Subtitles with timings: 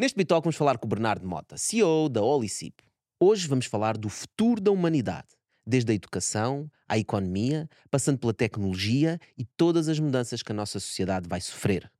[0.00, 2.82] Neste Bitalk vamos falar com o Bernardo Mota, CEO da Olicip.
[3.22, 5.28] Hoje vamos falar do futuro da humanidade,
[5.66, 10.80] desde a educação à economia, passando pela tecnologia e todas as mudanças que a nossa
[10.80, 11.92] sociedade vai sofrer.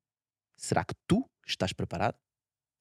[0.57, 2.17] Será que tu estás preparado?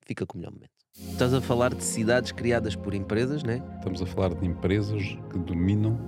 [0.06, 0.72] Fica com o melhor momento.
[0.98, 3.62] Estás a falar de cidades criadas por empresas, né?
[3.76, 6.00] Estamos a falar de empresas que dominam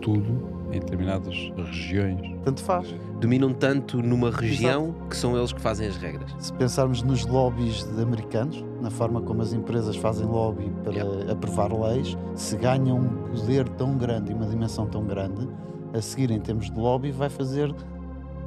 [0.00, 2.20] tudo em determinadas regiões.
[2.44, 2.94] Tanto faz.
[3.20, 6.34] Dominam tanto numa região que são eles que fazem as regras.
[6.38, 11.32] Se pensarmos nos lobbies de americanos, na forma como as empresas fazem lobby para Yeah.
[11.32, 15.48] aprovar leis, se ganham um poder tão grande e uma dimensão tão grande,
[15.92, 17.74] a seguir em termos de lobby vai fazer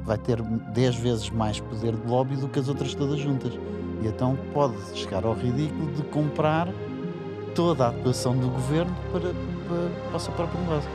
[0.08, 3.52] vai ter 10 vezes mais poder de lobby do que as outras todas juntas.
[4.02, 6.68] E então pode chegar ao ridículo de comprar
[7.54, 10.90] toda a atuação do governo para, para, para o seu próprio negócio.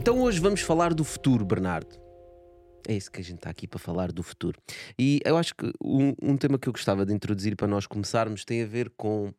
[0.00, 1.94] Então hoje vamos falar do futuro, Bernardo.
[2.88, 4.58] É isso que a gente está aqui para falar do futuro.
[4.98, 8.42] E eu acho que um, um tema que eu gostava de introduzir para nós começarmos
[8.42, 9.30] tem a ver com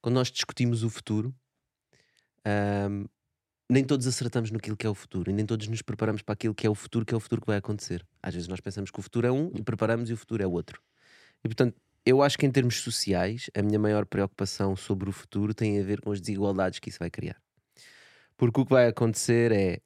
[0.00, 1.34] quando nós discutimos o futuro.
[2.46, 3.04] ahm,
[3.68, 6.54] nem todos acertamos no que é o futuro e nem todos nos preparamos para aquilo
[6.54, 8.06] que é o futuro, que é o futuro que vai acontecer.
[8.22, 10.46] Às vezes nós pensamos que o futuro é um e preparamos e o futuro é
[10.46, 10.80] outro.
[11.44, 15.52] E portanto, eu acho que em termos sociais, a minha maior preocupação sobre o futuro
[15.52, 17.36] tem a ver com as desigualdades que isso vai criar.
[18.36, 19.80] Porque o que vai acontecer é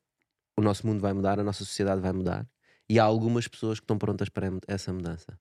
[0.57, 2.49] o nosso mundo vai mudar, a nossa sociedade vai mudar
[2.89, 5.39] e há algumas pessoas que estão prontas para essa mudança.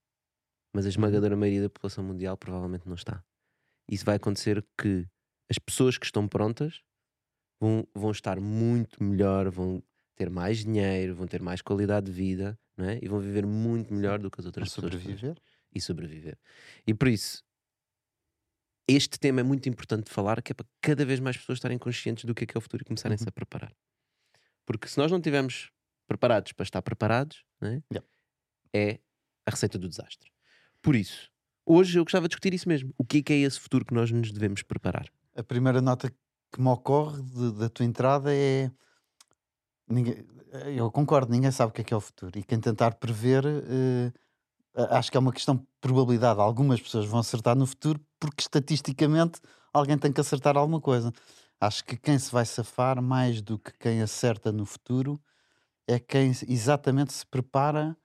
[0.73, 3.23] Mas a esmagadora maioria da população mundial provavelmente não está.
[3.88, 5.07] Isso vai acontecer que
[5.49, 6.81] as pessoas que estão prontas
[7.59, 9.83] vão, vão estar muito melhor, vão
[10.16, 12.99] ter mais dinheiro, vão ter mais qualidade de vida não é?
[13.01, 14.94] e vão viver muito melhor do que as outras pessoas.
[14.94, 15.38] sobreviver.
[15.73, 16.38] E sobreviver.
[16.85, 17.44] E por isso,
[18.91, 21.77] este tema é muito importante de falar, que é para cada vez mais pessoas estarem
[21.77, 23.29] conscientes do que é que é o futuro e começarem-se Uhum.
[23.29, 23.73] a preparar.
[24.66, 25.72] Porque se nós não estivermos
[26.07, 27.83] preparados para estar preparados, não é?
[27.91, 28.07] Yeah.
[28.73, 28.99] é
[29.45, 30.31] a receita do desastre.
[30.81, 31.29] Por isso,
[31.66, 32.94] hoje eu gostava de discutir isso mesmo.
[32.97, 35.07] O que é que é esse futuro que nós nos devemos preparar?
[35.35, 36.09] A primeira nota
[36.51, 38.72] que me ocorre de- da tua entrada é.
[39.88, 40.23] Ninguém,
[40.75, 42.38] eu concordo, ninguém sabe o que é que é o futuro.
[42.38, 44.13] E quem tentar prever, a-
[44.75, 46.40] acho que é uma questão de probabilidade.
[46.40, 49.40] Algumas pessoas vão acertar no futuro porque estatisticamente
[49.74, 51.12] alguém tem que acertar alguma coisa.
[51.59, 55.22] Acho que quem se vai safar mais do que quem acerta no futuro
[55.88, 57.97] é quem exatamente se prepara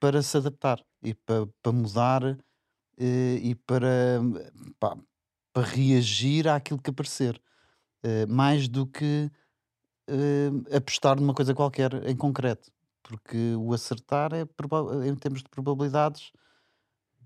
[0.00, 2.22] para se adaptar e para, para mudar
[2.98, 4.20] eh, e para,
[4.78, 4.96] pá,
[5.52, 7.40] para reagir àquilo que aparecer.
[8.02, 9.30] Eh, mais do que
[10.08, 12.70] eh, apostar numa coisa qualquer em concreto.
[13.10, 14.42] Porque o acertar é
[15.06, 16.30] em termos de probabilidades,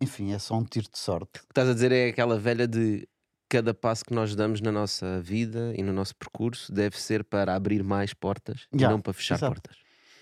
[0.00, 1.27] enfim, é só um tiro de sorte.
[1.41, 3.06] O que estás a dizer é aquela velha de
[3.50, 7.55] cada passo que nós damos na nossa vida e no nosso percurso deve ser para
[7.55, 9.53] abrir mais portas e Ya, não para fechar exato.
[9.53, 9.77] portas.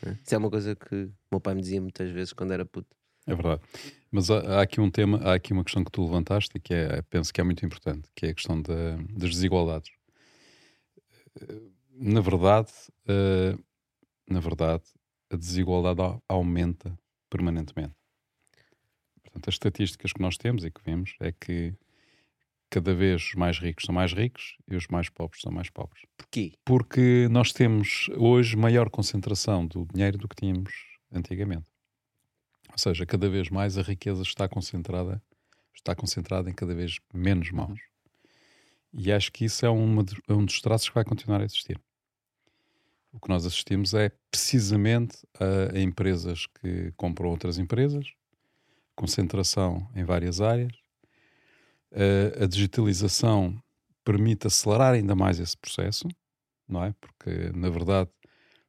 [0.04, 0.18] né?
[0.24, 2.88] Isso é uma coisa que o meu pai me dizia muitas vezes quando era puto.
[3.26, 3.62] É verdade.
[4.10, 6.74] Mas há, há aqui um tema, há aqui uma questão que tu levantaste e que
[6.74, 9.90] é, penso que é muito importante, que é a questão da- das desigualdades.
[11.40, 11.60] Eh,
[11.94, 12.72] Na verdade,
[13.06, 13.54] eh,
[14.28, 14.82] na verdade,
[15.32, 16.98] a desigualdade au- aumenta
[17.30, 17.94] permanentemente.
[19.22, 21.74] Portanto, as estatísticas que nós temos e que vemos é que
[22.68, 26.04] cada vez os mais ricos são mais ricos e os mais pobres são mais pobres.
[26.16, 26.52] Porquê?
[26.64, 30.72] Porque nós temos hoje maior concentração do dinheiro do que tínhamos
[31.10, 31.66] antigamente.
[32.70, 35.22] Ou seja, cada vez mais a riqueza está concentrada,
[35.74, 37.80] está concentrada em cada vez menos mãos.
[38.92, 41.78] E acho que isso é, é um dos traços que vai continuar a existir.
[43.12, 48.06] O que nós assistimos é precisamente a, a empresas que compram outras empresas,
[48.96, 50.72] concentração em várias áreas.
[51.92, 53.62] A- digitalização
[54.04, 56.08] permite acelerar ainda mais esse processo,
[56.68, 56.94] não é?
[57.00, 58.10] Porque, na verdade,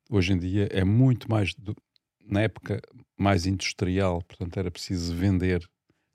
[0.10, 1.54] hoje em dia é muito mais.
[1.56, 1.76] do-
[2.22, 2.82] na época
[3.18, 5.68] mais industrial, portanto, era preciso vender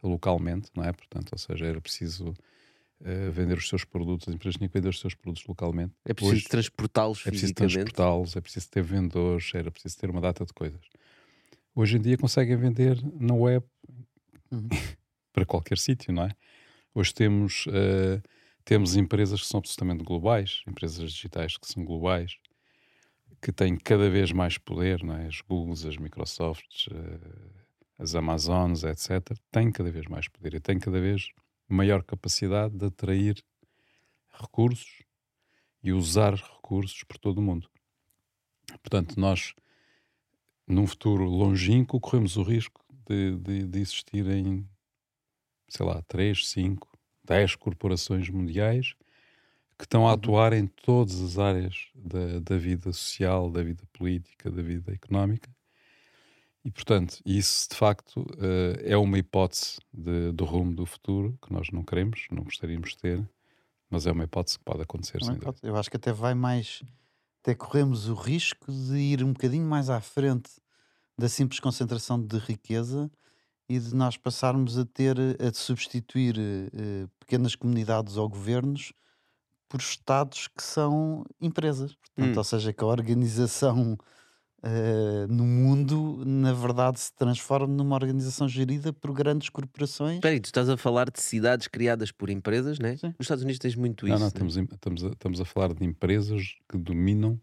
[0.03, 0.93] localmente, não é?
[0.93, 2.35] Portanto, ou seja, era preciso
[3.33, 5.95] vender os seus produtos, as empresas tinham que vender os seus produtos localmente.
[6.05, 10.45] É preciso transportá-los é preciso transportá-los, é preciso ter vendedores, era preciso ter uma data
[10.45, 10.81] de coisas.
[11.75, 13.65] Hoje em dia conseguem vender na web
[14.51, 14.69] Uhum.
[15.33, 16.31] para qualquer sítio, não é?
[16.95, 18.21] Hoje temos, eh,
[18.65, 22.37] temos empresas que são absolutamente globais, empresas digitais que são globais,
[23.41, 25.27] que têm cada vez mais poder, não é?
[25.27, 27.19] As Googles, as Microsofts, eh,
[27.99, 31.31] as Amazones, etc., têm cada vez mais poder e têm cada vez
[31.69, 33.45] maior capacidade de atrair
[34.31, 35.03] recursos
[35.83, 37.71] e usar recursos por todo o mundo.
[38.83, 39.55] Portanto, nós,
[40.67, 44.69] num futuro longínquo, corremos o risco de, de, de existirem,
[45.69, 46.89] sei lá, 3, 5,
[47.25, 48.95] 10 corporações mundiais
[49.79, 50.15] que estão a Uhum.
[50.15, 55.49] atuar em todas as áreas da, da vida social, da vida política, da vida económica.
[56.65, 61.53] E, portanto, isso de facto eh, é uma hipótese de, do rumo do futuro que
[61.53, 63.31] nós não queremos, não gostaríamos de ter,
[63.91, 65.47] mas é uma hipótese que pode acontecer, sem dúvida.
[65.53, 65.59] pode.
[65.63, 66.83] Eu acho que até vai mais.
[67.43, 70.51] Até corremos o risco de ir um bocadinho mais à frente
[71.19, 73.11] da simples concentração de riqueza
[73.69, 78.93] e de nós passarmos a ter a substituir eh, pequenas comunidades ou governos
[79.69, 81.95] por estados que são empresas.
[81.97, 82.39] Portanto, Hum.
[82.39, 83.97] ou seja, que a organização
[84.63, 90.17] eh, no mundo, na verdade, se transforma numa organização gerida por grandes corporações.
[90.17, 92.97] Espera aí, tu estás a falar de cidades criadas por empresas, né?
[92.97, 93.09] Sim.
[93.09, 94.21] Nos Estados Unidos tens muito Não, isso.
[94.21, 94.33] não, né?
[94.33, 97.41] estamos, em- estamos, a, estamos a falar de empresas que dominam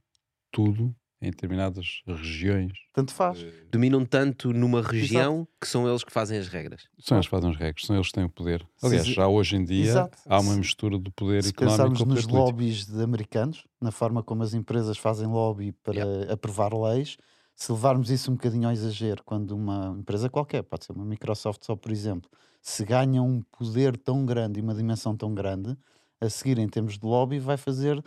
[0.51, 0.95] tudo
[1.27, 2.72] em determinadas regiões.
[2.94, 3.39] Tanto faz.
[3.42, 6.83] Eh, Dominam tanto numa região que são eles que fazem as regras.
[7.00, 8.66] São eles que fazem as regras, são eles que têm o poder.
[8.81, 10.18] Aliás, Se- já hoje em dia Exato.
[10.27, 12.50] há uma mistura do poder Se económico pensarmos com o poder nos político.
[12.51, 17.18] lobbies de americanos, na forma como as empresas fazem lobby para aprovar leis,
[17.56, 21.63] se levarmos isso um bocadinho ao exagero, quando uma empresa qualquer, pode ser uma Microsoft
[21.66, 22.30] só, por exemplo,
[22.62, 25.75] se ganha um poder tão grande e uma dimensão tão grande,
[26.19, 28.01] a seguir, em termos de lobby, vai fazer,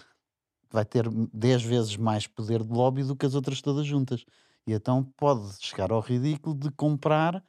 [0.70, 4.24] vai ter 10 vezes mais poder de lobby do que as outras todas juntas.
[4.66, 7.42] E então pode chegar ao ridículo de comprar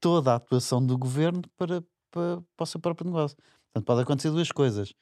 [0.00, 3.36] toda a atuação do governo para, para, para o seu próprio negócio.
[3.66, 4.94] Portanto, pode acontecer duas coisas.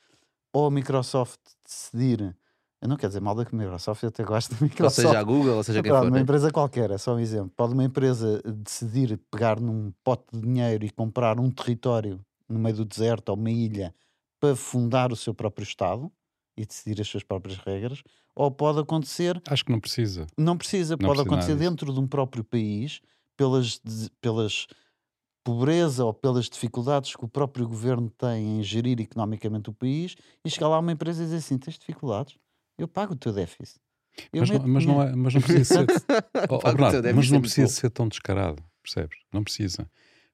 [0.52, 2.36] Ou a Microsoft decidir,
[2.80, 5.06] eu não quero dizer mal da Microsoft, eu até gosto da Ou Microsoft.
[5.06, 6.02] seja, a Google, ou seja, quem for.
[6.02, 6.20] uma né?
[6.20, 7.52] empresa qualquer, é só um exemplo.
[7.56, 12.76] Pode uma empresa decidir pegar num pote de dinheiro e comprar um território no meio
[12.76, 13.94] do deserto ou uma ilha
[14.40, 16.10] para fundar o seu próprio Estado
[16.56, 18.02] e decidir as suas próprias regras,
[18.34, 20.26] ou pode acontecer Acho que não precisa.
[20.38, 23.00] não precisa, Não pode precisa acontecer dentro de um próprio país,
[23.36, 23.80] pelas,
[24.20, 24.66] pelas
[25.44, 30.50] pobreza ou pelas dificuldades que o próprio governo tem em gerir economicamente o país, e
[30.50, 32.36] chegar lá uma empresa e dizer assim: tens dificuldades,
[32.78, 33.78] eu pago o teu déficit.
[34.32, 35.86] Eu Mas não, mas, não dinheiro." é, mas não precisa ser.
[36.48, 39.18] Oh, oh, Bernardo, mas não precisa ser tão descarado, percebes?
[39.32, 39.88] Não precisa.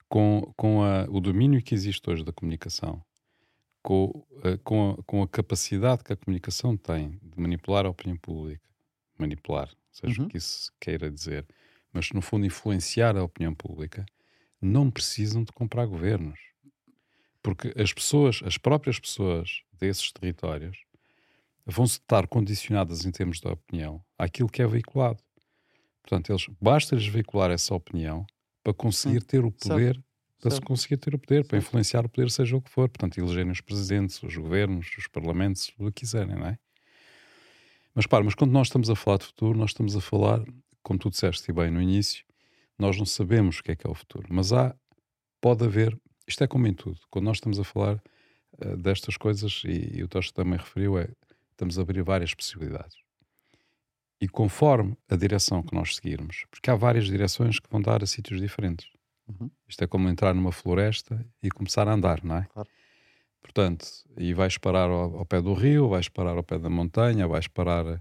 [0.08, 3.02] Com, com a- o domínio que existe hoje da comunicação,
[3.82, 8.16] com, a- com, a, com a capacidade que a comunicação tem de manipular a opinião
[8.16, 8.62] pública,
[9.18, 10.26] manipular, seja Uhum.
[10.26, 11.46] o que isso queira dizer,
[11.92, 14.04] mas no fundo influenciar a opinião pública,
[14.60, 16.38] não precisam de comprar governos.
[17.42, 20.78] Porque as pessoas, as próprias pessoas desses territórios,
[21.66, 25.22] vão estar condicionadas em termos da opinião àquilo que é veiculado.
[26.02, 28.24] Portanto, eles basta-lhes veicular essa opinião
[28.62, 30.04] para conseguir ter o certo,
[30.42, 30.66] para se certo.
[30.66, 31.68] conseguir ter o poder, para Certo.
[31.68, 32.88] influenciar o poder, seja o que for.
[32.90, 36.58] Portanto, elegerem os presidentes, os governos, os parlamentos, o que quiserem, não é?
[37.94, 40.42] Mas para, mas quando nós estamos a falar de futuro, nós estamos a falar,
[40.82, 42.24] como tu disseste bem no início,
[42.78, 44.74] nós não sabemos o que é que é o futuro, mas há,
[45.40, 45.96] pode haver,
[46.26, 48.02] isto é como em tudo, quando nós estamos a falar
[48.60, 51.08] eh, destas coisas, e, e o Tosto também referiu, é,
[51.50, 52.96] estamos a abrir várias possibilidades.
[54.20, 58.06] E conforme a direção que nós seguirmos, porque há várias direções que vão dar a
[58.06, 58.91] sítios diferentes.
[59.28, 59.50] Uhum.
[59.68, 62.44] Isto é como entrar numa floresta e começar a andar, não é?
[62.44, 62.68] Claro.
[63.40, 63.86] Portanto,
[64.16, 67.48] e vais parar ao, ao pé do rio, vais parar ao pé da montanha, vais
[67.48, 68.00] parar eh,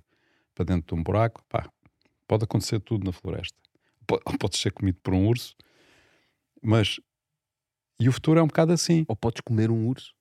[0.53, 1.69] para dentro de um buraco, pá,
[2.27, 3.57] pode acontecer tudo na floresta.
[4.05, 5.55] Pode, pode ser comido por um urso,
[6.61, 6.99] mas
[7.99, 9.05] e o futuro é um bocado assim.
[9.07, 10.13] Ou podes comer um urso.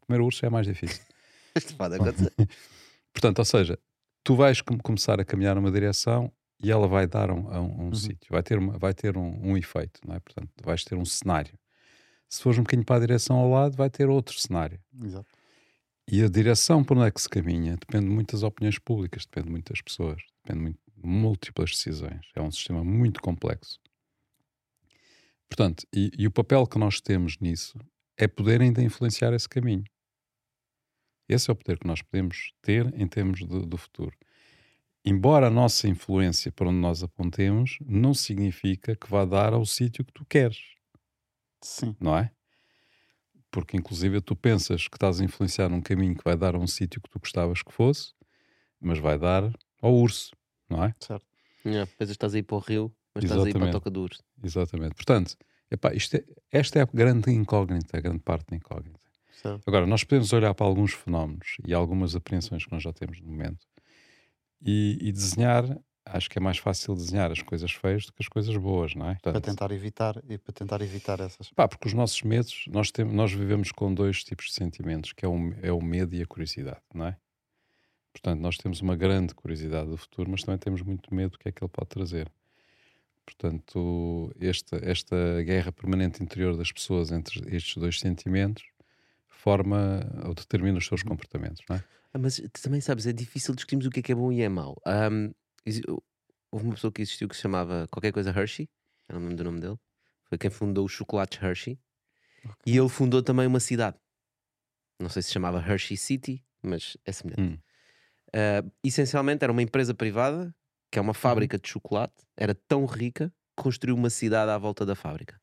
[0.00, 1.04] Comer urso é mais difícil.
[1.54, 2.32] Isto pode acontecer.
[3.12, 3.78] Portanto, ou seja,
[4.24, 7.86] tu vais com- começar a caminhar numa direção e ela vai dar um, a um,
[7.88, 7.94] um Uhum.
[7.94, 10.20] sítio, vai ter, uma, vai ter um, um efeito, não é?
[10.20, 11.58] Portanto, vais ter um cenário.
[12.28, 14.80] Se fores um bocadinho para a direção ao lado, vai ter outro cenário.
[15.04, 15.28] Exato.
[16.10, 19.50] E a direção por onde é que se caminha depende muito das opiniões públicas, depende
[19.50, 22.26] muito das pessoas, depende muito de múltiplas decisões.
[22.34, 23.78] É um sistema muito complexo.
[25.48, 27.78] Portanto, e, e o papel que nós temos nisso
[28.16, 29.84] é poder ainda influenciar esse caminho.
[31.28, 34.16] Esse é o poder que nós podemos ter em termos de- do futuro.
[35.04, 40.04] Embora a nossa influência para onde nós apontemos, não significa que vá dar ao sítio
[40.04, 40.58] que tu queres
[41.62, 41.96] Sim.
[42.00, 42.32] não é?
[43.50, 46.66] Porque, inclusive, tu pensas que estás a influenciar num caminho que vai dar a um
[46.66, 48.12] sítio que tu gostavas que fosse,
[48.80, 49.52] mas vai dar
[49.82, 50.32] ao urso,
[50.70, 50.94] não é?
[51.00, 51.26] Certo.
[51.64, 53.74] Yeah, Depois estás aí para o rio, mas estás aí para a Exatamente.
[53.74, 54.22] toca do urso.
[54.42, 54.94] Exatamente.
[54.94, 55.36] Portanto,
[55.70, 59.00] epá, isto é- esta é a grande incógnita, a grande parte da incógnita.
[59.30, 59.66] certo.
[59.66, 63.28] Agora, nós podemos olhar para alguns fenómenos e algumas apreensões que nós já temos no
[63.28, 63.66] momento
[64.60, 65.64] e, e desenhar,
[66.04, 69.08] acho que é mais fácil desenhar as coisas feias do que as coisas boas, não
[69.08, 69.14] é?
[69.14, 71.50] Para Portanto, tentar evitar e para tentar evitar essas.
[71.50, 75.24] Pá, porque os nossos medos, nós, temos, nós vivemos com dois tipos de sentimentos, que
[75.24, 77.16] é o, é o medo e a curiosidade, não é?
[78.12, 81.48] Portanto, nós temos uma grande curiosidade do futuro, mas também temos muito medo do que
[81.48, 82.30] é que ele pode trazer.
[83.24, 88.64] Portanto, esta, esta guerra permanente interior das pessoas entre estes dois sentimentos
[89.28, 91.84] forma ou determina os seus comportamentos, não é?
[92.12, 94.42] Ah, mas tu também sabes, é difícil discutirmos o que é que é bom e
[94.42, 94.76] é mau.
[95.64, 95.82] Exi-
[96.50, 98.68] houve uma pessoa que existiu que se chamava qualquer coisa Hershey,
[99.08, 99.76] eu não me lembro do nome dele.
[100.28, 101.78] Foi quem fundou os chocolates Hershey.
[102.66, 103.96] E ele fundou também uma cidade.
[105.00, 107.42] Não sei se chamava Hershey City, mas é semelhante.
[107.54, 107.58] Hum.
[108.34, 110.54] Ah, essencialmente era uma empresa privada,
[110.90, 114.84] que é uma fábrica de chocolate, era tão rica que construiu uma cidade à volta
[114.86, 115.40] da fábrica.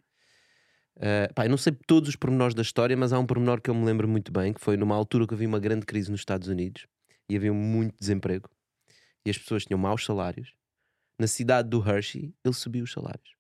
[1.00, 3.70] Ah, pá, eu não sei todos os pormenores da história, mas há um pormenor que
[3.70, 6.22] eu me lembro muito bem, que foi numa altura que havia uma grande crise nos
[6.22, 6.88] Estados Unidos
[7.30, 8.50] e havia muito desemprego
[9.28, 10.54] e as pessoas tinham maus salários.
[11.20, 13.36] Na cidade do Hershey, ele subiu os salários.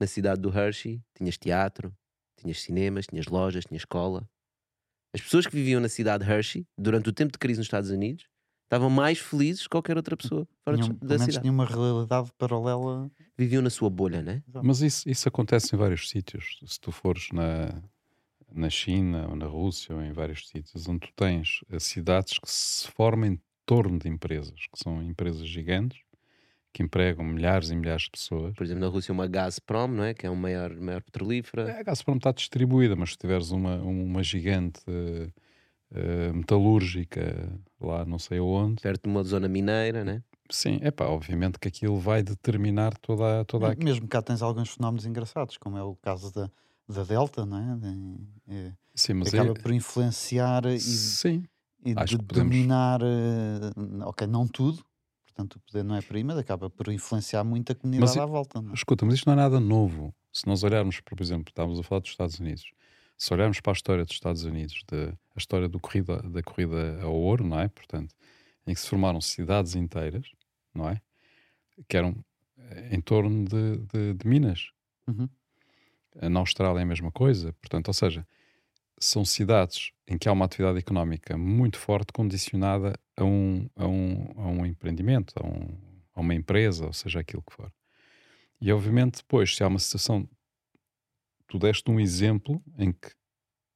[0.00, 1.92] Na cidade do Hershey, tinhas teatro,
[2.36, 4.28] tinhas cinemas, tinhas lojas, tinhas escola.
[5.12, 7.90] As pessoas que viviam na cidade de Hershey, durante o tempo de crise nos Estados
[7.90, 8.28] Unidos,
[8.66, 11.40] estavam mais felizes que qualquer outra pessoa fora pelo da cidade.
[11.40, 13.10] tinha uma realidade paralela.
[13.38, 14.42] Viviam na sua bolha, né?
[14.62, 16.58] Mas isso, isso acontece em vários sítios.
[16.66, 17.82] Se tu fores na,
[18.52, 22.50] na China ou na Rússia ou em vários sítios onde tu tens eh, cidades que
[22.50, 26.00] se formam em torno de empresas, que são empresas gigantes,
[26.72, 28.54] que empregam milhares e milhares de pessoas.
[28.54, 30.12] Por exemplo, na Rússia, uma Gazprom, não é?
[30.12, 31.70] Que é uma maior, maior petrolífera.
[31.70, 35.28] É, A Gazprom está distribuída, mas se tiveres uma, uma gigante eh,
[35.94, 40.22] eh, metalúrgica lá não sei onde, Perto de uma zona mineira, né?
[40.50, 43.74] sim, é pá, obviamente que aquilo vai determinar toda, a- toda a...
[43.76, 46.48] Mesmo cá tens alguns fenómenos engraçados, como é o caso da,
[46.88, 47.76] da Delta, não é?
[47.76, 51.44] De- é, Sim, mas acaba aí- por influenciar e, sim,
[51.84, 54.84] e acho de podemos- dominar, eh, ok, não tudo,
[55.24, 58.62] portanto o poder não é prima, acaba por influenciar muito a comunidade Mas à volta.
[58.62, 58.74] Não é?
[58.74, 60.14] Escuta, mas isto não é nada novo.
[60.32, 62.64] Se nós olharmos, por exemplo, estávamos a falar dos Estados Unidos.
[63.18, 67.14] Se olharmos para a história dos Estados Unidos, de, a história corrida, da corrida ao
[67.14, 67.68] ouro, não é?
[67.68, 68.14] Portanto,
[68.66, 70.30] em que se formaram cidades inteiras,
[70.74, 71.00] não é?
[71.88, 72.14] Que eram
[72.58, 74.70] eh, em torno de, de- de minas.
[75.06, 75.28] Uhum.
[76.16, 77.52] Eh, Na Austrália é a mesma coisa.
[77.54, 78.26] Portanto, ou seja,
[78.98, 84.32] são cidades em que há uma atividade económica muito forte condicionada a um, a um,
[84.36, 85.78] a um empreendimento, a, um-
[86.14, 87.72] a uma empresa, ou seja, aquilo que for.
[88.60, 90.28] E obviamente depois, se há uma situação,
[91.48, 93.10] tu deste um exemplo em que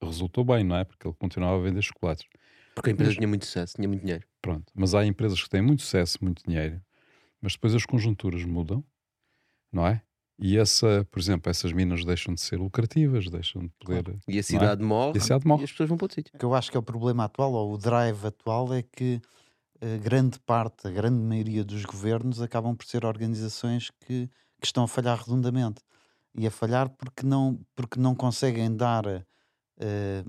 [0.03, 0.85] resultou bem, não é?
[0.85, 2.27] Porque ele continuava a vender chocolates.
[2.75, 4.27] Porque a empresa Mas- tinha muito sucesso, tinha muito dinheiro.
[4.41, 4.73] Pronto.
[4.75, 6.81] Mas há empresas que têm muito sucesso, muito dinheiro,
[7.41, 8.83] mas depois as conjunturas mudam,
[9.73, 10.03] não é?
[10.43, 14.19] E essa, por exemplo, essas minas deixam de ser lucrativas, deixam de poder.
[14.27, 15.61] E a cidade morre E a cidade morre.
[15.61, 16.33] e as pessoas vão para outro sítio.
[16.35, 19.21] O que eu acho que é o problema atual, ou o drive atual, é que
[19.83, 24.85] a grande parte, a grande maioria dos governos acabam por ser organizações que, que estão
[24.85, 25.83] a falhar redondamente.
[26.37, 29.05] E a falhar porque não, porque não conseguem dar
[29.81, 30.25] eh,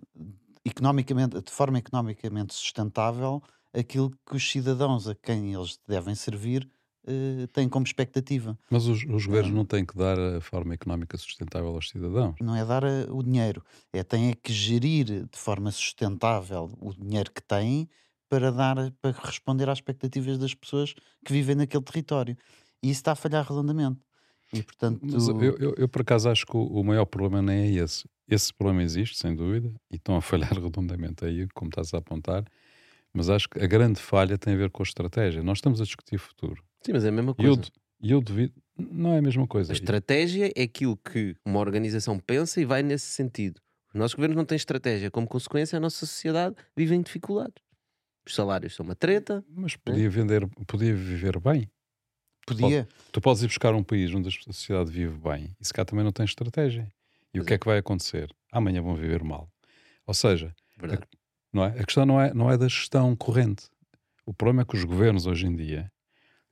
[0.66, 3.42] economicamente, de forma economicamente sustentável
[3.74, 6.70] aquilo que os cidadãos a quem eles devem servir
[7.08, 8.58] eh, têm como expectativa.
[8.70, 9.56] Mas os, os governos Ah.
[9.56, 12.36] não têm que dar a forma económica sustentável aos cidadãos.
[12.42, 16.94] Não é dar eh, o dinheiro, é têm é que gerir de forma sustentável o
[16.94, 17.90] dinheiro que têm
[18.30, 20.94] para dar para responder às expectativas das pessoas
[21.26, 22.38] que vivem naquele território.
[22.84, 24.00] E isso está a falhar redondamente.
[24.54, 27.84] E portanto, Mas eu, eu, eu, por acaso, acho que o, maior problema nem é
[27.84, 28.06] esse.
[28.28, 32.44] Esse problema existe, sem dúvida, e estão a falhar redondamente aí, como estás a apontar.
[33.14, 35.44] Mas acho que a grande falha tem a ver com a estratégia.
[35.44, 36.64] Nós estamos a discutir futuro.
[36.82, 37.72] Sim, mas é a mesma eu, coisa.
[38.02, 38.54] e eu devido.
[38.78, 39.74] Não é a mesma A coisa.
[39.74, 43.62] estratégia é aquilo que uma organização pensa e vai nesse sentido.
[43.94, 45.12] Os nossos governos não têm estratégia.
[45.12, 47.62] Como consequência, a nossa sociedade vive em dificuldades.
[48.26, 49.44] Os salários são uma treta.
[49.50, 51.70] Mas podia vender, podia viver bem.
[52.46, 52.88] Podia.
[53.12, 56.04] Tu podes ir buscar um país onde a sociedade vive bem e se cá também
[56.04, 56.92] não tem estratégia.
[57.34, 57.56] E o que é.
[57.56, 58.30] é que vai acontecer?
[58.52, 59.50] Amanhã vão viver mal.
[60.06, 61.04] Ou seja, Verdade.
[61.54, 61.68] não é?
[61.80, 63.66] a questão não é, não é da gestão corrente.
[64.26, 65.92] O problema é que os governos hoje em dia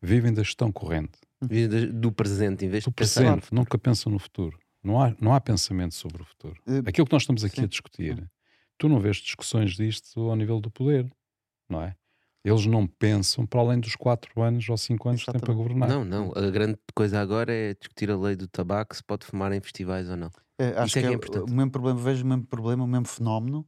[0.02, 1.18] vivem da gestão corrente.
[1.42, 4.58] Vive de- do presente em vez Do de presente, nunca pensam no futuro.
[4.84, 6.62] Não há, não há pensamento sobre o futuro.
[6.68, 7.64] Eh, Aquilo que nós estamos aqui sim.
[7.64, 8.30] a discutir,
[8.78, 11.10] tu não vês discussões disto ao nível do poder,
[11.70, 11.96] não é?
[12.44, 15.56] Eles não pensam para além dos 4 anos ou 5 anos que têm para Exatamente.
[15.56, 15.98] governar.
[15.98, 16.32] Não, não.
[16.36, 20.10] A grande coisa agora é discutir a lei do tabaco, se pode fumar em festivais
[20.10, 20.30] ou não.
[20.58, 21.46] Eh, acho Isso é que que é é importante.
[21.46, 23.66] o mesmo problema, vejo o mesmo problema, o mesmo fenómeno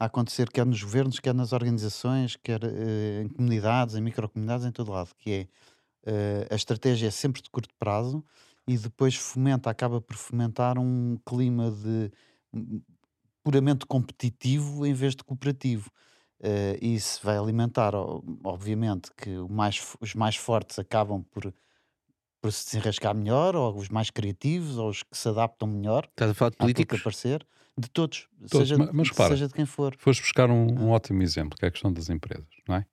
[0.00, 4.72] a acontecer quer nos governos, quer nas organizações, quer eh, em comunidades, em microcomunidades, em
[4.72, 5.48] todo lado, que é
[6.06, 8.24] eh, a estratégia é sempre de curto prazo
[8.68, 12.12] e depois fomenta, acaba por fomentar um clima de
[12.54, 12.82] hum,
[13.44, 15.90] puramente competitivo em vez de cooperativo.
[16.80, 17.92] E isso vai alimentar,
[18.44, 21.54] obviamente, que o mais os mais fortes acabam por,
[22.40, 26.30] por se desenrascar melhor, ou os mais criativos, ou os que se adaptam melhor Estás
[26.32, 27.00] a falar de políticos?
[27.00, 27.46] aparecer,
[27.78, 29.94] de todos, Todos, seja, ma- mas repara, seja de quem for.
[29.98, 32.86] Foste buscar um, um ótimo exemplo, que é a questão das empresas, não é?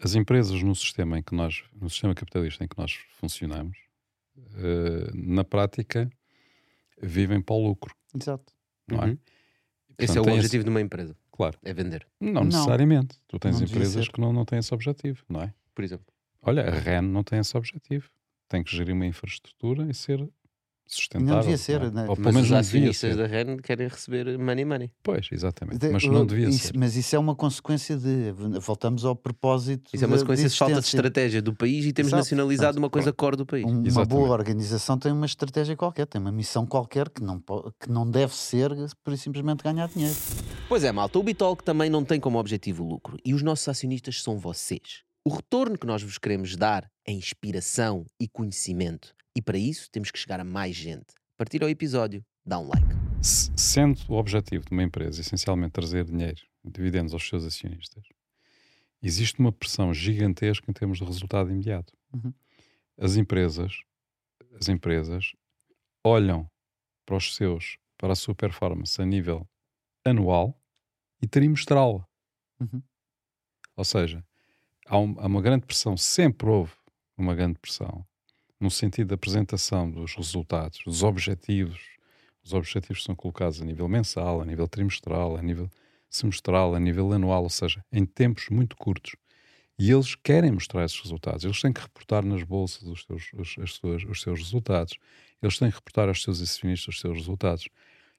[0.00, 3.78] As empresas no sistema em que nós, no sistema capitalista em que nós funcionamos,
[4.56, 6.10] eh, na prática,
[7.00, 8.52] vivem para o lucro, Exato.
[8.88, 9.06] não é?
[9.06, 9.12] Uhum.
[9.12, 11.16] E, Esse é portanto, o objetivo de uma empresa.
[11.32, 12.44] Claro, É vender, não, Não.
[12.44, 13.16] necessariamente.
[13.26, 15.52] Tu tens Não empresas que não, não têm esse objetivo, não é?
[15.74, 16.06] por exemplo.
[16.42, 18.10] Olha, a REN não tem esse objetivo.
[18.48, 20.28] Tem que gerir uma infraestrutura e ser
[20.86, 21.40] sustentável.
[21.40, 21.90] devia ser, é?
[21.90, 22.06] né?
[22.08, 24.90] Ou pelo Mas menos os não acionistas da REN querem receber money money.
[25.02, 25.78] Pois, exatamente.
[25.78, 26.76] De- Mas não devia isso- ser.
[26.78, 28.32] Mas isso é uma consequência de.
[28.60, 29.90] Voltamos ao propósito.
[29.94, 32.20] Isso é uma de- sequência de falta de estratégia do país e temos Exato.
[32.22, 33.64] nacionalizado uma coisa core do país.
[33.64, 34.10] Um- Uma Exatamente.
[34.10, 37.40] boa organização tem uma estratégia qualquer, tem uma missão qualquer que não,
[37.80, 38.70] que não deve ser
[39.04, 40.14] por simplesmente ganhar dinheiro.
[40.68, 43.68] Pois é, malta, o Bitalk também não tem como objetivo o lucro e os nossos
[43.68, 45.02] acionistas são vocês.
[45.24, 49.14] O retorno que nós vos queremos dar é inspiração e conhecimento.
[49.36, 51.14] E para isso temos que chegar a mais gente.
[51.36, 52.86] Partir ao episódio, dá um like.
[53.22, 58.04] Se- Sendo o objetivo de uma empresa essencialmente trazer dinheiro, dividendos aos seus acionistas,
[59.02, 61.92] existe uma pressão gigantesca em termos de resultado imediato.
[62.12, 62.32] Uhum.
[62.98, 63.80] As empresas,
[64.60, 65.32] as empresas
[66.04, 66.48] olham
[67.06, 69.48] para os seus, para a sua performance a nível
[70.04, 70.60] anual
[71.20, 72.06] e trimestral.
[72.60, 72.82] Uhum.
[73.76, 74.22] Ou seja,
[74.86, 76.72] há, um- há uma grande pressão, sempre houve
[77.16, 78.06] uma grande pressão,
[78.62, 81.80] no sentido da apresentação dos resultados, dos objetivos.
[82.44, 85.68] Os objetivos são colocados a nível mensal, a nível trimestral, a nível
[86.10, 89.14] semestral, a nível anual, ou seja, em tempos muito curtos.
[89.78, 91.44] E eles querem mostrar esses resultados.
[91.44, 94.96] Eles têm que reportar nas bolsas os seus, os, as suas- os seus resultados.
[95.42, 97.68] Eles têm que reportar aos seus acionistas os seus resultados.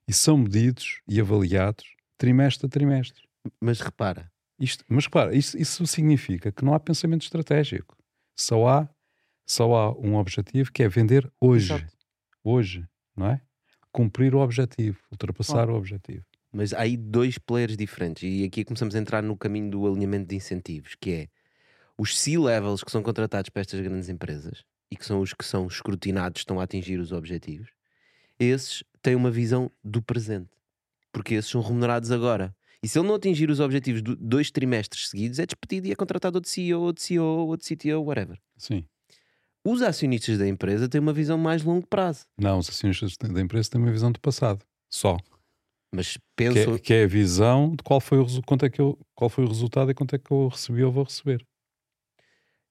[0.07, 1.85] E são medidos e avaliados
[2.17, 3.23] trimestre a trimestre.
[3.61, 7.97] Mas repara, Isto, mas repara, isso, isso significa que não há pensamento estratégico.
[8.35, 8.89] Só há,
[9.45, 11.73] só há um objetivo que é vender hoje.
[11.73, 11.93] Exato.
[12.43, 12.85] Hoje,
[13.15, 13.41] não é?
[13.91, 16.25] Cumprir o objetivo, ultrapassar o objetivo.
[16.51, 20.27] mas há aí dois players diferentes e aqui começamos a entrar no caminho do alinhamento
[20.27, 21.27] de incentivos, que é
[21.97, 25.67] os C-levels que são contratados para estas grandes empresas e que são os que são
[25.67, 27.69] escrutinados, estão a atingir os objetivos,
[28.39, 30.49] esses têm uma visão do presente,
[31.11, 32.55] porque esses são remunerados agora.
[32.81, 35.95] E se ele não atingir os objetivos de dois trimestres seguidos, é despedido e é
[35.95, 38.37] contratado outro CEO, outro CEO, outro CTO, whatever.
[38.57, 38.85] Sim.
[39.65, 43.69] Os acionistas da empresa têm uma visão mais longo prazo, Não, os acionistas da empresa
[43.69, 44.63] têm uma visão do passado.
[44.91, 45.17] Só.
[45.93, 48.81] mas Que pensam, é, que é a visão de qual foi, o, quanto é que
[48.81, 51.45] eu, qual foi o resultado e quanto é que eu recebi ou vou receber.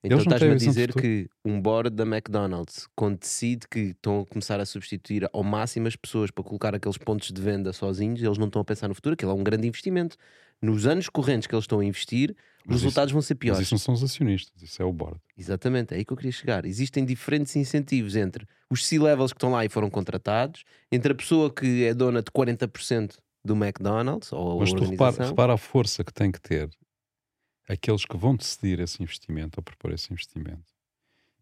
[0.05, 4.59] Então estás-me a dizer que um board da McDonald's, quando decide que estão a começar
[4.59, 8.49] a substituir ao máximo as pessoas para colocar aqueles pontos de venda sozinhos, eles não
[8.49, 10.17] estão a pensar no futuro, aquilo é um grande investimento.
[10.63, 13.39] Nos anos correntes que eles estão a investir, os Mas isso- resultados vão ser Mas
[13.41, 13.61] piores.
[13.63, 15.19] isso não são os acionistas, isso é o board.
[15.37, 16.65] Exatamente, é aí que eu queria chegar.
[16.65, 21.53] Existem diferentes incentivos entre os C-levels que estão lá e foram contratados, entre a pessoa
[21.53, 26.05] que é dona de 40% do McDonald's ou a Mas tu repara, repara a força
[26.05, 26.71] que tem que ter
[27.69, 30.63] aqueles que vão decidir esse investimento ou propor esse investimento.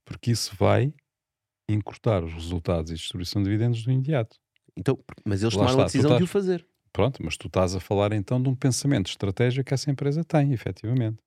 [0.05, 0.93] Porque isso vai
[1.69, 4.37] encurtar os resultados e distribuição de dividendos do imediato.
[4.77, 6.67] Então, mas eles Lá tomaram a está, tu decisão de o fazer.
[6.93, 10.53] Pronto, mas tu estás a falar então de um pensamento estratégico que essa empresa tem,
[10.53, 11.19] efetivamente.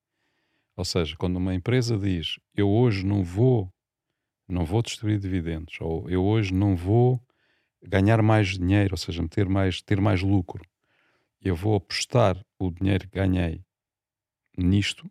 [0.76, 3.72] Ou seja, quando uma empresa diz eu hoje não vou,
[4.48, 7.22] não vou distribuir dividendos, ou eu hoje não vou
[7.84, 10.64] ganhar mais dinheiro, ou seja, meter mais, ter mais lucro,
[11.42, 13.62] eu vou apostar o dinheiro que ganhei
[14.58, 15.10] nisto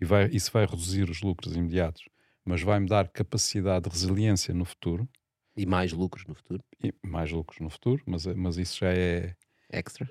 [0.00, 2.04] e vai, isso vai reduzir os lucros imediatos,
[2.44, 5.08] mas vai-me dar capacidade de resiliência no futuro
[5.56, 6.62] E mais lucros no futuro.
[6.82, 9.34] e mais lucros no futuro, mas, mas isso já é
[9.70, 10.08] Extra.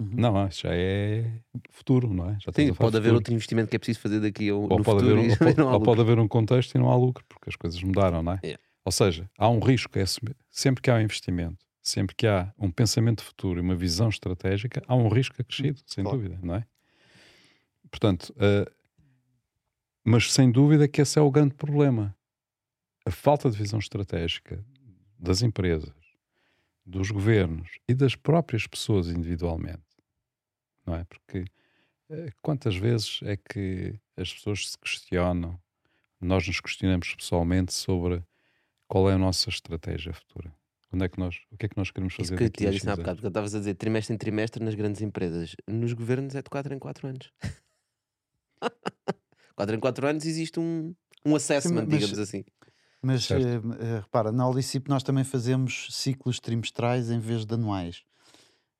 [0.00, 1.40] não, isso já é
[1.70, 2.38] futuro, não é?
[2.40, 3.14] Já Sim, pode de haver futuro.
[3.16, 5.30] outro investimento que é preciso fazer daqui ao ou no pode, futuro haver, um- e
[5.30, 7.56] ou, pode, não há ou pode haver um contexto e não há lucro, porque as
[7.56, 8.40] coisas mudaram, não é?
[8.44, 8.62] Yeah.
[8.84, 12.26] Ou seja, há um risco, que é assumir- sempre que há um investimento, sempre que
[12.26, 16.18] há um pensamento futuro e uma visão estratégica, há um risco acrescido, sem claro.
[16.18, 16.64] dúvida, não é?
[17.90, 18.70] Portanto, eh,
[20.04, 22.14] mas sem dúvida que esse é o grande problema.
[23.06, 24.62] A falta de visão estratégica
[25.18, 25.92] das empresas,
[26.88, 29.82] dos governos e das próprias pessoas individualmente,
[30.86, 31.04] não é?
[31.04, 31.44] Porque
[32.08, 35.60] eh, quantas vezes é que as pessoas se questionam,
[36.18, 38.24] nós nos questionamos pessoalmente sobre
[38.86, 40.50] qual é a nossa estratégia futura?
[40.90, 42.88] Onde é que nós, o que é que nós queremos Isso fazer que eu disse
[42.88, 45.54] há bocado, porque eu estavas a dizer trimestre em trimestre nas grandes empresas.
[45.66, 47.30] Nos governos é de 4 em 4 anos.
[49.54, 50.94] 4 em 4 anos existe um,
[51.26, 52.42] um assessment, mas- digamos assim.
[53.02, 58.02] Mas eh, repara, na Olicip nós também fazemos ciclos trimestrais em vez de anuais.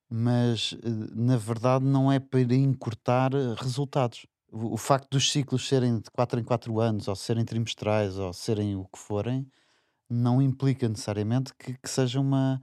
[0.09, 4.25] Mas eh, na verdade não é para encurtar resultados.
[4.51, 8.33] O, o facto dos ciclos serem de 4 em 4 anos, ou serem trimestrais, ou
[8.33, 9.47] serem o que forem,
[10.09, 12.61] não implica necessariamente que, que seja uma,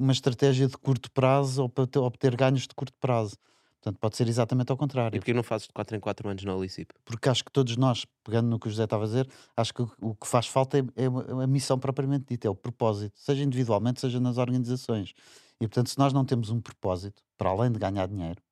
[0.00, 3.36] uma estratégia de curto prazo ou para ter- obter ganhos de curto prazo.
[3.82, 5.18] Portanto, pode ser exatamente ao E contrário.
[5.18, 6.92] porquê não fazes de 4 em 4 anos na Olicip?
[7.02, 9.82] Porque acho que todos nós, pegando no que o José estava a dizer, acho que
[9.82, 13.42] o- que faz falta é, é uma- a missão propriamente dita, é o propósito, seja
[13.42, 15.14] individualmente, seja nas organizações.
[15.58, 18.42] E portanto, se nós não temos um propósito, para além de ganhar dinheiro,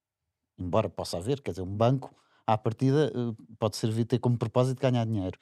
[0.58, 2.14] embora possa haver, quer dizer, um banco,
[2.46, 5.38] à partida, eh, pode servir ter como propósito ganhar dinheiro.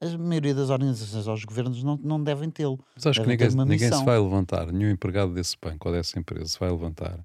[0.00, 2.78] A maioria das organizações ou os governos não, não devem tê-lo.
[2.94, 5.94] Mas acho que Devem ter ninguém, ninguém se vai levantar, nenhum empregado desse banco ou
[5.94, 7.24] dessa empresa se vai levantar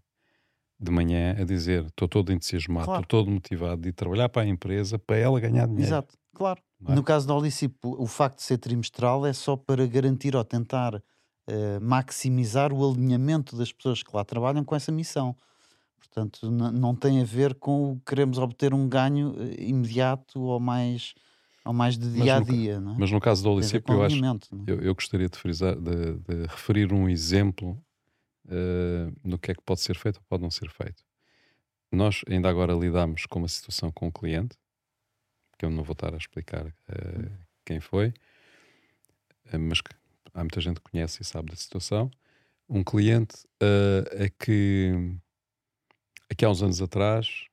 [0.80, 3.04] de manhã a dizer estou todo entusiasmado, Claro.
[3.04, 5.88] estou todo motivado de ir trabalhar para a empresa para ela ganhar dinheiro.
[5.88, 6.62] Exato, claro.
[6.88, 6.94] é?
[6.94, 11.02] No caso da Olicip, o facto de ser trimestral é só para garantir ou tentar
[11.48, 15.36] eh, maximizar o alinhamento das pessoas que lá trabalham com essa missão.
[15.98, 21.16] Portanto, não tem a ver com o queremos obter um ganho eh, imediato ou mais,
[21.66, 22.76] ou mais de dia a dia.
[22.76, 22.80] É?
[22.80, 24.38] Mas no caso da Olicip, eu acho, é?
[24.68, 27.82] eu, eu gostaria de, frisar, de, de referir um exemplo
[28.50, 31.04] eh, no que é que pode ser feito ou pode não ser feito.
[31.92, 34.58] Nós ainda agora lidamos com uma situação com um cliente,
[35.58, 37.32] que eu não vou estar a explicar eh,
[37.66, 38.14] quem foi,
[39.52, 39.92] eh, mas que
[40.34, 42.12] há muita gente que conhece e sabe da situação.
[42.70, 44.92] Um cliente eh, a que,
[46.30, 47.48] a que há uns anos atrás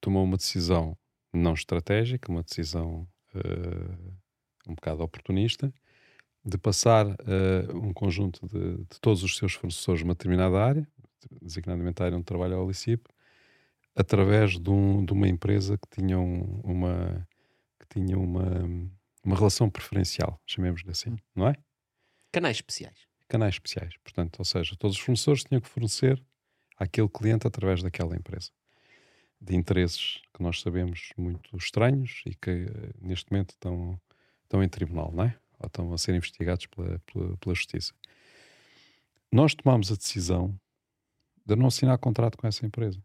[0.00, 0.96] tomou uma decisão
[1.32, 4.18] não estratégica, uma decisão eh,
[4.66, 5.72] um bocado oportunista,
[6.44, 10.88] de passar eh, um conjunto de, de todos os seus fornecedores numa determinada área,
[11.42, 13.06] designadamente a área onde trabalha a Olicip,
[13.94, 17.26] através de, um- de uma empresa que tinha, um- uma,
[17.80, 18.64] que tinha uma,
[19.24, 21.54] uma relação preferencial, chamemos-lhe assim, não é?
[22.32, 23.06] Canais especiais.
[23.28, 23.94] Canais especiais.
[24.02, 26.22] Portanto, ou seja, todos os fornecedores tinham que fornecer
[26.78, 28.50] àquele cliente através daquela empresa.
[29.40, 34.00] De interesses que nós sabemos muito estranhos e que eh, neste momento estão,
[34.44, 35.36] estão em tribunal, não é?
[35.58, 37.92] Ou estão a ser investigados pela, pela, pela justiça.
[39.30, 40.58] Nós tomámos a decisão
[41.44, 43.02] de não assinar contrato com essa empresa.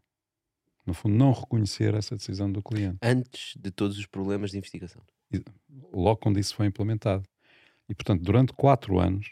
[0.86, 2.98] No fundo, não reconhecer essa decisão do cliente.
[3.02, 5.02] Antes de todos os problemas de investigação.
[5.92, 7.26] logo quando isso foi implementado.
[7.88, 9.30] E, portanto, durante quatro anos,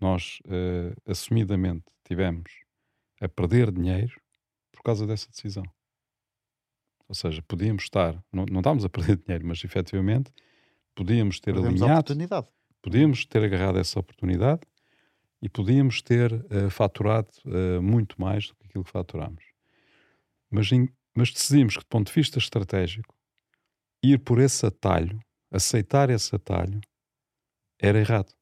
[0.00, 2.50] nós eh, assumidamente tivemos
[3.20, 4.20] a perder dinheiro
[4.72, 5.64] por causa dessa decisão.
[7.08, 10.32] Ou seja, podíamos estar, não, não estávamos a perder dinheiro, mas efetivamente
[10.98, 12.46] podíamos ter Perdemos a alinhado, oportunidade.
[12.82, 14.62] podíamos ter agarrado essa oportunidade
[15.40, 19.44] e podíamos ter eh, faturado eh, muito mais do que aquilo que faturámos.
[20.50, 23.14] Mas, em- mas decidimos que, do ponto de vista estratégico,
[24.02, 26.80] ir por esse atalho, aceitar esse atalho,
[27.80, 28.32] era errado.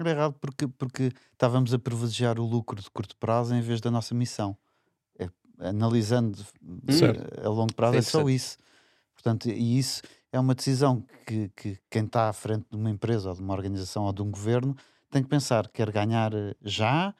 [0.00, 3.90] Era errado porque, porque estávamos a privilegiar o lucro de curto prazo em vez da
[3.90, 4.56] nossa missão.
[5.18, 6.38] É, analisando
[6.90, 7.20] Certo.
[7.42, 8.56] eh, a longo prazo, é é só isso.
[9.12, 10.00] Portanto, e isso
[10.32, 13.54] é uma decisão que, que quem está à frente de uma empresa ou de uma
[13.54, 14.74] organização ou de um governo
[15.10, 17.14] tem que pensar: quer ganhar eh, já,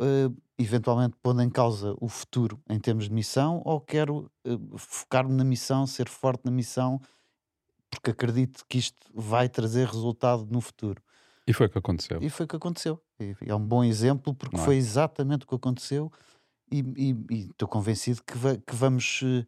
[0.00, 5.34] eh, eventualmente pondo em causa o futuro em termos de missão, ou quero eh, focar-me
[5.34, 7.00] na missão, ser forte na missão,
[7.90, 11.02] porque acredito que isto vai trazer resultado no futuro.
[11.46, 12.22] E foi o que aconteceu.
[12.22, 13.02] E foi o que aconteceu.
[13.20, 14.64] E é um bom exemplo porque é?
[14.64, 16.10] foi exatamente o que aconteceu
[16.72, 16.82] e
[17.30, 19.46] estou convencido que, va- que vamos eh,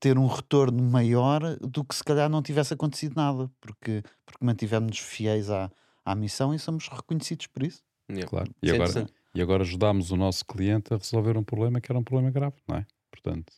[0.00, 4.98] ter um retorno maior do que se calhar não tivesse acontecido nada, porque, porque mantivemos-nos
[4.98, 5.70] fiéis à,
[6.04, 7.82] à missão e somos reconhecidos por isso.
[8.10, 8.28] Yeah.
[8.28, 8.54] Claro.
[8.62, 11.98] E é agora, e agora ajudámos o nosso cliente a resolver um problema que era
[11.98, 12.86] um problema grave, não é?
[13.10, 13.52] Portanto,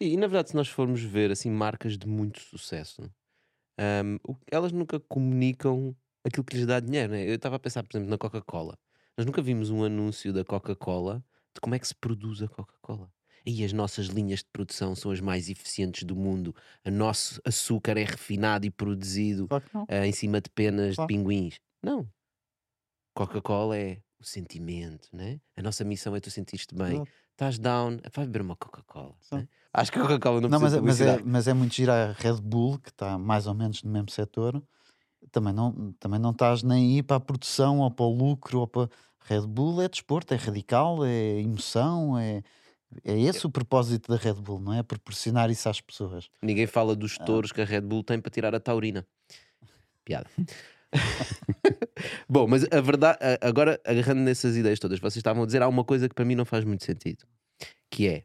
[0.00, 3.02] E, e, na verdade, se nós formos ver assim marcas de muito sucesso,
[4.26, 7.12] o- elas nunca comunicam aquilo que lhes dá dinheiro.
[7.12, 7.28] Né?
[7.28, 8.78] Eu estava a pensar, por exemplo, na Coca-Cola.
[9.16, 11.24] Nós nunca vimos um anúncio da Coca-Cola
[11.54, 13.12] de como é que se produz a Coca-Cola.
[13.44, 16.54] E as nossas linhas de produção são as mais eficientes do mundo.
[16.84, 21.08] O nosso açúcar é refinado e produzido Claro ah, em cima de penas Claro.
[21.08, 21.58] de pinguins.
[21.82, 22.08] Não.
[23.14, 25.40] Coca-Cola é o sentimento, né?
[25.56, 27.02] A nossa missão é tu sentiste bem.
[27.32, 29.14] Estás down, vai beber uma Coca-Cola.
[29.32, 29.48] Né?
[29.72, 31.74] Acho que a Coca-Cola não, Não, mas, precisa é- de mas, é, mas é muito
[31.74, 34.62] gira a Red Bull, que está mais ou menos no mesmo setor.
[35.30, 38.60] Também não, também não estás nem aí para a produção ou para o lucro.
[38.60, 38.88] Ou para...
[39.24, 42.42] Red Bull é desporto, é radical, é emoção, é,
[43.04, 44.82] é esse o propósito da Red Bull, não é?
[44.82, 46.28] Proporcionar isso às pessoas.
[46.42, 47.24] Ninguém fala dos Ah.
[47.24, 49.06] touros que a Red Bull tem para tirar a taurina.
[50.04, 50.28] Piada.
[52.28, 55.84] Bom, mas a verdade, agora agarrando nessas ideias todas, vocês estavam a dizer há uma
[55.84, 57.24] coisa que para mim não faz muito sentido,
[57.90, 58.24] que é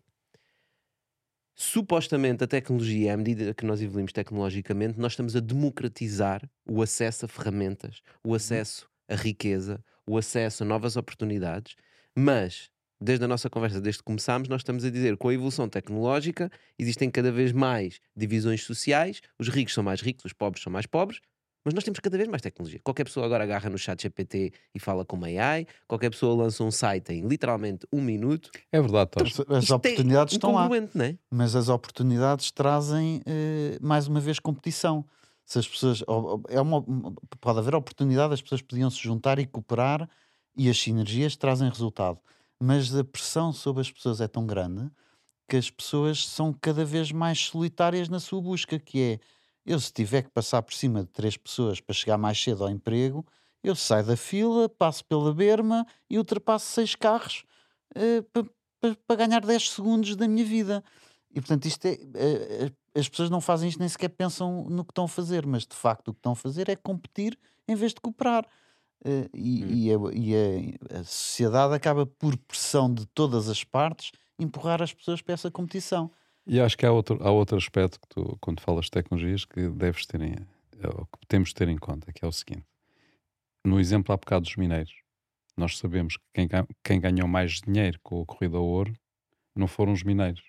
[1.55, 7.25] supostamente a tecnologia, à medida que nós evoluímos tecnologicamente, nós estamos a democratizar o acesso
[7.25, 11.75] a ferramentas, o acesso à riqueza, o acesso a novas oportunidades,
[12.15, 15.33] mas desde a nossa conversa, desde que começámos, nós estamos a dizer que com a
[15.33, 20.63] evolução tecnológica existem cada vez mais divisões sociais, os ricos são mais ricos, os pobres
[20.63, 21.19] são mais pobres,
[21.65, 22.79] Mas nós temos cada vez mais tecnologia.
[22.81, 26.63] Qualquer pessoa agora agarra no chat GPT e fala com uma AI, qualquer pessoa lança
[26.63, 28.49] um site em literalmente um minuto.
[28.71, 29.41] É verdade, Tosh.
[29.49, 30.69] As é oportunidades estão lá.
[31.03, 31.17] é?
[31.29, 35.03] mas as oportunidades trazem eh, mais uma vez competição.
[35.43, 36.03] Se as pessoas
[36.47, 36.83] é uma-
[37.41, 40.09] pode haver oportunidade, as pessoas podiam se juntar e cooperar
[40.55, 42.19] e as sinergias trazem resultado.
[42.59, 44.89] Mas a pressão sobre as pessoas é tão grande
[45.47, 49.19] que as pessoas são cada vez mais solitárias na sua busca, que é
[49.65, 52.69] eu se tiver que passar por cima de três pessoas para chegar mais cedo ao
[52.69, 53.25] emprego,
[53.63, 57.43] eu saio da fila, passo pela berma e ultrapasso seis carros
[59.05, 60.83] para ganhar 10 segundos da minha vida.
[61.31, 64.83] E portanto, isto é, eh, eh, as pessoas não fazem isto nem sequer pensam no
[64.83, 67.75] que estão a fazer, mas de facto o que estão a fazer é competir em
[67.75, 68.45] vez de cooperar.
[69.05, 69.67] Eh, e, Hum.
[69.69, 74.93] e a, e a- a sociedade acaba por pressão de todas as partes empurrar as
[74.93, 76.11] pessoas para essa competição.
[76.45, 79.69] E acho que há outro, há outro aspecto que tu, quando falas de tecnologias, que
[79.69, 80.35] deves ter em,
[80.97, 82.65] ou que temos de ter em conta, que é o seguinte.
[83.65, 84.93] No exemplo há bocado dos mineiros,
[85.57, 86.47] nós sabemos que quem,
[86.83, 88.93] quem ganhou mais dinheiro com a corrida ao ouro
[89.55, 90.43] não foram os mineiros.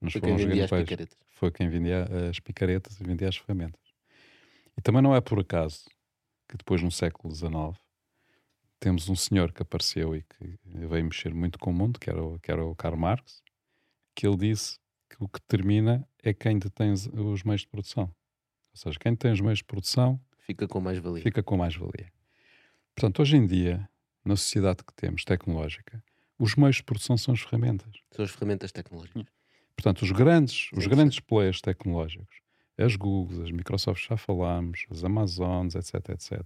[0.00, 0.90] Mas Foi foram quem os vendia as garimpeiros.
[0.90, 1.18] picaretas.
[1.30, 3.80] Foi quem vendia as picaretas e vendia as ferramentas.
[4.76, 5.84] E também não é por acaso
[6.52, 7.80] que depois, no século XIX,
[8.78, 12.22] temos um senhor que apareceu e que veio mexer muito com o mundo, que era
[12.22, 13.42] o, que era o Karl Marx,
[14.14, 18.04] que ele disse que o que termina é quem detém os- os meios de produção.
[18.04, 21.22] Ou seja, quem tem os meios de produção Fica com mais valia.
[21.22, 22.12] fica com mais-valia.
[22.94, 23.88] Portanto, hoje em dia,
[24.22, 26.04] na sociedade que temos, tecnológica,
[26.38, 27.94] os meios de produção são as ferramentas.
[28.10, 29.24] São as ferramentas tecnológicas.
[29.74, 30.88] Portanto, os grandes, os 100%.
[30.90, 32.40] grandes players tecnológicos,
[32.78, 36.40] as Googles, as Microsoft já falámos, as Amazons, etc, etc,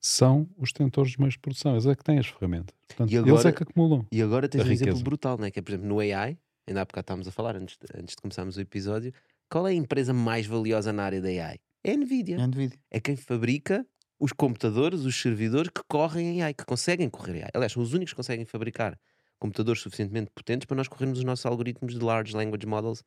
[0.00, 1.72] são os detentores dos meios de produção.
[1.72, 2.74] Eles é que têm as ferramentas.
[2.86, 4.06] Portanto, E eles agora- é que acumulam.
[4.12, 5.04] E agora tens A um exemplo riqueza.
[5.04, 5.50] brutal, não é?
[5.50, 8.14] Que é, por exemplo, no AI, ainda há bocado estávamos a falar, antes de, antes
[8.14, 9.12] de começarmos o episódio,
[9.50, 11.58] qual é a empresa mais valiosa na área da AI?
[11.82, 12.36] É a NVIDIA.
[12.38, 12.78] É a Nvidia.
[12.90, 13.84] É quem fabrica
[14.18, 17.50] os computadores, os servidores que correm em AI, que conseguem correr em AI.
[17.54, 18.98] Aliás, são os únicos que conseguem fabricar
[19.38, 23.02] computadores suficientemente potentes para nós corrermos os nossos algoritmos de Large Language Models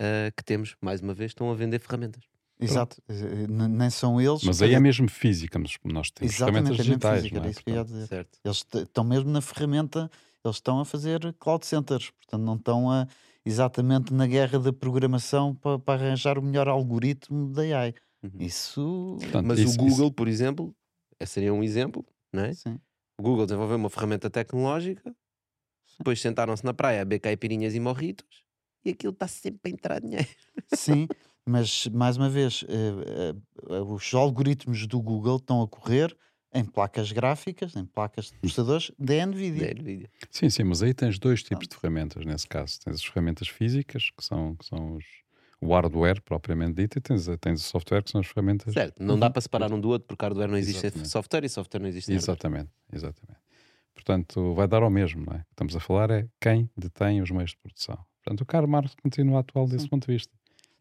[0.00, 2.24] ah, que temos, mais uma vez, estão a vender ferramentas.
[2.58, 3.02] Exato.
[3.08, 4.42] Eh, n- Nem são eles.
[4.42, 7.20] Mas aí é mesmo física, mas nós temos Exatamente, ferramentas é digitais.
[7.22, 7.50] física, não é?
[7.50, 8.06] isso que eu ia dizer.
[8.06, 8.38] Certo?
[8.44, 10.10] Eles estão mesmo na ferramenta,
[10.44, 13.06] eles estão a fazer cloud centers, portanto não estão a,
[13.44, 17.94] exatamente na guerra da programação para, para arranjar o melhor algoritmo da AI.
[18.22, 18.30] Uhum.
[18.40, 20.74] Isso, portanto, Mas isso- o isso- Google, por exemplo,
[21.20, 22.54] esse seria um exemplo, não é?
[22.54, 22.78] sim.
[23.18, 25.14] O Google desenvolveu uma ferramenta tecnológica,
[25.98, 28.45] depois sentaram-se na praia a beber caipirinhas e morritos,
[28.86, 30.28] e aquilo está sempre a entrar dinheiro.
[30.72, 31.08] Sim,
[31.44, 33.34] mas mais uma vez, eh,
[33.70, 36.16] eh, os algoritmos do Google estão a correr
[36.54, 39.74] em placas gráficas, em placas de processadores da Nvidia.
[39.74, 40.10] da Nvidia.
[40.30, 42.80] Sim, sim, mas aí tens dois tipos de ferramentas nesse caso.
[42.80, 45.04] Tens as ferramentas físicas, que são, que são os,
[45.60, 48.72] o hardware propriamente dito, e tens, tens o software, que são as ferramentas.
[48.72, 51.10] Certo, não dá para separar um do outro porque hardware não existe sem Exatamente.
[51.10, 52.36] software e software não existe sem hardware.
[52.36, 53.40] Exatamente, exatamente.
[53.94, 55.38] Portanto, vai dar ao mesmo, não é?
[55.38, 57.98] O que estamos a falar é quem detém os meios de produção.
[58.26, 59.88] Portanto, o Karl Marx continua atual desse Sim.
[59.88, 60.32] ponto de vista.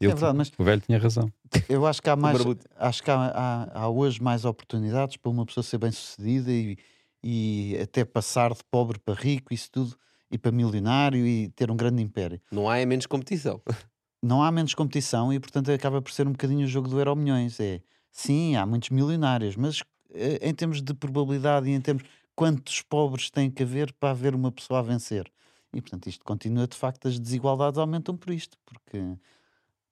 [0.02, 1.32] É verdade, mas O velho tinha razão.
[1.70, 2.38] Eu acho que há mais,
[2.76, 6.76] acho que há, há- há hoje mais oportunidades para uma pessoa ser bem sucedida e,
[7.24, 9.96] e até passar de pobre para rico, isso tudo,
[10.32, 12.42] e para milionário e ter um grande império.
[12.52, 13.62] Não há é menos competição.
[14.24, 17.16] Não há menos competição e, portanto, acaba por ser um bocadinho o jogo do Euro
[17.16, 17.60] Milhões.
[17.60, 17.80] É,
[18.12, 22.02] sim, há muitos milionários, mas eh, em termos de probabilidade e em termos
[22.36, 25.32] quantos pobres tem que haver para haver uma pessoa a vencer.
[25.76, 29.18] E, portanto, isto continua, de facto, as desigualdades aumentam por isto, porque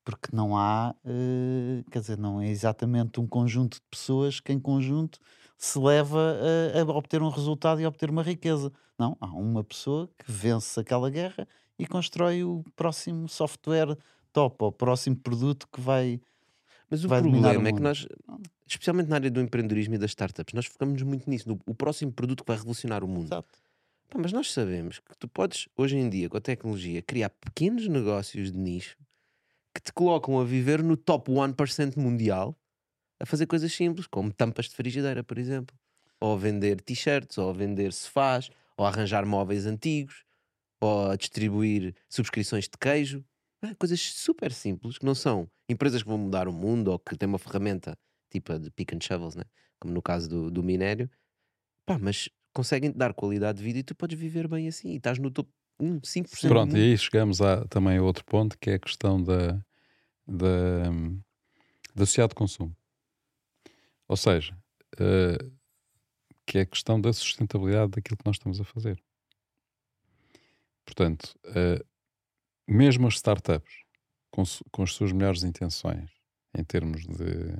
[0.05, 4.59] porque não há, eh, quer dizer, não é exatamente um conjunto de pessoas que em
[4.59, 5.17] conjunto
[5.57, 6.35] se leva
[6.75, 8.71] a, a obter um resultado e a obter uma riqueza.
[8.99, 11.47] Não, há uma pessoa que vence aquela guerra
[11.79, 13.97] e constrói o próximo software
[14.33, 16.19] top, ou o próximo produto que vai.
[16.89, 18.05] Mas o Vai problema o é que nós,
[18.67, 22.11] especialmente na área do empreendedorismo e das startups, nós focamos muito nisso, no o próximo
[22.11, 23.27] produto que vai revolucionar o mundo.
[23.27, 23.62] Exato.
[24.13, 27.87] Pá, mas nós sabemos que tu podes, hoje em dia, com a tecnologia, criar pequenos
[27.87, 28.95] negócios de nicho
[29.73, 32.55] que te colocam a viver no top 1% mundial
[33.19, 35.75] a fazer coisas simples, como tampas de frigideira, por exemplo.
[36.19, 40.23] Ou a vender t-shirts, ou a vender sofás, ou a arranjar móveis antigos,
[40.79, 43.25] ou a distribuir subscrições de queijo.
[43.79, 47.27] Coisas super simples, que não são empresas que vão mudar o mundo ou que têm
[47.27, 47.97] uma ferramenta
[48.29, 49.43] tipo a de pick and shovels, né?
[49.79, 51.09] como no caso do, do minério.
[51.83, 54.91] Pá, mas conseguem te dar qualidade de vida e tu podes viver bem assim.
[54.91, 58.23] E estás no topo 1, 5% do Pronto, e aí chegamos a, também a outro
[58.25, 59.53] ponto, que é a questão da,
[60.27, 60.89] da,
[61.95, 62.75] da sociedade de consumo.
[64.07, 64.55] Ou seja,
[64.99, 65.37] eh,
[66.45, 69.01] que é a questão da sustentabilidade daquilo que nós estamos a fazer.
[70.85, 71.83] Portanto, eh,
[72.67, 73.73] mesmo as startups,
[74.29, 76.11] com, com as suas melhores intenções,
[76.55, 77.55] em termos de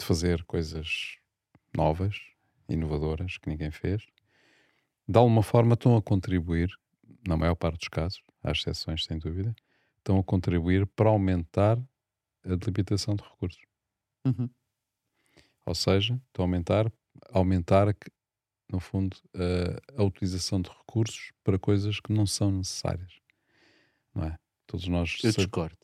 [0.00, 1.18] de fazer coisas
[1.76, 2.18] novas,
[2.70, 4.02] inovadoras, que ninguém fez,
[5.06, 6.70] de alguma forma estão a contribuir,
[7.26, 9.54] na maior parte dos casos, há exceções sem dúvida,
[9.98, 11.78] estão a contribuir para aumentar
[12.44, 13.62] a delimitação de recursos.
[14.24, 14.48] Uhum.
[15.66, 16.92] Ou seja, estão a aumentar,
[17.30, 17.94] aumentar
[18.70, 23.20] no fundo, a, a utilização de recursos para coisas que não são necessárias.
[24.14, 24.38] Não é?
[24.66, 25.76] Todos nós, Eu discordo.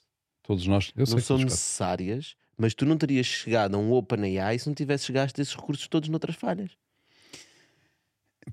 [0.43, 4.75] todos nós, não são necessárias, mas tu não terias chegado a um OpenAI se não
[4.75, 6.71] tivesses gasto esses recursos todos noutras falhas.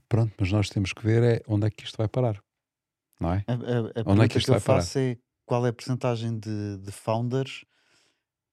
[0.09, 2.41] Pronto, mas nós temos que ver é onde é que isto vai parar.
[3.19, 3.45] Não é?
[3.47, 4.81] A, a, a Onde é que isto que eu vai parar?
[4.81, 7.63] faço é qual é a porcentagem de, de founders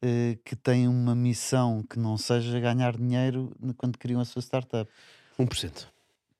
[0.02, 4.90] eh, que têm uma missão que não seja ganhar dinheiro quando criam a sua startup.
[5.38, 5.86] 1%.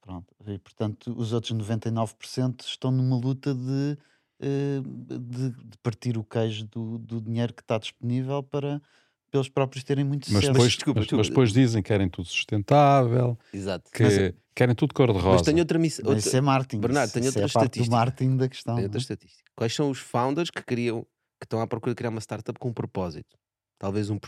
[0.01, 0.35] Pronto.
[0.47, 3.99] E, portanto, os outros 99% estão numa luta de,
[4.41, 8.81] de, de partir o queijo do, do dinheiro que está disponível para,
[9.31, 10.53] para eles próprios terem muito Mas sucesso.
[10.53, 11.21] depois, desculpa, mas, desculpa.
[11.21, 13.91] mas depois dizem que querem tudo sustentável, Exato.
[13.93, 15.29] que Mas, querem tudo cor-de-rosa.
[15.29, 16.05] mas tenho outra missão.
[16.09, 16.81] Mas isso é marketing.
[16.81, 17.97] Bernardo, tenho é outra a parte do estatística.
[17.97, 18.75] marketing da questão.
[18.75, 19.03] Tem não outra é?
[19.03, 19.51] estatística.
[19.55, 21.03] Quais são os founders que criam,
[21.39, 23.37] que estão à procura de criar uma startup com um propósito?
[23.79, 24.19] Talvez 1%.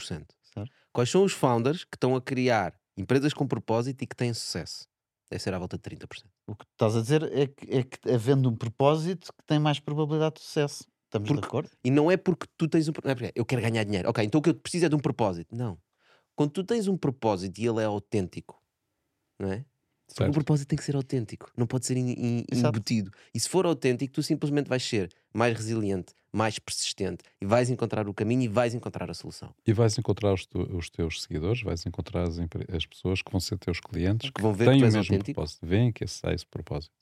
[0.54, 0.70] Certo.
[0.92, 4.86] Quais são os founders que estão a criar empresas com propósito e que têm sucesso?
[5.30, 6.24] Deve ser à volta de 30%.
[6.52, 9.80] O que estás a dizer é que, é que havendo um propósito que tem mais
[9.80, 10.84] probabilidade de sucesso.
[11.06, 11.70] Estamos Porque- de acordo?
[11.82, 12.92] E não é porque tu tens um.
[13.02, 14.08] Não é porque eu quero ganhar dinheiro.
[14.10, 15.54] Ok, então o que eu preciso é de um propósito.
[15.54, 15.78] Não.
[16.34, 18.62] Quando tu tens um propósito e ele é autêntico,
[19.38, 19.64] não é?
[20.14, 23.10] Porque o propósito tem que ser autêntico, não pode ser in- in- embutido.
[23.34, 28.08] E se for autêntico, tu simplesmente vais ser mais resiliente, mais persistente e vais encontrar
[28.08, 29.54] o caminho e vais encontrar a solução.
[29.66, 32.38] E vais encontrar os, tu- os teus seguidores, vais encontrar as,
[32.74, 34.98] as pessoas que vão ser teus clientes, Que vão ver que têm tu o mesmo
[35.00, 35.40] autêntico.
[35.40, 36.92] propósito, veem que esse é esse propósito,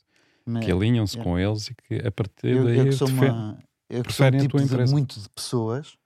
[0.45, 1.23] Mas que alinham-se é.
[1.23, 4.27] com eles e que a partir eu, daí eu que sou, uma, eu que sou
[4.27, 5.97] um tipo de, muito de pessoas,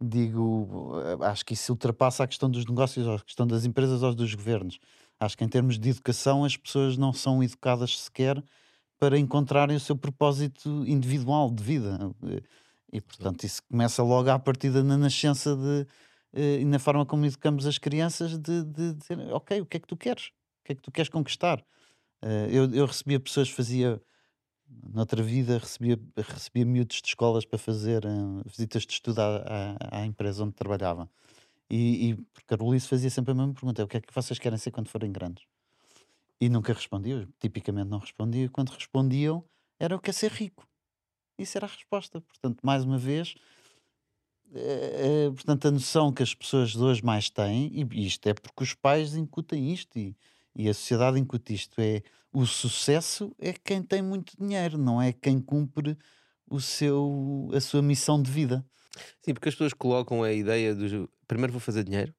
[0.00, 4.34] digo, acho que isso ultrapassa a questão dos negócios, a questão das empresas ou dos
[4.34, 4.78] governos.
[5.22, 8.42] Acho que em termos de educação as pessoas não são educadas sequer
[8.98, 11.98] para encontrarem o seu propósito individual de vida.
[12.92, 15.86] E portanto isso começa logo à partida na nascença de,
[16.34, 19.80] eh, e na forma como educamos as crianças de, de dizer, ok, o que é
[19.80, 20.26] que tu queres?
[20.28, 21.64] O que é que tu queres conquistar?
[22.22, 24.00] Eh, eu, eu recebia pessoas, fazia
[24.92, 28.08] noutra vida, recebia, recebia miúdos de escolas para fazer eh,
[28.46, 31.10] visitas de estudo à, à- à empresa onde trabalhava.
[31.72, 34.58] E, e porque a fazia sempre a mesma pergunta: o que é que vocês querem
[34.58, 35.46] ser quando forem grandes?
[36.38, 38.46] E nunca respondiam, tipicamente não respondiam.
[38.50, 39.42] Quando respondiam,
[39.80, 40.68] era eu quero ser rico.
[41.38, 42.20] Isso era a resposta.
[42.20, 43.34] Portanto, mais uma vez,
[44.54, 48.34] eh, eh, portanto, a noção que as pessoas de hoje mais têm, e isto é
[48.34, 50.14] porque os pais incutem isto e,
[50.54, 55.10] e a sociedade incute isto, é o sucesso é quem tem muito dinheiro, não é
[55.12, 55.96] quem cumpre
[56.46, 58.62] o seu, a sua missão de vida.
[59.22, 62.14] Sim, porque as pessoas colocam a ideia do primeiro vou fazer dinheiro,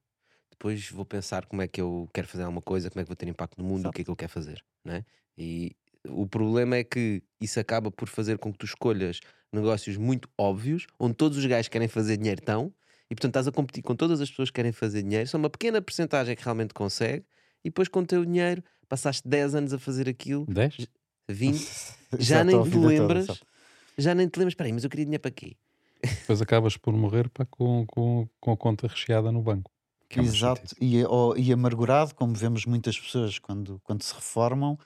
[0.49, 3.15] depois vou pensar como é que eu quero fazer alguma coisa, como é que vou
[3.15, 3.95] ter impacto no mundo, o Exato.
[3.95, 5.05] que é que eu quero fazer, não é?
[5.37, 5.75] E
[6.07, 9.19] o problema é que isso acaba por fazer com que tu escolhas
[9.51, 12.73] negócios muito óbvios, onde todos os gajos que querem fazer dinheiro estão,
[13.09, 15.49] e portanto estás a competir com todas as pessoas que querem fazer dinheiro, só uma
[15.49, 17.25] pequena porcentagem que realmente consegue,
[17.63, 20.87] e depois com o teu dinheiro passaste 10 anos a fazer aquilo, 10?
[21.29, 23.27] 20, Exato, já nem te lembras,
[23.97, 25.55] já nem te lembras, espera aí, mas eu queria dinheiro para quê?
[26.03, 29.71] Depois acabas por morrer pá, com, com, com a conta recheada no banco.
[30.09, 34.77] é Exato, e, ou- e amargurado, como vemos muitas pessoas quando, quando se reformam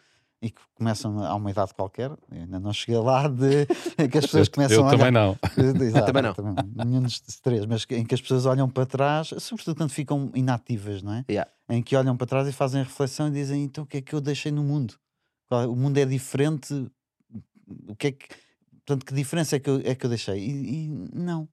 [0.41, 3.65] e que começam a uma idade qualquer, eu ainda não cheguei lá, de
[4.11, 5.11] que as pessoas Eu, começam eu a também olhar.
[5.11, 5.39] não.
[5.83, 6.85] Exato, Também não.
[6.85, 11.01] nenhum dos três, mas em que as pessoas olham para trás, sobretudo quando ficam inativas,
[11.01, 11.25] não é?
[11.27, 11.49] Yeah.
[11.67, 14.01] Em que olham para trás e fazem a reflexão e dizem: então o que é
[14.01, 14.93] que eu deixei no mundo?
[15.49, 16.73] Qual- O mundo é diferente,
[17.87, 18.27] o que é que.
[18.87, 20.39] Portanto, que diferença é que eu, é que eu deixei?
[20.39, 21.49] E, e não.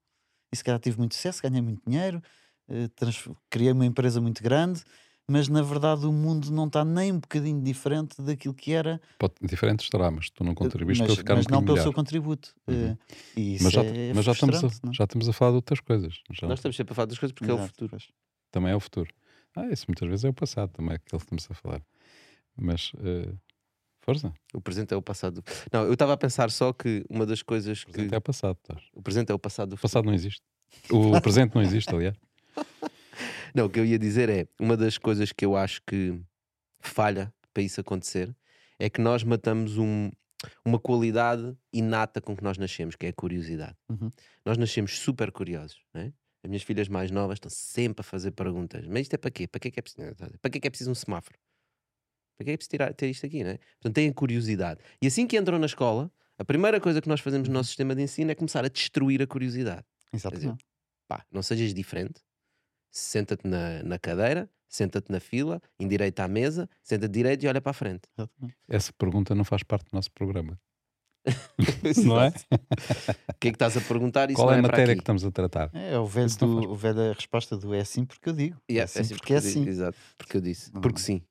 [0.52, 2.22] E se calhar tive muito sucesso, ganhei muito dinheiro,
[2.68, 4.82] eh, trans- criei uma empresa muito grande,
[5.28, 9.34] mas na verdade o mundo não está nem um bocadinho diferente daquilo que era, Pode,
[9.42, 11.78] diferente estará, mas tu não contribuíste mas, para ficar mas um não pelo melhor.
[11.78, 12.54] seu contributo.
[12.68, 12.94] Uhum.
[12.94, 12.96] Eh,
[13.36, 14.94] e isso Mas, já, é mas já, estamos a, é?
[14.94, 16.20] já estamos a falar de outras coisas.
[16.32, 17.96] Já- Nós estamos sempre a falar das coisas porque é o Exato, futuro.
[18.52, 19.12] Também é o futuro.
[19.56, 21.82] Ah, isso muitas vezes é o passado, também é aquilo que estamos a falar.
[22.56, 23.34] Mas, eh,
[24.04, 25.42] força, O presente é o passado.
[25.72, 27.92] Não, eu estava a pensar só que uma das coisas o que.
[27.92, 28.58] presente é o passado.
[28.62, 28.82] estás.
[28.94, 30.42] O presente é o passado do O passado não existe.
[30.90, 32.16] O presente não existe, aliás.
[33.54, 36.20] Não, o que eu ia dizer é uma das coisas que eu acho que
[36.80, 38.34] falha para isso acontecer
[38.80, 40.10] é que nós matamos um-
[40.64, 43.76] uma qualidade inata com que nós nascemos, que é a curiosidade.
[43.88, 44.10] Uhum.
[44.44, 46.06] Nós nascemos super curiosos, não é?
[46.42, 48.86] As minhas filhas mais novas estão sempre a fazer perguntas.
[48.88, 49.46] Mas isto é para quê?
[49.46, 51.38] Para que é que é preciso, para que é, que é preciso um semáforo?
[52.36, 53.58] Para que é preciso tirar, ter isto aqui, não é?
[53.80, 54.80] Portanto, têm curiosidade.
[55.00, 57.94] E assim que entram na escola, a primeira coisa que nós fazemos no nosso sistema
[57.94, 59.84] de ensino é começar a destruir a curiosidade.
[60.12, 60.64] Exatamente.
[61.08, 62.20] Pá, não sejas diferente,
[62.96, 67.70] Senta-te na, na cadeira, senta-te na fila, endireita à mesa, senta-te direito e olha para
[67.70, 68.02] a frente.
[68.16, 68.56] Exatamente.
[68.68, 70.56] Essa pergunta não faz parte do nosso programa.
[72.04, 72.28] não é?
[72.28, 74.30] O que é que estás a perguntar?
[74.30, 74.98] Isso Qual não é a para matéria aqui.
[74.98, 75.70] que estamos a tratar?
[75.74, 78.60] É o velho, do, faz- o velho a resposta do é assim porque eu digo.
[78.70, 79.66] Yeah, é assim é porque é eu di- assim.
[79.68, 80.72] Exato, porque eu disse.
[80.72, 80.80] Não.
[80.80, 81.22] Porque sim.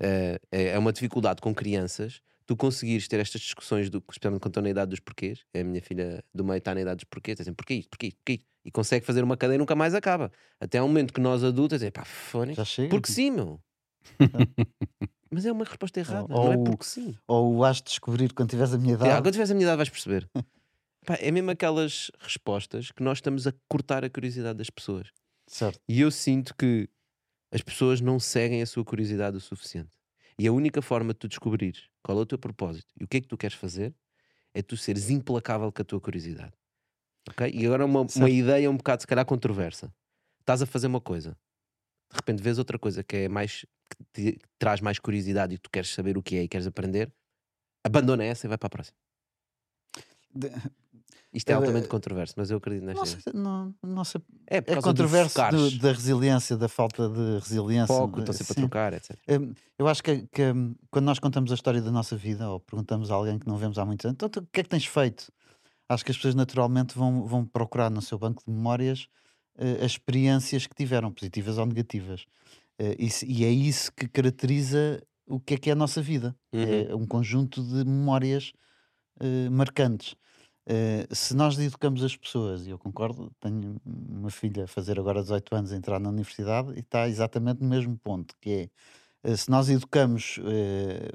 [0.00, 2.20] É, é é uma dificuldade com crianças
[2.50, 5.44] tu conseguires ter estas discussões, do, especialmente quando estão na idade dos porquês.
[5.54, 8.16] A minha filha do meio está na idade dos porquês, dizem porquê isto, porquê isto,
[8.16, 8.46] porquê isto.
[8.64, 10.32] E consegue fazer uma cadeia e nunca mais acaba.
[10.58, 12.56] Até um momento que nós adultos dizem pá, fone,
[12.90, 13.60] porque sim, meu.
[15.30, 17.16] Mas é uma resposta errada, Ou- não é porque sim.
[17.28, 19.04] Ou o has de descobrir quando tiveres a minha idade.
[19.04, 20.28] Yeah, quando tiveres a minha idade vais perceber.
[21.06, 25.12] Pá, é mesmo aquelas respostas que nós estamos a cortar a curiosidade das pessoas.
[25.46, 25.78] Certo.
[25.88, 26.88] E eu sinto que
[27.52, 29.96] as pessoas não seguem a sua curiosidade o suficiente.
[30.38, 33.18] E a única forma de tu descobrires qual é o teu propósito e o que
[33.18, 33.94] é que tu queres fazer
[34.54, 36.52] é tu seres implacável com a tua curiosidade.
[37.28, 37.50] Ok?
[37.52, 38.28] E agora uma, uma Certo.
[38.28, 39.92] ideia um bocado, se calhar, controversa.
[40.40, 41.36] Estás a fazer uma coisa,
[42.10, 45.68] de repente vês outra coisa que é mais que te traz mais curiosidade e tu
[45.70, 47.12] queres saber o que é e queres aprender,
[47.84, 48.96] abandona essa e vai para a próxima.
[50.34, 50.50] De-
[51.32, 53.74] Isto é Eu, altamente eh, controverso, mas eu acredito nesta Não ideia.
[53.82, 54.20] não, sei.
[54.48, 57.94] É, por É controverso do- da resiliência, da falta de resiliência.
[58.06, 58.60] de- estão sempre a sim.
[58.62, 59.18] trocar, etc.
[59.40, 62.58] Hum, Eu acho que, que, hum, quando nós contamos a história da nossa vida ou
[62.60, 64.86] perguntamos a alguém que não vemos há muitos anos, então o que é que tens
[64.86, 65.32] feito?
[65.88, 69.08] Acho que as pessoas naturalmente vão, vão procurar no seu banco de memórias
[69.58, 72.26] eh, as experiências que tiveram, positivas ou negativas.
[72.78, 76.34] Eh, isso- e é isso que caracteriza o que é que é a nossa vida.
[76.52, 76.64] Uhum.
[76.90, 78.52] É um conjunto de memórias
[79.20, 80.14] eh, marcantes.
[80.72, 85.20] Eh, se nós educamos as pessoas, e eu concordo, tenho uma filha a fazer agora
[85.20, 88.70] 18 anos, a entrar na universidade e está exatamente no mesmo ponto, que é
[89.32, 91.10] eh, se nós educamos eh,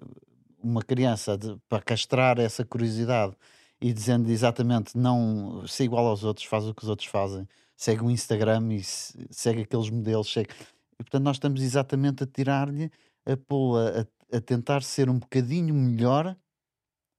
[0.63, 3.35] uma criança de- para castrar essa curiosidade
[3.81, 7.47] e dizendo exatamente não ser igual aos outros, faz o que os outros fazem,
[7.77, 10.49] segue o Instagram e se- segue aqueles modelos, segue...
[10.99, 12.91] e portanto nós estamos exatamente a tirar-lhe,
[13.25, 14.01] a pô-la
[14.33, 16.35] a, a tentar ser um bocadinho melhor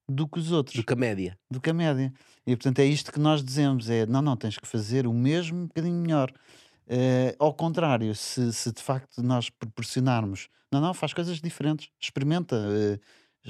[0.08, 1.38] do que os outros Do que a média.
[1.50, 2.12] do que a média.
[2.46, 5.58] E portanto é isto que nós dizemos: é não, não, tens que fazer o mesmo
[5.58, 6.32] um bocadinho melhor.
[6.88, 12.56] Eh, ao contrário, se, se de facto nós proporcionarmos, não, não, faz coisas diferentes, experimenta,
[12.56, 13.00] eh,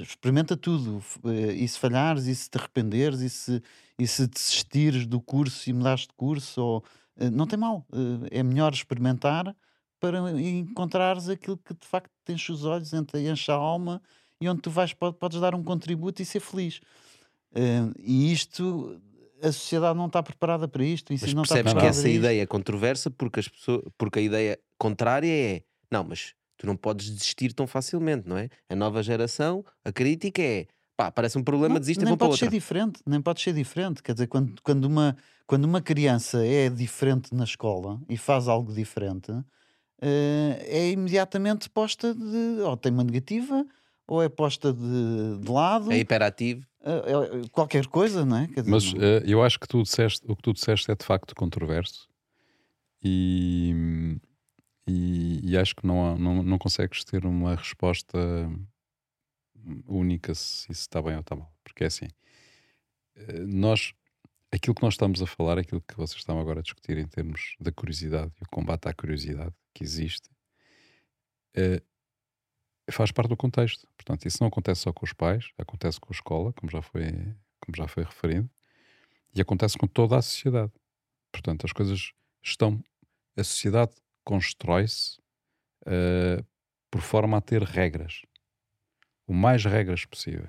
[0.01, 1.03] experimenta tudo.
[1.25, 3.61] eh, e se falhares, e se te arrependeres, e se,
[3.99, 6.83] e se desistires do curso e mudares de curso, ou,
[7.31, 7.85] não tem mal.
[8.29, 9.55] É melhor experimentar
[9.99, 14.01] para encontrares aquilo que de facto te enche os olhos, enche a alma
[14.39, 16.79] e onde tu vais, po- podes dar um contributo e ser feliz.
[17.53, 18.99] Eh, e isto,
[19.41, 21.11] a sociedade não está preparada para isto.
[21.11, 24.59] Mas não está percebes que essa ideia é controversa porque, as pessoas, porque a ideia
[24.77, 28.49] contrária é não, mas tu não podes desistir tão facilmente, não é?
[28.69, 30.67] A nova geração, a crítica é
[30.97, 33.53] pá, parece um problema, Não, desiste e nem para pode ser diferente, nem pode ser
[33.53, 34.01] diferente.
[34.01, 35.15] Quer dizer, quando, quando, uma,
[35.45, 39.31] quando uma criança é diferente na escola e faz algo diferente,
[40.01, 43.65] eh, é imediatamente posta de ou tem uma negativa
[44.07, 46.65] ou é posta de, de lado, É hiperativo.
[46.81, 46.91] eh,
[47.43, 48.47] eh, qualquer coisa, não é?
[48.47, 51.05] Dizer, Mas não- eh, eu acho que tu disseste, o que tu disseste é de
[51.05, 52.07] facto controverso
[53.03, 54.17] e,
[54.87, 58.17] e, e acho que não, há- não, não consegues ter uma resposta
[59.87, 61.51] única se isso está bem ou está mal.
[61.63, 62.07] Porque é assim,
[63.15, 63.93] eh, nós,
[64.51, 67.55] aquilo que nós estamos a falar, aquilo que vocês estão agora a discutir em termos
[67.59, 70.29] da curiosidade e o combate à curiosidade que existe,
[71.55, 71.81] eh,
[72.91, 73.87] faz parte do contexto.
[73.97, 77.03] Portanto, isso não acontece só com os pais, acontece com a escola, como já foi,
[77.59, 78.49] como já foi referido,
[79.35, 80.71] e acontece com toda a sociedade.
[81.31, 82.11] Portanto, as coisas
[82.41, 82.81] estão.
[83.35, 83.91] A sociedade
[84.23, 85.19] constrói-se
[85.85, 86.43] eh,
[86.89, 88.21] por forma a ter regras.
[89.27, 90.47] O mais regras possível.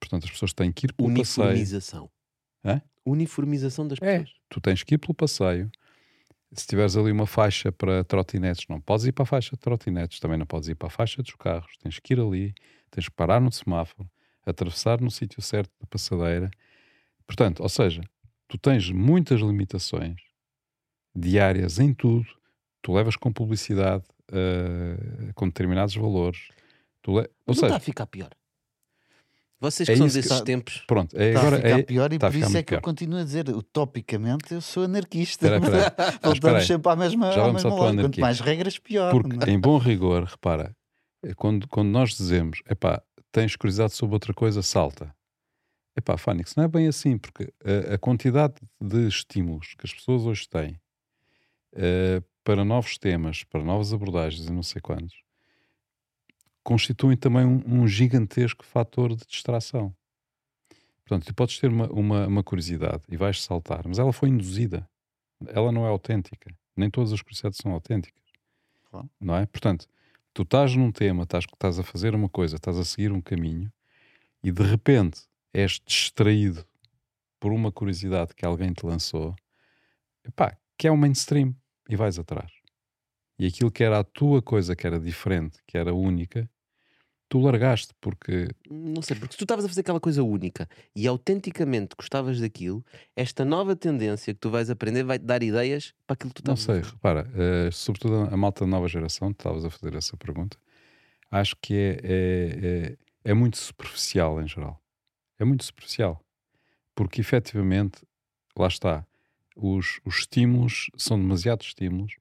[0.00, 1.48] Portanto, as pessoas têm que ir pelo passeio.
[1.48, 2.10] Uniformização.
[3.06, 4.20] Uniformização das É.
[4.20, 4.36] pessoas.
[4.48, 5.70] Tu tens que ir pelo passeio.
[6.56, 10.20] Se tiveres ali uma faixa para trotinetes, não podes ir para a faixa de trotinetes,
[10.20, 11.76] também não podes ir para a faixa dos carros.
[11.82, 12.54] Tens que ir ali,
[12.90, 14.08] tens que parar no semáforo,
[14.46, 16.50] atravessar no sítio certo da passadeira.
[17.26, 18.02] Portanto, ou seja,
[18.46, 20.20] tu tens muitas limitações
[21.14, 22.26] diárias em tudo.
[22.82, 26.48] Tu levas com publicidade eh, com determinados valores.
[27.02, 28.30] Tu le- Ou não está seja, a ficar pior.
[29.70, 30.84] Vocês É que são isso que- desses Tá- tempos.
[30.86, 32.78] pronto, é Está agora a ficar é, pior e a por isso é que eu
[32.78, 32.80] pior.
[32.82, 35.46] continuo a dizer, utopicamente eu sou anarquista.
[35.46, 35.60] Espera.
[35.60, 38.02] Mas espera Voltamos sempre à mesma, Já mesma tua lógica.
[38.02, 39.10] Quanto mais regras, pior.
[39.10, 39.52] Porque, é?
[39.52, 40.76] em bom rigor, repara,
[41.22, 43.02] é quando, quando nós dizemos, epá,
[43.32, 45.14] tens curiosidade sobre outra coisa, salta.
[45.96, 50.22] Epá, Fânix, não é bem assim, porque a, a quantidade de estímulos que as pessoas
[50.26, 50.78] hoje têm
[51.76, 55.14] eh, para novos temas, para novas abordagens e não sei quantos,
[56.64, 59.94] constituem também um, um gigantesco fator de distração.
[61.06, 64.88] Portanto, tu podes ter uma, uma, uma curiosidade e vais saltar, mas ela foi induzida.
[65.48, 66.52] Ela não é autêntica.
[66.74, 68.22] Nem todas as curiosidades são autênticas.
[68.90, 69.10] Claro.
[69.20, 69.44] Não é?
[69.44, 69.86] Portanto,
[70.32, 73.70] tu estás num tema, estás, estás a fazer uma coisa, estás a seguir um caminho
[74.42, 76.66] e de repente és distraído
[77.38, 79.36] por uma curiosidade que alguém te lançou,
[80.24, 81.54] epá, que é o mainstream
[81.88, 82.50] e vais atrás.
[83.38, 86.48] E aquilo que era a tua coisa, que era diferente, que era única,
[87.34, 91.08] tu largaste porque Não sei, porque se tu estavas a fazer aquela coisa única e
[91.08, 92.84] autenticamente gostavas daquilo,
[93.16, 96.54] esta nova tendência que tu vais aprender vai-te dar ideias para aquilo que tu Não
[96.54, 99.96] estavas a sei, repara, eh, sobretudo a malta da nova geração, tu estavas a fazer
[99.96, 100.56] essa pergunta,
[101.28, 104.80] acho que é, é, é, é muito superficial em geral.
[105.36, 106.24] É muito superficial.
[106.94, 108.06] Porque efetivamente,
[108.56, 109.04] lá está,
[109.56, 112.14] os, os estímulos são demasiados estímulos,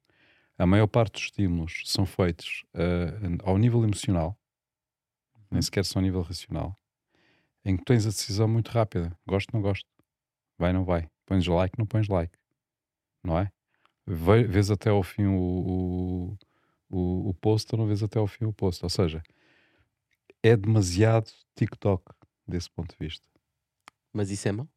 [0.57, 4.39] a maior parte dos estímulos são feitos eh, ao nível emocional,
[5.53, 6.77] nem sequer são ao nível racional,
[7.63, 9.87] em que tens a decisão muito rápida: gosto, não gosto,
[10.57, 12.35] vai, não vai, pões like, não pões like,
[13.23, 13.51] não é?
[14.05, 16.37] Vês até ao fim o, o,
[16.89, 18.83] o, o post ou não vês até ao fim o post.
[18.83, 19.23] Ou seja,
[20.41, 22.03] é demasiado TikTok
[22.45, 23.25] desse ponto de vista.
[24.11, 24.67] Mas isso é mau?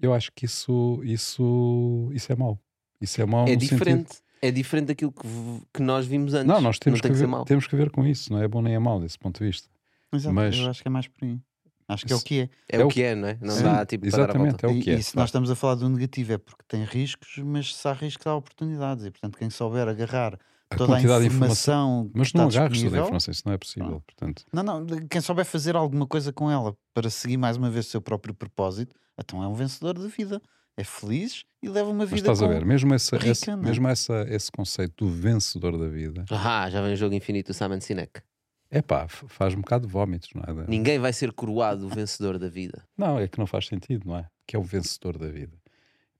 [0.00, 2.58] Eu acho que isso, isso, isso é mau.
[3.00, 4.22] Isso é mau É no sentido- diferente.
[4.42, 5.26] É diferente daquilo que,
[5.74, 6.46] que nós vimos antes.
[6.46, 8.32] Não, nós temos, tem que que ver, temos que ver com isso.
[8.32, 9.68] Não é bom nem é mau desse ponto de vista.
[10.12, 11.38] Exato, Mas- eu acho que é mais por aí.
[11.88, 12.50] Acho que é o que é.
[12.68, 13.38] É, é o que é, não é?
[13.40, 14.66] Não Sim, dá tipo para dar a exatamente, volta.
[14.66, 14.94] é o E- que é.
[14.94, 17.92] E se nós estamos a falar do negativo é porque tem riscos, mas se há
[17.92, 19.04] riscos há oportunidades.
[19.04, 20.38] E portanto, quem souber agarrar
[20.70, 22.02] A toda a quantidade de informação.
[22.04, 24.00] informação, Mas não está agarres toda a informação, isso não é possível.
[24.06, 27.86] Portanto, Não, não, quem souber fazer alguma coisa com ela para seguir mais uma vez
[27.86, 30.40] o seu próprio propósito, então é um vencedor da vida.
[30.76, 33.54] É feliz e leva uma mas vida estás a ver, mesmo, essa, rica, esse, não
[33.54, 33.66] é?
[33.66, 37.54] mesmo essa, esse conceito do vencedor da vida, Ah, já vem o jogo infinito do
[37.54, 38.22] Simon Sinek.
[38.70, 40.54] É pá, faz um bocado de vómitos, não é?
[40.54, 42.82] Da- Ninguém vai ser coroado o vencedor da vida.
[42.96, 44.26] Não, é que não faz sentido, não é?
[44.46, 45.56] Que é o vencedor da vida.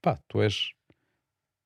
[0.02, 0.70] Pá, tu és.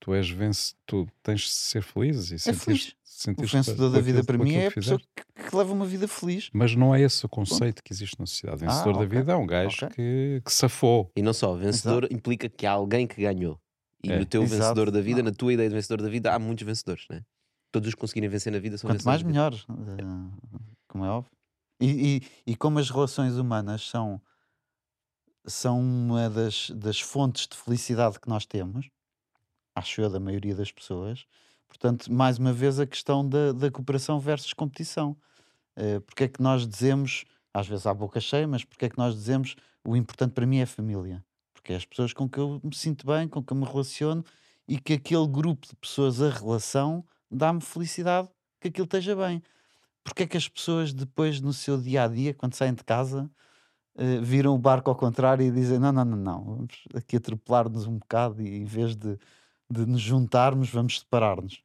[0.01, 2.89] Tu és vence, tu tens de ser feliz e sentir, É feliz.
[2.89, 6.07] O sentir vencedor da vida para mim é a pessoa que, que leva uma vida
[6.07, 6.51] feliz.
[6.53, 8.65] Mas não é esse o conceito que existe na sociedade.
[8.65, 9.19] Ah, Vencedor da ok.
[9.19, 9.89] vida é um gajo Ok.
[9.97, 11.11] que, que safou.
[11.17, 13.59] E não só, vencedor implica que há alguém que ganhou.
[14.03, 14.19] E É.
[14.19, 14.61] no teu Exato.
[14.61, 15.31] vencedor da vida, Não.
[15.31, 17.23] na tua ideia de vencedor da vida, há muitos vencedores, né?
[17.73, 19.65] Todos os que conseguirem vencer na vida são Quanto mais vencedores.
[19.67, 20.03] da vida.
[20.05, 21.33] melhor, eh, como é óbvio.
[21.81, 22.17] E,
[22.47, 24.23] e, e como as relações humanas são,
[25.45, 28.89] são uma das, das fontes de felicidade que nós temos,
[29.75, 31.27] acho eu, da maioria das pessoas,
[31.67, 35.17] portanto, mais uma vez a questão da, da cooperação versus competição.
[35.75, 38.97] Eh, porque é que nós dizemos, às vezes à boca cheia, mas porque é que
[38.97, 41.25] nós dizemos o importante para mim é a família?
[41.53, 44.25] Porque é as pessoas com que eu me sinto bem, com que eu me relaciono
[44.69, 48.29] e que aquele grupo de pessoas, a relação, dá-me felicidade
[48.61, 49.43] que aquilo esteja bem.
[50.05, 53.29] Porque é que as pessoas depois no seu dia a dia, quando saem de casa,
[53.97, 57.87] eh, viram o barco ao contrário e dizem: não, não, não, não, vamos aqui atropelar-nos
[57.87, 59.17] um bocado e em vez de,
[59.71, 61.63] de nos juntarmos, vamos separar-nos.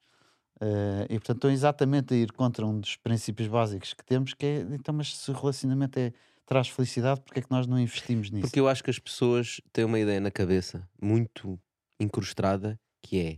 [0.62, 4.46] Eh, e portanto estão exatamente a ir contra um dos princípios básicos que temos, que
[4.46, 6.14] é então, mas se o relacionamento é,
[6.46, 8.48] traz felicidade, porque é que nós não investimos nisso?
[8.48, 11.60] Porque eu acho que as pessoas têm uma ideia na cabeça muito
[12.00, 13.38] incrustada que é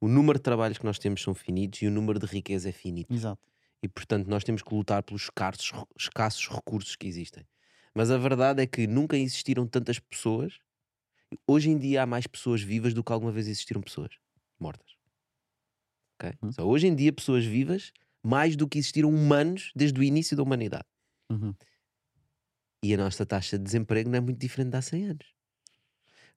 [0.00, 2.72] o número de trabalhos que nós temos são finitos e o número de riqueza é
[2.72, 3.12] finito.
[3.12, 3.51] Exato.
[3.82, 7.44] E portanto nós temos que lutar pelos escassos, escassos recursos que existem.
[7.94, 10.58] Mas a verdade é que nunca existiram tantas pessoas.
[11.46, 14.10] Hoje em dia há mais pessoas vivas do que alguma vez existiram pessoas
[14.58, 14.94] mortas.
[16.14, 16.32] Ok?
[16.42, 16.52] Hum.
[16.52, 20.42] Só hoje em dia pessoas vivas mais do que existiram humanos desde o início da
[20.42, 20.86] humanidade.
[21.30, 21.54] Uhum.
[22.84, 25.34] E a nossa taxa de desemprego não é muito diferente de há 100 anos.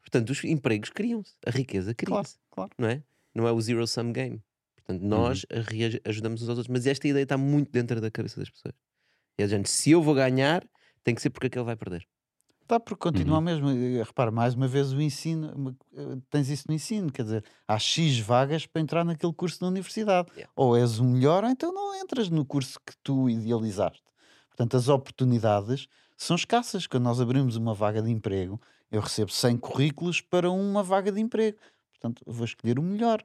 [0.01, 2.71] Portanto, os empregos criam-se, a riqueza Claro, cria-se, claro.
[2.77, 3.03] não é?
[3.33, 4.41] Não é o zero sum game.
[4.86, 8.39] Portanto, nós rea- ajudamos uns aos outros, mas esta ideia está muito dentro da cabeça
[8.39, 8.75] das pessoas.
[9.38, 10.63] E a gente, se eu vou ganhar,
[11.03, 12.05] tem que ser porque aquele vai perder.
[12.67, 13.43] Tá, porque continua Uhum.
[13.43, 13.69] mesmo.
[13.69, 17.77] eh, Repara, mais uma vez o ensino, eh, tens isso no ensino, quer dizer, há
[17.77, 20.29] X vagas para entrar naquele curso da universidade.
[20.33, 20.51] Yeah.
[20.55, 24.01] Ou és o melhor, ou então não entras no curso que tu idealizaste.
[24.49, 26.88] Portanto, as oportunidades são escassas.
[26.88, 28.59] Quando nós abrimos uma vaga de emprego,
[28.89, 31.57] eu recebo 100 currículos para uma vaga de emprego.
[31.91, 33.23] Portanto, vou escolher o melhor.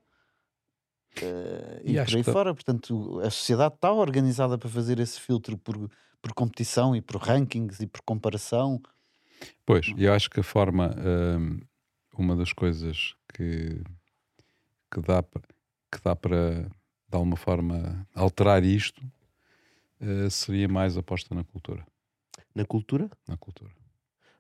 [1.17, 2.55] Eh, E e por aí que- fora.
[2.55, 5.91] Portanto, a sociedade está organizada para fazer esse filtro por,
[6.23, 8.81] por competição e por rankings e por comparação.
[9.65, 10.95] Pois, e eu acho que a forma,
[11.39, 11.61] hum,
[12.17, 13.83] uma das coisas que,
[14.93, 16.63] que dá, que dá para,
[17.09, 19.03] de alguma forma, alterar isto
[20.01, 21.87] eh, seria mais aposta na cultura.
[22.55, 23.73] Na cultura, Na cultura.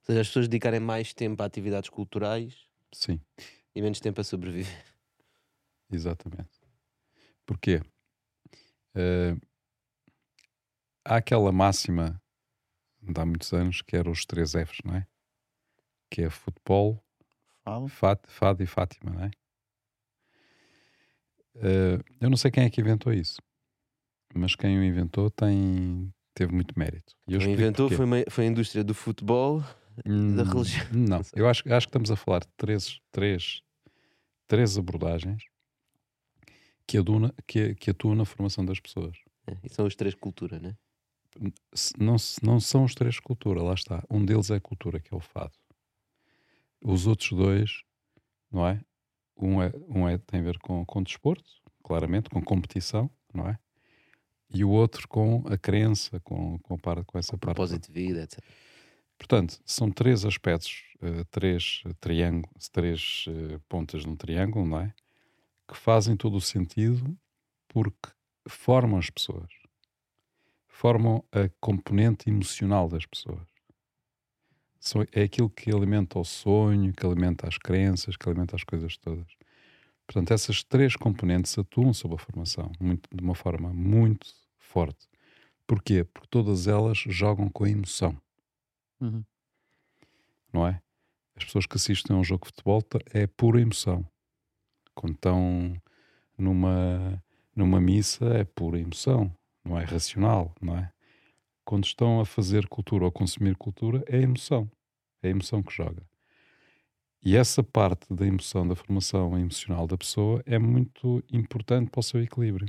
[0.00, 3.20] ou seja, as pessoas dedicarem mais tempo a atividades culturais Sim,
[3.74, 4.84] e menos tempo a sobreviver.
[5.90, 6.59] exatamente.
[7.50, 7.82] Porquê?
[8.94, 9.36] Eh,
[11.04, 12.22] há aquela máxima
[13.02, 15.04] de há muitos anos que era os três Fs, não é?
[16.08, 17.02] Que é futebol.
[17.88, 19.30] Fat, Fado e Fátima, não é?
[21.56, 23.42] Uh, eu não sei quem é que inventou isso,
[24.32, 27.16] mas quem o inventou tem, teve muito mérito.
[27.28, 29.62] E quem inventou foi, uma, foi a indústria do futebol
[30.04, 30.86] e da religião.
[30.94, 33.62] Hum, não, eu acho, acho que estamos a falar de três, três,
[34.48, 35.49] três abordagens
[36.90, 39.16] que, aduna, que, que atuam na formação das pessoas.
[39.46, 40.74] É, e são as três culturas, né?
[41.96, 44.02] não, não são os três cultura, lá está.
[44.10, 45.52] Um deles é a cultura, que é o fado.
[46.82, 47.84] Os outros dois,
[48.50, 48.80] não é?
[49.36, 51.48] Um, é, um é, tem a ver com, com desporto,
[51.84, 53.56] claramente, com competição, não é?
[54.52, 57.54] E o outro com a crença, com, com, par, com essa com parte.
[57.54, 58.40] Propósito de vida, etc.
[59.16, 64.92] Portanto, são três aspectos, uh, três triângulos, três uh, pontas de um triângulo, não é?
[65.70, 67.16] Que fazem todo o sentido
[67.68, 68.10] porque
[68.48, 69.60] formam as pessoas
[70.80, 73.46] formam a componente emocional das pessoas.
[75.12, 79.26] É aquilo que alimenta o sonho, que alimenta as crenças, que alimenta as coisas todas.
[80.06, 85.06] Portanto, essas três componentes atuam sobre a formação muito, de uma forma muito forte.
[85.66, 86.02] Porquê?
[86.02, 88.16] Porque todas elas jogam com a emoção.
[89.02, 89.22] Uhum.
[90.50, 90.80] Não é?
[91.36, 94.02] As pessoas que assistem a um jogo de futebol é pura emoção.
[95.00, 95.74] Quando estão
[96.36, 97.24] numa,
[97.56, 99.34] numa missa, é pura emoção
[99.64, 100.92] não é racional, não é?
[101.64, 104.70] Quando estão a fazer cultura ou consumir cultura, é a emoção.
[105.22, 106.06] É a emoção que joga.
[107.24, 112.02] E essa parte da emoção, da formação emocional da pessoa, é muito importante para o
[112.02, 112.68] seu equilíbrio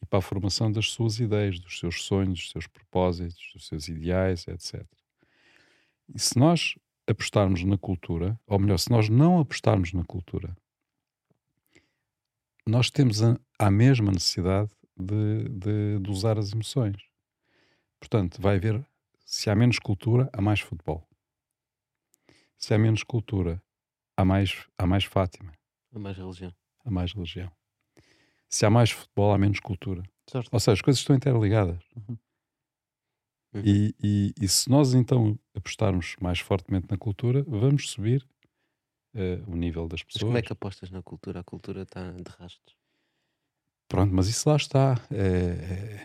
[0.00, 3.88] e para a formação das suas ideias, dos seus sonhos, dos seus propósitos, dos seus
[3.88, 4.86] ideais, etc.
[6.14, 6.76] E se nós
[7.06, 10.56] apostarmos na cultura, ou melhor, se nós não apostarmos na cultura,
[12.66, 16.96] nós temos a, a mesma necessidade de, de, de usar as emoções.
[17.98, 18.84] Portanto, vai haver,
[19.24, 21.06] se há menos cultura, há mais futebol.
[22.56, 23.62] Se há menos cultura,
[24.16, 25.52] há mais, há mais Fátima.
[25.94, 26.54] Há mais religião.
[26.84, 27.50] Há mais religião.
[28.48, 30.02] Se há mais futebol, há menos cultura.
[30.26, 30.48] Certo.
[30.52, 31.82] Ou seja, as coisas estão interligadas.
[31.96, 32.18] Uhum.
[33.62, 38.26] E, e, e, se nós então apostarmos mais fortemente na cultura, vamos subir
[39.14, 40.22] uh, o nível das pessoas.
[40.22, 41.40] Mas como é que apostas na cultura?
[41.40, 42.76] A cultura está de rastros.
[43.88, 45.00] Pronto, mas isso lá está.
[45.10, 46.04] É,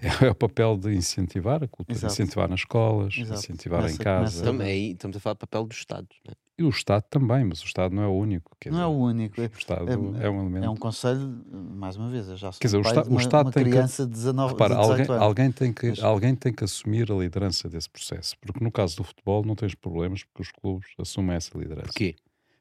[0.26, 2.14] é o papel de incentivar a cultura, Exato.
[2.14, 3.40] incentivar nas escolas, Exato.
[3.40, 4.44] incentivar começa, em casa.
[4.44, 6.08] Também estamos a falar do papel do Estado.
[6.26, 6.34] Né?
[6.56, 8.56] E o Estado também, mas o Estado não é o único.
[8.64, 9.40] não dizer, é o único.
[9.40, 10.64] O Estado é, é, um elemento.
[10.64, 13.46] É um conselho, mais uma vez, eu já sou quer dizer, o, Estado, o Estado
[13.46, 16.02] uma tem criança que, de 19 repara, alguém, alguém, tem que, mas...
[16.02, 18.36] alguém tem que assumir a liderança desse processo.
[18.40, 21.86] Porque no caso do futebol não tens problemas porque os clubes assumem essa liderança.
[21.86, 22.16] Porquê?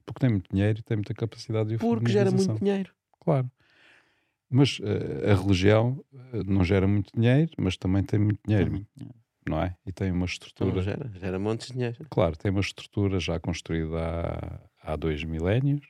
[0.08, 2.91] Porque tem muito dinheiro e tem muita capacidade de Porque gera muito dinheiro.
[3.20, 3.51] Claro.
[4.49, 8.74] Mas uh, a religião uh, não gera muito dinheiro, mas também tem muito dinheiro, tem
[8.74, 9.20] muito dinheiro.
[9.45, 9.76] não é?
[9.86, 10.74] E tem uma estrutura.
[10.74, 12.08] Não gera, gera montes de dinheiro.
[12.10, 13.97] Claro, tem uma estrutura já construída
[14.82, 15.86] há, há dois milénios,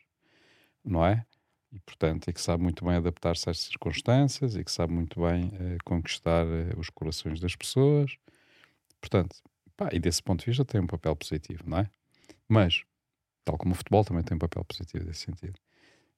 [0.84, 1.24] não é?
[1.72, 5.45] E portanto, e que sabe muito bem adaptar-se às circunstâncias e que sabe muito bem
[5.45, 8.18] uh, conquistar os corações das pessoas.
[8.99, 9.36] Portanto,
[9.76, 11.89] pá, e desse ponto de vista tem um papel positivo, não é?
[12.49, 12.82] Mas,
[13.48, 15.58] tal como o futebol também tem um papel positivo nesse sentido.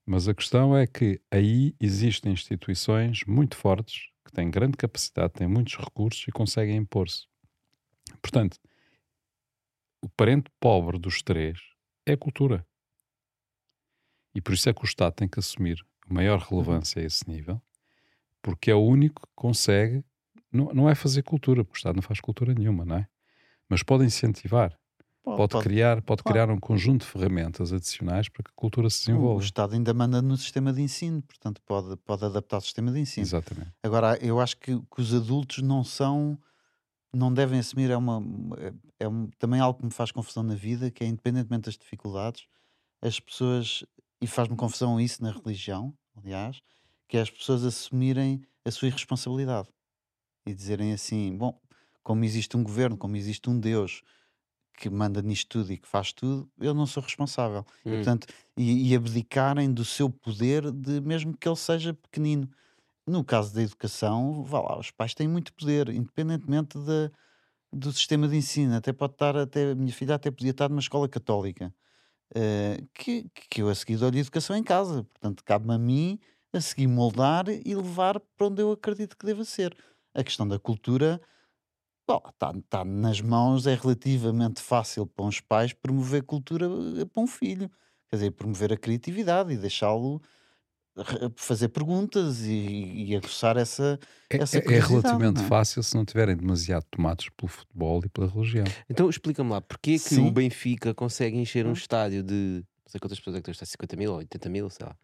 [0.03, 5.47] Mas a questão é que aí existem instituições muito fortes, que têm grande capacidade, têm
[5.47, 7.27] muitos recursos e conseguem impor-se.
[8.19, 8.57] Portanto,
[10.01, 11.59] o parente pobre dos três
[12.03, 12.65] é a cultura.
[14.33, 17.61] E por isso é que o Estado tem que assumir maior relevância a esse nível,
[18.41, 20.03] porque é o único que consegue.
[20.51, 23.07] Não, não é fazer cultura, porque o Estado não faz cultura nenhuma, não é?
[23.69, 24.75] Mas pode incentivar
[25.35, 29.07] pode, pode, criar, pode criar um conjunto de ferramentas adicionais para que a cultura se
[29.07, 29.39] desenvolva.
[29.39, 32.99] O Estado ainda manda no sistema de ensino, portanto pode, pode adaptar o sistema de
[32.99, 33.25] ensino.
[33.25, 33.71] Exatamente.
[33.83, 36.37] Agora, eu acho que, que os adultos não são,
[37.13, 38.21] não devem assumir, é, uma,
[38.57, 39.07] é, é
[39.37, 42.47] também algo que me faz confusão na vida, que é independentemente das dificuldades,
[43.01, 43.83] as pessoas,
[44.21, 46.61] e faz-me confusão isso na religião, aliás,
[47.07, 49.69] que é as pessoas assumirem a sua irresponsabilidade
[50.45, 51.59] e dizerem assim, bom,
[52.03, 54.01] como existe um governo, como existe um Deus,
[54.79, 57.65] que manda nisto tudo e que faz tudo, eu não sou responsável.
[57.85, 57.95] E, hum.
[57.95, 62.49] portanto, e, e abdicarem do seu poder, de mesmo que ele seja pequenino.
[63.05, 67.11] No caso da educação, vá lá, os pais têm muito poder, independentemente de,
[67.73, 68.75] do sistema de ensino.
[68.75, 71.73] Até pode estar, até, a minha filha até podia estar numa escola católica,
[72.35, 75.03] uh, que, que eu a seguir dou-lhe educação em casa.
[75.03, 76.19] Portanto, cabe-me a mim
[76.53, 79.75] a seguir moldar e levar para onde eu acredito que deva ser.
[80.13, 81.21] A questão da cultura
[82.17, 86.67] está tá nas mãos, é relativamente fácil para uns pais promover cultura
[86.99, 87.69] eh, para um filho.
[88.09, 90.21] Quer dizer, promover a criatividade e deixá-lo
[91.35, 93.99] fazer perguntas e, e aguçar essa,
[94.29, 95.43] é, essa é, é relativamente é?
[95.45, 98.65] fácil se não tiverem demasiado tomados pelo futebol e pela religião.
[98.89, 100.27] Então explica-me lá, porquê que Sim.
[100.27, 101.73] o Benfica consegue encher um hum.
[101.73, 104.85] estádio de não sei quantas pessoas é que estão, 50 mil ou 80 mil, sei
[104.85, 104.97] lá,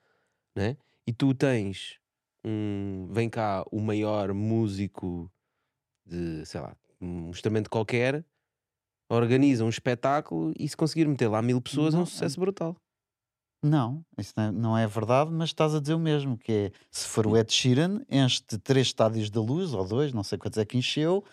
[0.55, 0.75] né?
[1.07, 1.99] e tu tens
[2.43, 3.07] um.
[3.11, 5.31] Vem cá o maior músico
[6.05, 8.25] de, sei lá, um instrumento qualquer,
[9.09, 12.75] organiza um espetáculo e se conseguir meter lá mil pessoas é um Não, sucesso brutal.
[13.63, 16.71] Não, isso não é, não é verdade, mas estás a dizer o mesmo, que é,
[16.91, 20.59] se for o Ed Sheeran, enche três estádios da luz, ou dois, não sei quantos
[20.59, 21.23] é que encheu,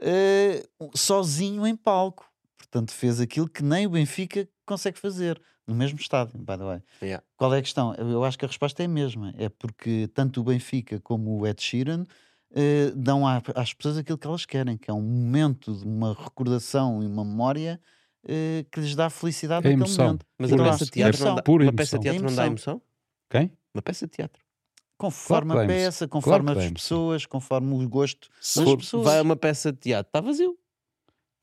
[0.00, 2.30] eh, sozinho em palco.
[2.56, 6.82] Portanto, fez aquilo que nem o Benfica consegue fazer, no mesmo estádio, by the way.
[7.02, 7.24] Yeah.
[7.36, 7.94] Qual é a questão?
[7.94, 9.34] Eu acho que a resposta é a mesma.
[9.36, 12.04] É porque tanto o Benfica como o Ed Sheeran
[12.54, 16.14] eh, dão à- às pessoas aquilo que elas querem, que é um momento de uma
[16.14, 17.80] recordação e uma memória
[18.26, 20.04] eh, que lhes dá felicidade É naquele emoção.
[20.06, 20.26] momento.
[20.38, 20.88] Mas a peça de emoção.
[20.92, 21.34] teatro, não emoção.
[21.36, 22.12] dá, Pura uma peça de emoção.
[22.20, 22.72] teatro não dá Emoção.
[22.74, 22.82] emoção?
[23.30, 23.52] Quem?
[23.74, 24.42] Uma peça de teatro.
[24.96, 25.84] Conforme Claro a emoção.
[25.86, 29.04] peça, conforme dá as pessoas, conforme o gosto Se das pessoas.
[29.04, 30.56] Vai a uma peça de teatro, está vazio.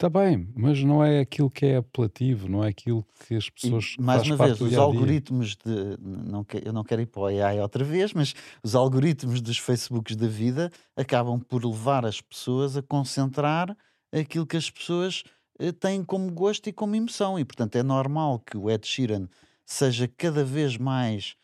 [0.02, 3.52] Está bem, mas não é aquilo que é apelativo, não é aquilo que as E,
[3.52, 3.96] pessoas.
[4.00, 5.96] mais faz uma vez, os algoritmos de.
[6.02, 8.34] Não, eu não quero ir para o AI outra vez, mas
[8.64, 13.78] os algoritmos dos Facebooks da vida acabam por levar as pessoas a concentrar
[14.12, 15.24] aquilo que as pessoas
[15.60, 17.38] eh, têm como gosto e como emoção.
[17.38, 19.28] E portanto é normal que o Ed Sheeran
[19.64, 21.36] seja cada vez mais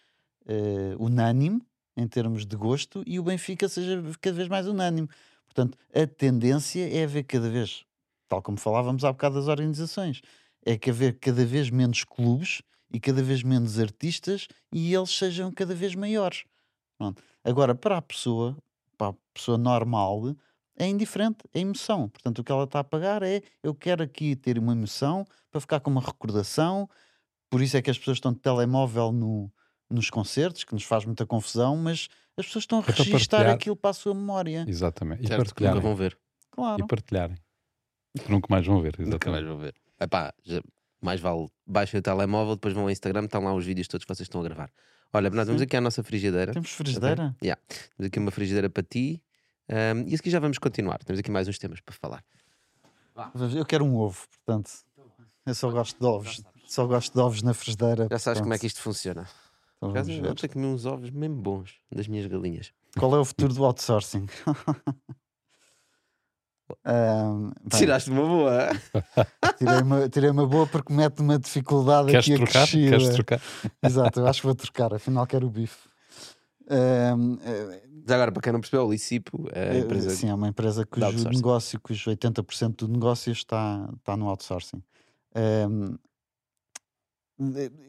[0.48, 1.62] eh, unânime
[1.96, 5.08] em termos de gosto e o Benfica seja cada vez mais unânime.
[5.46, 7.84] Portanto, a tendência é haver cada vez,
[8.28, 10.22] tal como falávamos há bocado das organizações,
[10.66, 12.62] é que haver cada vez menos clubes
[12.92, 16.44] e cada vez menos artistas e eles sejam cada vez maiores.
[16.98, 17.22] Pronto.
[17.44, 18.58] Agora, para a pessoa,
[18.98, 20.36] para a pessoa normal,
[20.76, 22.10] é indiferente, é emoção.
[22.10, 25.62] Portanto, o que ela está a pagar é eu quero aqui ter uma emoção para
[25.62, 26.90] ficar com uma recordação.
[27.50, 29.52] Por isso é que as pessoas estão de telemóvel no,
[29.90, 32.08] nos concertos, que nos faz muita confusão, mas
[32.38, 34.66] as pessoas estão a É registar aquilo para a sua memória.
[34.68, 35.24] Exatamente.
[35.24, 35.82] E Certo, partilharem.
[35.82, 36.18] vão ver.
[36.52, 36.84] Claro.
[36.84, 37.38] E partilharem.
[38.30, 38.96] Nunca mais vão ver.
[39.00, 39.46] Nunca mais Exatamente.
[39.48, 39.76] vão ver.
[40.00, 40.62] Epá, já-
[41.02, 44.10] mais vale baixem o telemóvel, depois vão ao Instagram, estão lá os vídeos todos que
[44.14, 44.70] vocês estão a gravar.
[45.14, 46.52] Olha, Bernardo, vamos aqui à nossa frigideira.
[46.54, 47.36] Temos frigideira?
[47.40, 49.22] Temos aqui uma frigideira para ti.
[49.70, 50.98] ahm, e a seguir já vamos continuar.
[51.04, 52.24] Temos aqui mais uns temas para falar.
[53.58, 54.70] Eu quero um ovo, portanto.
[55.46, 56.42] Eu só gosto de ovos.
[56.68, 58.08] Só gosto de ovos na frigideira.
[58.12, 59.28] Já sabes como é portanto, que isto funciona.
[59.78, 60.28] então vamos ver.
[60.30, 62.74] Ontem comi uns ovos mesmo bons das minhas galinhas.
[62.98, 64.26] Qual é o futuro do outsourcing?
[66.86, 68.70] Bem, Tiraste uma boa.
[69.58, 72.64] tirei, uma, tirei uma boa porque mete uma dificuldade Queres aqui trocar?
[72.64, 72.90] acrescida.
[72.90, 73.42] Queres trocar?
[73.84, 75.88] Exato, eu acho que vou trocar, afinal quero o bife.
[76.70, 77.14] Eh,
[78.06, 80.10] Já agora, para quem não percebeu, o Licipo é a eh, empresa.
[80.10, 84.84] Sim, é uma empresa cujo negócio, cujo 80% do negócio está, está no outsourcing.
[85.34, 85.96] Ahm,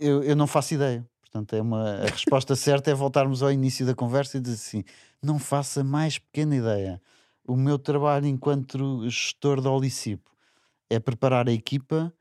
[0.00, 1.04] eu, eu não faço ideia.
[1.20, 4.84] Portanto, é uma, a resposta certa é voltarmos ao início da conversa e dizer assim:
[5.22, 7.02] não faça mais pequena ideia.
[7.48, 10.30] O meu trabalho enquanto gestor da Olicipo
[10.90, 12.12] é preparar a equipa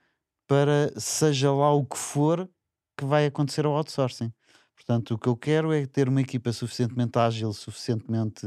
[0.47, 2.49] para seja lá o que for
[2.97, 4.33] que vai acontecer ao outsourcing.
[4.75, 8.45] Portanto, o que eu quero é ter uma equipa suficientemente ágil, suficientemente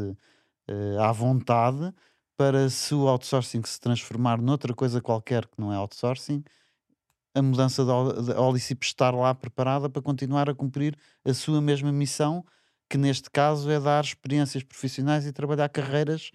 [0.68, 1.92] eh, à vontade
[2.36, 6.44] para se o outsourcing se transformar noutra coisa qualquer que não é outsourcing,
[7.34, 11.60] a mudança da Oli- da Olicip estar lá preparada para continuar a cumprir a sua
[11.60, 12.44] mesma missão,
[12.88, 16.30] que neste caso é dar experiências profissionais e trabalhar carreiras,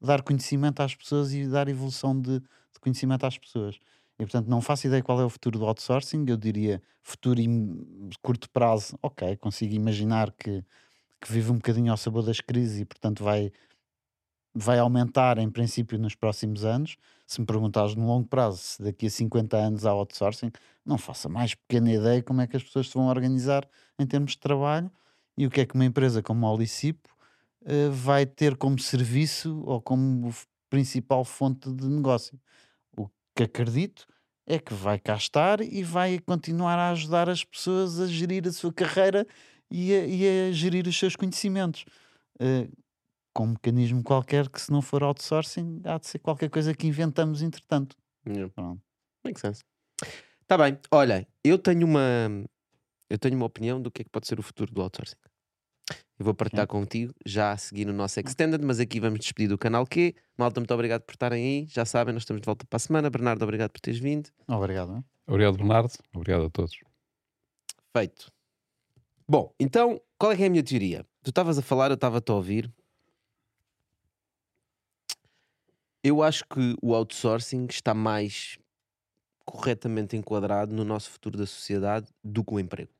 [0.00, 3.78] dar conhecimento às pessoas e dar evolução de, de conhecimento às pessoas.
[4.18, 8.10] E portanto não faço ideia qual é o futuro do outsourcing, eu diria futuro em
[8.22, 10.62] curto prazo, ok, consigo imaginar que,
[11.20, 13.50] que vive um bocadinho ao sabor das crises e portanto vai,
[14.54, 16.96] vai aumentar em princípio nos próximos anos.
[17.26, 20.50] Se me perguntares no longo prazo, se daqui a 50 anos há outsourcing,
[20.84, 23.66] não faço a mais pequena ideia como é que as pessoas se vão organizar
[23.98, 24.90] em termos de trabalho
[25.36, 27.08] e o que é que uma empresa como a Olicipo
[27.64, 30.32] eh, vai ter como serviço ou como
[30.68, 32.40] principal fonte de negócio.
[32.96, 34.06] O que acredito
[34.46, 38.52] é que vai cá estar e vai continuar a ajudar as pessoas a gerir a
[38.52, 39.26] sua carreira
[39.70, 41.84] e a, e a gerir os seus conhecimentos.
[42.40, 42.68] Eh,
[43.32, 46.86] com um mecanismo qualquer que, se não for outsourcing, há de ser qualquer coisa que
[46.86, 47.96] inventamos entretanto.
[48.26, 48.52] Yeah.
[48.54, 48.82] Pronto.
[49.24, 49.62] Make sense.
[50.46, 50.78] Tá bem.
[50.90, 52.00] Olha, eu tenho uma
[53.08, 55.16] eu tenho uma opinião do que é que pode ser o futuro do outsourcing.
[56.20, 59.56] Eu vou partilhar contigo já a seguir no nosso Extended, mas aqui vamos despedir do
[59.56, 60.14] canal Q.
[60.36, 61.66] Malta, muito obrigado por estarem aí.
[61.66, 63.08] Já sabem, nós estamos de volta para a semana.
[63.08, 64.28] Bernardo, obrigado por teres vindo.
[64.46, 64.96] Obrigado.
[64.96, 65.04] hein?
[65.26, 65.94] Obrigado, Bernardo.
[66.14, 66.78] Obrigado a todos.
[67.96, 68.30] Feito.
[69.26, 71.06] Bom, então, qual é que é a minha teoria?
[71.22, 72.70] Tu estavas a falar, eu estava-te a ouvir.
[76.04, 78.58] Eu acho que o outsourcing está mais
[79.46, 82.92] corretamente enquadrado no nosso futuro da sociedade do que o emprego.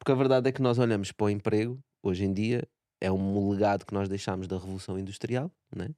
[0.00, 2.66] Porque a verdade é que nós olhamos para o emprego, hoje em dia,
[2.98, 5.94] é um legado que nós deixámos da Revolução Industrial, né?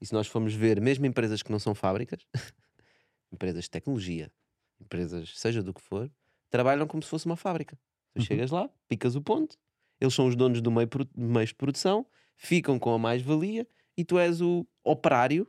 [0.00, 2.26] e se nós formos ver, mesmo empresas que não são fábricas,
[3.30, 4.32] empresas de tecnologia,
[4.80, 6.10] empresas, seja do que for,
[6.48, 7.78] trabalham como se fosse uma fábrica.
[8.14, 9.58] Tu chegas lá, picas o ponto,
[10.00, 14.18] eles são os donos do meio, meios de produção, ficam com a mais-valia e tu
[14.18, 15.46] és o operário.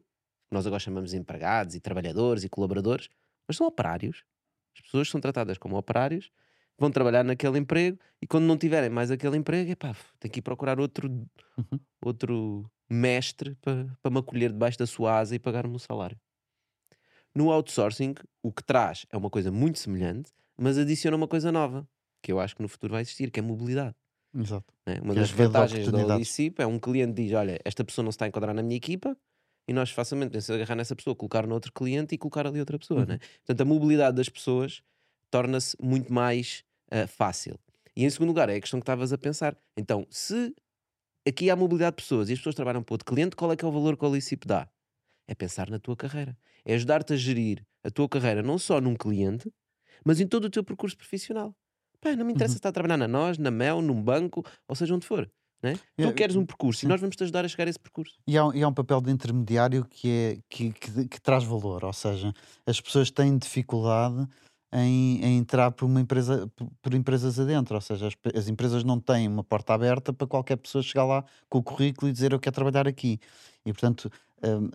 [0.52, 3.08] Nós agora chamamos de empregados e trabalhadores e colaboradores,
[3.48, 4.26] mas são operários.
[4.76, 6.30] As pessoas são tratadas como operários,
[6.80, 10.42] vão trabalhar naquele emprego e quando não tiverem mais aquele emprego, epá, tem que ir
[10.42, 11.10] procurar outro,
[11.58, 11.86] Uhum.
[12.04, 16.20] outro mestre para para me acolher debaixo da sua asa e pagar-me um salário.
[17.34, 21.88] No outsourcing, o que traz é uma coisa muito semelhante, mas adiciona uma coisa nova,
[22.24, 23.96] que eu acho que no futuro vai existir, que é mobilidade.
[24.34, 24.74] Exato.
[24.88, 25.00] né?
[25.02, 26.00] Uma Que é das de vantagens da.
[26.06, 28.78] Olicip é um cliente diz: Olha, esta pessoa não se está a enquadrar na minha
[28.78, 29.18] equipa,
[29.70, 32.80] e nós facilmente podemos agarrar nessa pessoa, colocar no outro cliente e colocar ali outra
[32.80, 33.02] pessoa.
[33.02, 33.08] Uhum.
[33.08, 33.20] né?
[33.46, 34.82] Portanto, a mobilidade das pessoas
[35.32, 37.60] torna-se muito mais ah, fácil.
[37.96, 39.58] E em segundo lugar, é a questão que estavas a pensar.
[39.78, 40.54] Então, se
[41.28, 43.66] aqui há mobilidade de pessoas e as pessoas trabalham para outro cliente, qual é que
[43.66, 44.70] é o valor que a Olicip dá?
[45.28, 46.38] É pensar na tua carreira.
[46.66, 49.52] É ajudar-te a gerir a tua carreira não só num cliente,
[50.06, 51.56] mas em todo o teu percurso profissional.
[52.02, 52.56] Pá, não me interessa Uhum.
[52.56, 55.32] se está a trabalhar na nós, na Mel, num banco, ou seja onde for.
[55.64, 55.80] Né?
[56.02, 58.20] Tu É, queres um percurso e nós vamos te ajudar a chegar a esse percurso.
[58.28, 61.84] E há, e há um papel de intermediário que, é, que, que, que traz valor,
[61.86, 62.34] ou seja,
[62.66, 64.28] as pessoas têm dificuldade
[64.76, 66.52] em, em entrar por uma empresa
[66.82, 70.58] por, empresas adentro, ou seja, as, as empresas não têm uma porta aberta para qualquer
[70.58, 73.20] pessoa chegar lá com o currículo e dizer eu quero trabalhar aqui.
[73.66, 74.12] E portanto
[74.44, 74.70] hum,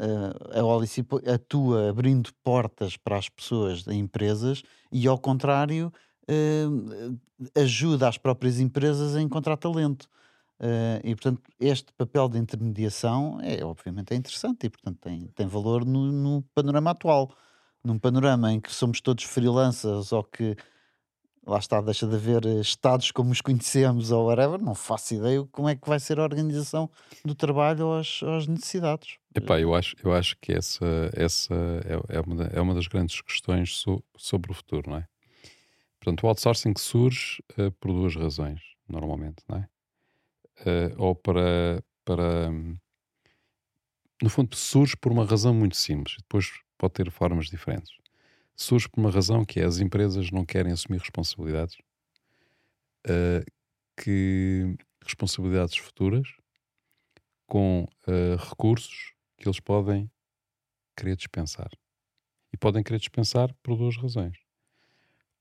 [0.54, 5.92] a, a Olicip atua abrindo portas para as pessoas em empresas e ao contrário
[6.28, 7.18] hum,
[7.54, 10.08] ajuda as próprias empresas a encontrar talento.
[10.62, 15.46] Eh, e portanto, este papel de intermediação é obviamente é interessante e portanto tem, tem
[15.46, 17.30] valor no, no panorama atual.
[17.84, 20.54] Num panorama em que somos todos freelancers ou que
[21.46, 25.44] lá está, deixa de haver eh, estados como os conhecemos ou whatever, não faço ideia
[25.52, 26.90] como é que vai ser a organização
[27.24, 29.16] do trabalho às, às necessidades.
[29.34, 31.54] Epá, eu acho, eu acho que essa, essa
[31.84, 35.06] é, é, uma, é uma das grandes questões so- sobre o futuro, não é?
[36.00, 39.68] Portanto, o outsourcing surge eh, por duas razões, normalmente, não é?
[40.66, 42.50] Eh, ou para, para.
[42.50, 42.76] hum,
[44.22, 46.50] No fundo, surge por uma razão muito simples, depois
[46.80, 47.92] pode ter formas diferentes.
[48.56, 51.76] Surge por uma razão que é as empresas não querem assumir responsabilidades,
[53.06, 53.44] eh,
[53.94, 54.74] que
[55.04, 56.26] responsabilidades futuras,
[57.46, 60.10] com eh, recursos que eles podem
[60.96, 61.68] querer dispensar.
[62.50, 64.38] E podem querer dispensar por duas razões.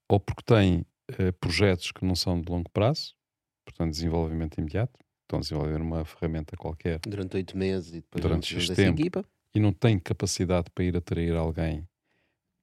[0.10, 3.16] Ou porque têm eh, projetos que não são de longo prazo,
[3.64, 8.60] portanto, desenvolvimento imediato, estão a desenvolver uma ferramenta qualquer Durante oito meses e depois Durante
[8.60, 9.00] X tempo.
[9.00, 9.24] equipa.
[9.54, 11.88] E não têm capacidade para ir atrair alguém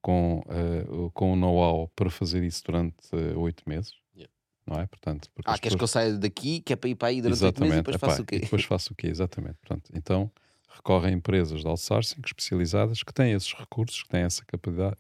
[0.03, 0.43] com,
[0.89, 3.93] o- com o know-how para fazer isso durante eh, oito meses.
[4.15, 4.33] Yeah.
[4.67, 4.87] Não é?
[4.87, 7.45] Portanto, Ah, queres que eu pessoas- saia daqui, que é para ir para aí durante
[7.45, 8.39] oito meses e depois epá, faço o quê?
[8.39, 9.09] Depois faço o quê?
[9.09, 9.55] Exatamente.
[9.57, 10.31] Portanto, então
[10.69, 14.45] recorrem a empresas de outsourcing especializadas que têm esses recursos, que têm essa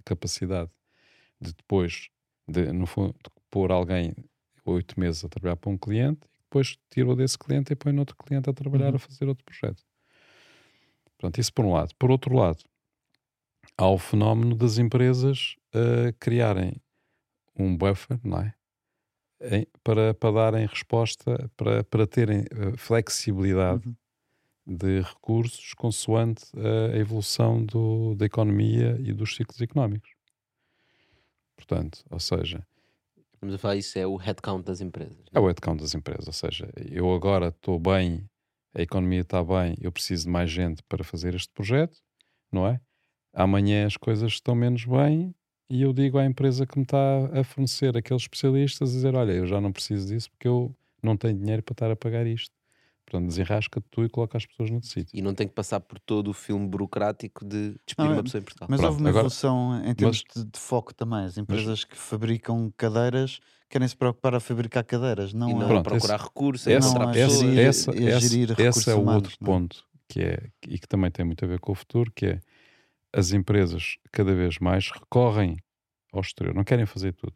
[0.04, 0.70] capacidade,
[1.40, 2.08] de depois,
[2.48, 4.12] de, no fundo, de pôr alguém
[4.64, 8.16] oito meses a trabalhar para um cliente e depois tirou desse cliente e põe noutro
[8.16, 8.96] cliente a trabalhar Uhum.
[8.96, 9.84] a fazer outro projeto.
[11.26, 11.92] Portanto, isso por um lado.
[11.98, 12.62] Por outro lado,
[13.76, 16.74] há o fenómeno das empresas eh, criarem
[17.58, 18.54] um buffer, não é?
[19.40, 23.96] Em- para, para darem resposta, para, para terem eh, flexibilidade Uhum.
[24.78, 26.44] de recursos consoante
[26.92, 30.10] a evolução do, da economia e dos ciclos económicos.
[31.56, 32.64] Portanto, ou seja,
[33.34, 35.18] Estamos a falar isso, é o headcount das empresas.
[35.32, 36.26] é o headcount das empresas.
[36.28, 38.28] Ou seja, eu agora estou bem,
[38.76, 41.98] a economia está bem, eu preciso de mais gente para fazer este projeto,
[42.52, 42.78] não é?
[43.32, 45.34] Amanhã as coisas estão menos bem
[45.68, 46.98] e eu digo à empresa que me está
[47.32, 51.16] a fornecer aqueles especialistas a dizer: Olha, eu já não preciso disso porque eu não
[51.16, 52.54] tenho dinheiro para estar a pagar isto.
[53.08, 55.16] Portanto, desenrasca-te tu e coloca as pessoas no sítio.
[55.16, 58.22] E não tem que passar por todo o filme burocrático de despedir Não, é- uma
[58.24, 58.66] pessoa em Portugal.
[58.68, 61.24] Mas Pronto, houve uma agora- evolução em termos de, de foco também.
[61.24, 63.38] As empresas que fabricam cadeiras
[63.70, 66.88] querem se preocupar a fabricar cadeiras, não, e não a- Pronto, procurar recursos, a Essa,
[66.88, 69.36] não, encontrar é essa, gerir- essa, é essa- gerir esse recursos é o humanos, outro
[69.40, 69.52] não é?
[69.58, 72.40] ponto que é e que também tem muito a ver com o futuro, que é
[73.14, 75.56] as empresas cada vez mais recorrem
[76.12, 77.34] ao exterior, não querem fazer tudo.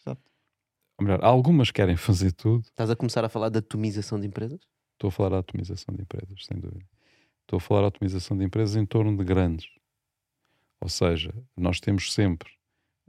[0.00, 0.22] Exato.
[0.98, 2.64] Ou melhor, algumas querem fazer tudo.
[2.66, 4.60] Estás a começar a falar da atomização de empresas?
[5.04, 6.86] Estou a falar da atomização de empresas, sem dúvida.
[7.42, 9.68] Estou a falar da atomização de empresas em torno de grandes.
[10.80, 12.50] Ou seja, nós temos sempre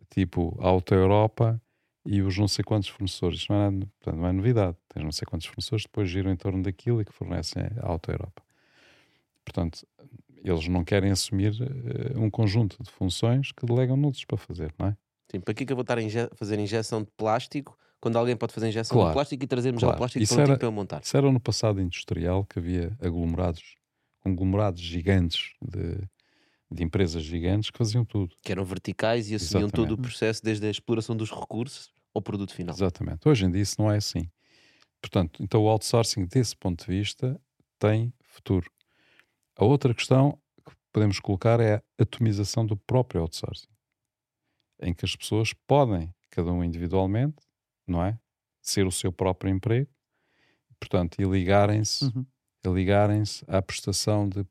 [0.10, 1.62] tipo a Auto Europa
[2.06, 3.40] e os não sei quantos fornecedores.
[3.40, 4.76] Isto não é, portanto, não é novidade.
[4.90, 8.12] Tens não sei quantos fornecedores depois giram em torno daquilo e que fornecem a Auto
[8.12, 8.44] Europa.
[9.46, 9.88] Portanto,
[10.44, 14.88] eles não querem assumir eh, um conjunto de funções que delegam noutros para fazer, não
[14.88, 14.98] é?
[15.32, 18.18] Sim, para que é que eu vou estar a inje- fazer injeção de plástico quando
[18.20, 19.98] alguém pode fazer injeção Claro, de plástico e trazermos claro.
[19.98, 21.02] plástico Isso era- para eu montar?
[21.04, 23.64] Isso era no passado industrial que havia aglomerados,
[24.20, 26.08] conglomerados gigantes de,
[26.70, 28.36] de empresas gigantes que faziam tudo.
[28.44, 30.02] Que eram verticais e assumiam todo o Exatamente.
[30.08, 32.76] processo desde a exploração dos recursos ao produto final.
[32.76, 33.28] Exatamente.
[33.28, 34.30] Hoje em dia isso não é assim.
[35.02, 37.42] Portanto, então o outsourcing, desse ponto de vista,
[37.80, 38.70] tem futuro.
[39.58, 43.66] A outra questão que podemos colocar é a atomização do próprio outsourcing,
[44.80, 47.38] em que as pessoas podem, cada um individualmente,
[47.88, 48.18] não é?
[48.62, 49.90] Ser o seu próprio emprego,
[50.80, 52.26] portanto, e ligarem-se Uhum.
[52.74, 54.48] ligarem-se à prestação de, de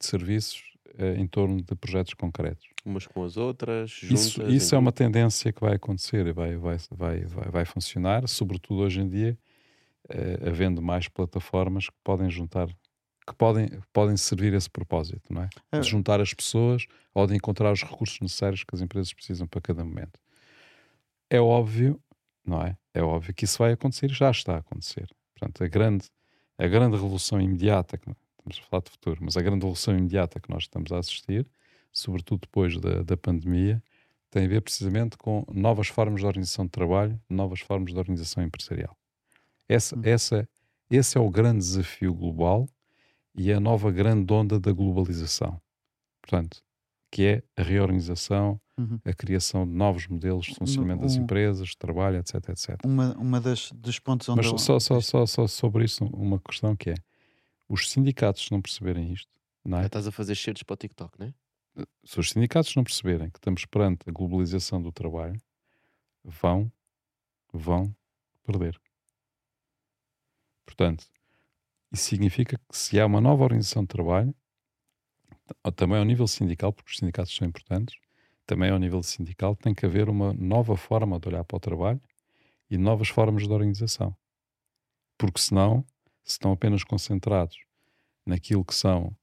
[0.00, 0.62] serviços
[0.98, 2.66] eh, em torno de projetos concretos.
[2.84, 4.26] Umas com as outras, juntas.
[4.26, 7.64] Isso, isso é em uma tendência que vai acontecer e vai, vai, vai, vai, vai
[7.64, 9.38] funcionar, sobretudo hoje em dia,
[10.08, 12.68] eh, havendo mais plataformas que podem juntar,
[13.26, 15.48] que podem, podem servir esse propósito, não é?
[15.72, 15.80] É.
[15.80, 19.60] De juntar as pessoas ou de encontrar os recursos necessários que as empresas precisam para
[19.60, 20.20] cada momento.
[21.28, 22.00] É óbvio,
[22.46, 22.76] não é?
[22.94, 25.08] É óbvio que isso vai acontecer e já está a acontecer.
[25.34, 26.06] Portanto, a grande,
[26.56, 30.40] a grande revolução imediata, que estamos a falar de futuro, mas a grande revolução imediata
[30.40, 31.46] que nós estamos a assistir,
[31.92, 33.82] sobretudo depois da, da pandemia,
[34.30, 38.42] tem a ver precisamente com novas formas de organização de trabalho, novas formas de organização
[38.42, 38.96] empresarial.
[39.68, 40.02] Essa, Hum.
[40.04, 40.48] essa,
[40.90, 42.68] esse é o grande desafio global
[43.34, 45.60] e é a nova grande onda da globalização.
[46.20, 46.62] Portanto,
[47.16, 49.00] que é a reorganização, Uhum.
[49.02, 52.78] a criação de novos modelos de funcionamento das um- empresas, de trabalho, etc, etc.
[52.84, 56.38] Uma, uma das, dos pontos onde Mas eu- só, só, só, só sobre isso uma
[56.38, 56.94] questão que é,
[57.70, 59.30] os sindicatos se não perceberem isto,
[59.64, 59.86] não Já é?
[59.86, 61.34] estás a fazer cheiros para o TikTok, não é?
[62.04, 65.40] se os sindicatos não perceberem que estamos perante a globalização do trabalho,
[66.22, 66.70] vão,
[67.50, 67.94] vão
[68.44, 68.78] perder.
[70.66, 71.06] Portanto,
[71.92, 74.34] isso significa que se há uma nova organização de trabalho,
[75.74, 77.96] também ao nível sindical, porque os sindicatos são importantes,
[78.46, 82.00] também ao nível sindical tem que haver uma nova forma de olhar para o trabalho
[82.70, 84.16] e novas formas de organização.
[85.18, 85.84] Porque senão,
[86.22, 87.56] se estão apenas concentrados
[88.24, 89.16] naquilo que são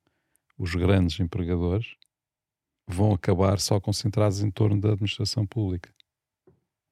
[0.58, 1.96] os grandes empregadores,
[2.88, 5.94] vão acabar só concentrados em torno da administração pública,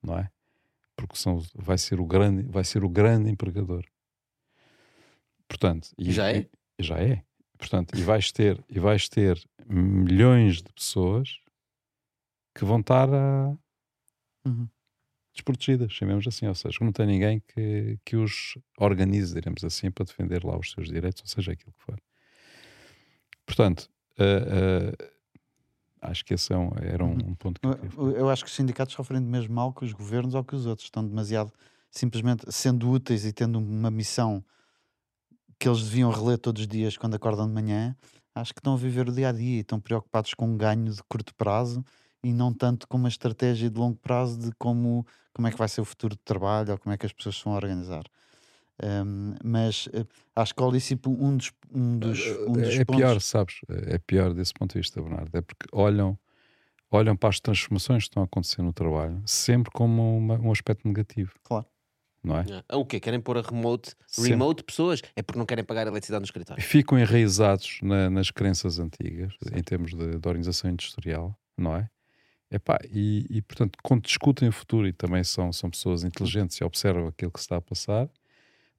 [0.02, 0.30] não é?
[0.96, 3.86] Porque são, vai ser o grande, vai ser o grande empregador.
[5.48, 6.38] Portanto, e, Já é?
[6.38, 7.24] e- já é.
[7.62, 9.40] Portanto, e vais ter e vais ter
[9.70, 11.40] milhões de pessoas
[12.56, 13.56] que vão estar a,
[14.44, 14.68] Uhum.
[15.32, 20.04] desprotegidas, chamemos assim, ou seja, não tem ninguém que, que os organize, diremos assim, para
[20.06, 22.02] defender lá os seus direitos, ou seja, aquilo que for.
[23.46, 23.88] Portanto,
[24.18, 24.96] ah,
[26.02, 28.08] ah, acho que esse é um- era um, um ponto que eu.
[28.08, 30.56] Eu, eu acho que os sindicatos sofrem do mesmo mal que os governos ou que
[30.56, 30.88] os outros.
[30.88, 31.54] Estão demasiado,
[31.92, 34.44] simplesmente sendo úteis e tendo uma missão
[35.62, 37.96] que eles deviam reler todos os dias quando acordam de manhã.
[38.34, 40.92] Acho que estão a viver o dia a dia e estão preocupados com um ganho
[40.92, 41.86] de curto prazo
[42.24, 45.70] e não tanto com uma estratégia de longo prazo de como, como é que vai
[45.70, 48.04] ser o futuro de trabalho ou como é que as pessoas se vão organizar.
[48.84, 50.04] Um, mas eh,
[50.36, 52.96] acho que o Olícipo, um dos, um dos, um dos é pontos.
[52.96, 53.56] pior, sabes?
[53.70, 55.30] É pior desse ponto de vista, Bernardo.
[55.38, 56.18] É porque olham,
[56.90, 60.88] olham para as transformações que estão a acontecer no trabalho sempre como uma- um aspecto
[60.88, 61.34] negativo.
[61.44, 61.68] Claro.
[62.24, 62.46] Não é?
[62.70, 63.00] Ah, O quê?
[63.00, 64.32] Querem pôr a remote, Sempre.
[64.32, 65.02] remote pessoas?
[65.16, 66.62] É porque não querem pagar a eletricidade no escritório.
[66.64, 69.66] Ficam enraizados na- nas crenças antigas, em Certo.
[69.66, 71.90] termos de, de organização industrial, não é?
[72.52, 76.64] Epá, e, e, portanto, quando discutem o futuro e também são, são pessoas inteligentes e
[76.64, 78.10] observam aquilo que se está a passar,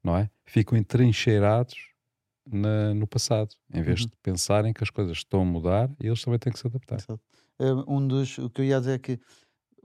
[0.03, 0.29] não é?
[0.45, 1.75] Ficam entrincheirados
[2.45, 4.07] na- no passado, em vez Uhum.
[4.07, 6.97] de pensarem que as coisas estão a mudar e eles também têm que se adaptar.
[7.59, 9.19] Eh, um dos, o que eu ia dizer é que,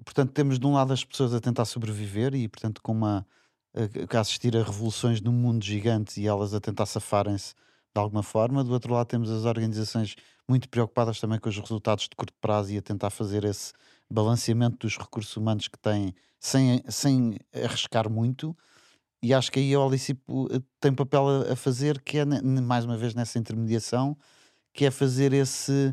[0.05, 3.27] portanto, temos de um lado as pessoas a tentar sobreviver e, portanto, com uma
[3.75, 8.65] a, assistir a revoluções num mundo gigante e elas a tentar safarem-se de alguma forma.
[8.65, 10.17] Do outro lado, temos as organizações
[10.49, 13.73] muito preocupadas também com os resultados de curto prazo e a tentar fazer esse
[14.11, 18.57] balanceamento dos recursos humanos que têm sem, sem arriscar muito.
[19.23, 22.85] E acho que aí a Olicipo eh, tem papel a, a fazer, que é, mais
[22.85, 24.17] uma vez, nessa intermediação,
[24.73, 25.93] que é fazer esse,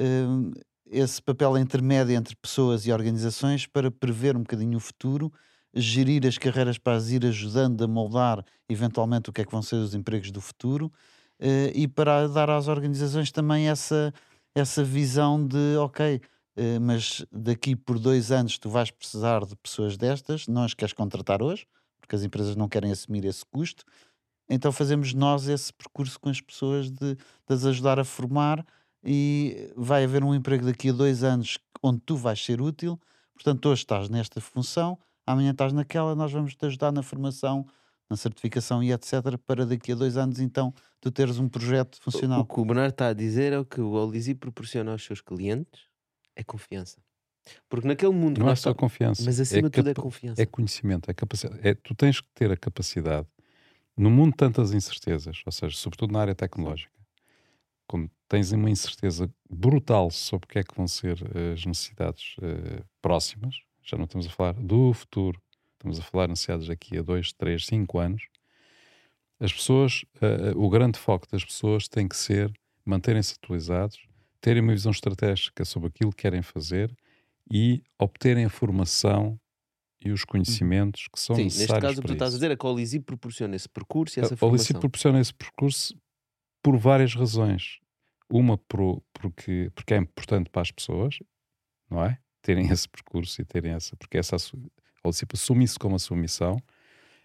[0.00, 0.52] hum,
[0.86, 5.32] esse papel intermédio entre pessoas e organizações para prever um bocadinho o futuro,
[5.74, 9.62] gerir as carreiras para as ir ajudando a moldar eventualmente o que é que vão
[9.62, 10.92] ser os empregos do futuro
[11.38, 14.12] eh, e para dar às organizações também essa,
[14.54, 16.20] essa visão de ok,
[16.56, 20.92] eh, mas daqui por dois anos tu vais precisar de pessoas destas, não as queres
[20.92, 21.66] contratar hoje,
[22.00, 23.84] porque as empresas não querem assumir esse custo,
[24.48, 28.64] então fazemos nós esse percurso com as pessoas de, de as ajudar a formar
[29.04, 32.98] e vai haver um emprego daqui a dois anos onde tu vais ser útil.
[33.34, 34.98] Portanto, hoje estás nesta função,
[35.32, 37.66] amanhã estás naquela, nós vamos te ajudar na formação,
[38.10, 39.36] na certificação e etc.
[39.46, 42.44] para daqui a dois anos então tu teres um projeto O funcional.
[42.46, 45.82] que o Bernardo está a dizer é o que o Olisi proporciona aos seus clientes
[46.34, 46.98] é confiança.
[47.68, 50.40] Porque naquele mundo Não é só confiança, Mas acima de tudo é confiança.
[50.42, 51.60] é conhecimento, é capacidade.
[51.66, 53.26] É, tu tens que ter a capacidade,
[53.96, 56.92] no mundo de tantas incertezas, ou seja, sobretudo na área tecnológica,
[57.86, 61.18] quando tens uma incerteza brutal sobre o que é que vão ser
[61.54, 63.56] as necessidades eh, próximas,
[63.88, 65.40] já não estamos a falar do futuro,
[65.72, 68.28] estamos a falar necessidades daqui a 2, 3, 5 anos,
[69.40, 72.52] as pessoas, uh, o grande foco das pessoas tem que ser
[72.84, 74.06] manterem-se atualizados,
[74.40, 76.94] terem uma visão estratégica sobre aquilo que querem fazer
[77.50, 79.38] e obterem a formação
[80.04, 82.50] e os conhecimentos que são Sim, necessários neste caso o que tu estás a dizer
[82.50, 84.80] é que a Olisi proporciona esse percurso e essa A formação.
[84.80, 85.96] proporciona esse percurso
[86.62, 87.78] por várias razões.
[88.30, 91.18] Uma por, porque, porque é importante para as pessoas,
[91.90, 92.18] não é?
[92.48, 94.56] Terem esse percurso e terem essa, porque essa assu-
[95.04, 96.56] a Olici assume isso como a sua missão,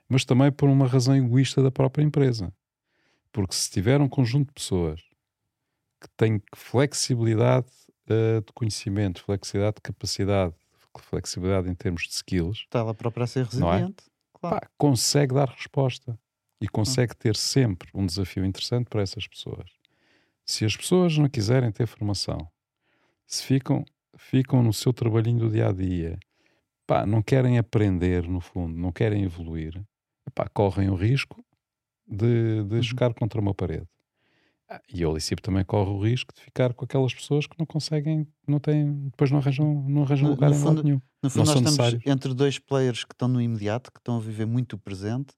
[0.09, 2.53] mas também por uma razão egoísta da própria empresa.
[3.31, 4.99] Porque se tiver um conjunto de pessoas
[6.01, 7.67] que têm flexibilidade
[8.09, 10.53] eh, de conhecimento, flexibilidade de capacidade,
[10.99, 13.43] flexibilidade em termos de skills, Está ela própria a ser é?
[13.45, 14.03] resiliente.
[14.33, 14.59] Claro.
[14.59, 16.19] pá, consegue dar resposta
[16.59, 19.69] e consegue ter sempre um desafio interessante para essas pessoas.
[20.45, 22.51] Se as pessoas não quiserem ter formação,
[23.25, 23.85] se ficam,
[24.17, 26.19] ficam no seu trabalhinho do dia a dia,
[26.87, 29.81] pá, não querem aprender, no fundo, não querem evoluir,
[30.35, 31.43] pá, correm o risco
[32.07, 32.83] de, de Uhum.
[32.83, 33.87] chocar contra uma parede.
[34.69, 37.65] Ah, E o Licip também corre o risco de ficar com aquelas pessoas que não
[37.65, 41.01] conseguem, não têm, depois não arranjam, não arranjam No- lugar no em fundo, lado nenhum.
[41.21, 42.03] No fundo, são nós estamos necessários.
[42.07, 45.33] entre dois players que estão no imediato, que estão a viver muito o presente.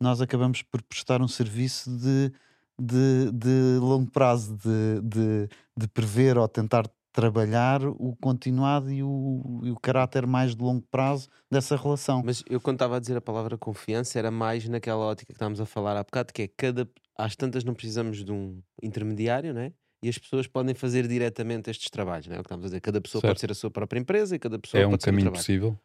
[0.00, 2.32] Nós acabamos por prestar um serviço de,
[2.80, 9.60] de, de longo prazo, de, de, de prever ou tentar trabalhar o continuado e o,
[9.64, 12.22] e o caráter mais de longo prazo dessa relação.
[12.24, 15.60] Mas eu quando estava a dizer a palavra confiança era mais naquela ótica que estávamos
[15.60, 16.88] a falar há bocado, que é cada.
[17.16, 19.72] Às tantas não precisamos de um intermediário, né?
[20.02, 22.40] E as pessoas podem fazer diretamente estes trabalhos, não é?
[22.40, 22.80] O que estamos a dizer.
[22.80, 23.40] Cada pessoa pode Certo.
[23.40, 25.40] ser a sua própria empresa e cada pessoa É um pode ser um caminho trabalho.
[25.40, 25.78] possível.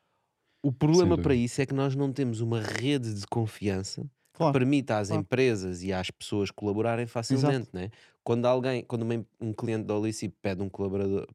[0.64, 4.54] O problema para isso é que nós não temos uma rede de confiança Claro.
[4.54, 5.22] permita às claro.
[5.22, 7.90] empresas e às pessoas colaborarem facilmente, né?
[8.24, 9.04] Quando alguém, quando
[9.42, 11.26] um cliente da Olicip pede um colaborador,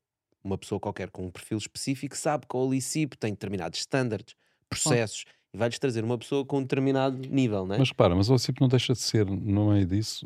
[0.44, 4.36] uma pessoa qualquer com um perfil específico, sabe que a Olicip tem determinados standards,
[4.68, 7.76] processos e vai-lhes trazer uma pessoa com um determinado nível, né?
[7.78, 10.24] Mas repara, mas o OCIP não deixa de ser, no meio disso,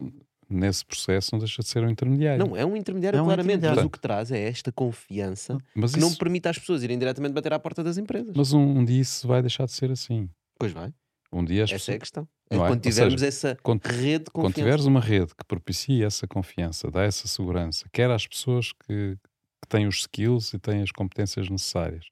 [0.49, 2.45] nesse processo, não deixa de ser um intermediário.
[2.47, 3.77] Não, é um intermediário É um claramente, intermediário.
[3.79, 6.99] mas o que traz é esta confiança mas, que não isso- permite às pessoas irem
[6.99, 8.35] diretamente bater à porta das empresas.
[8.37, 10.29] mas um, um dia isso vai deixar de ser assim.
[10.59, 10.93] Pois vai,
[11.37, 12.29] Um dia as essa é a questão.
[12.49, 12.59] É é?
[12.59, 14.61] quando tivermos seja, essa quando- rede de quando confiança.
[14.61, 19.17] tiveres uma rede que propicia essa confiança, dá essa segurança, quer às pessoas que,
[19.61, 22.07] que têm os skills e têm as competências necessárias,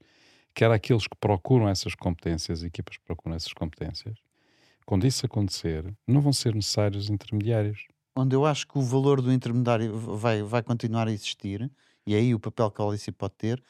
[0.54, 4.16] quer àqueles que procuram essas competências, equipas que procuram essas competências,
[4.84, 7.86] quando isso acontecer, não vão ser necessários intermediários.
[8.16, 11.70] onde eu acho que o valor do intermediário vai, vai continuar a existir,
[12.06, 13.62] e aí o papel que a Alice pode ter,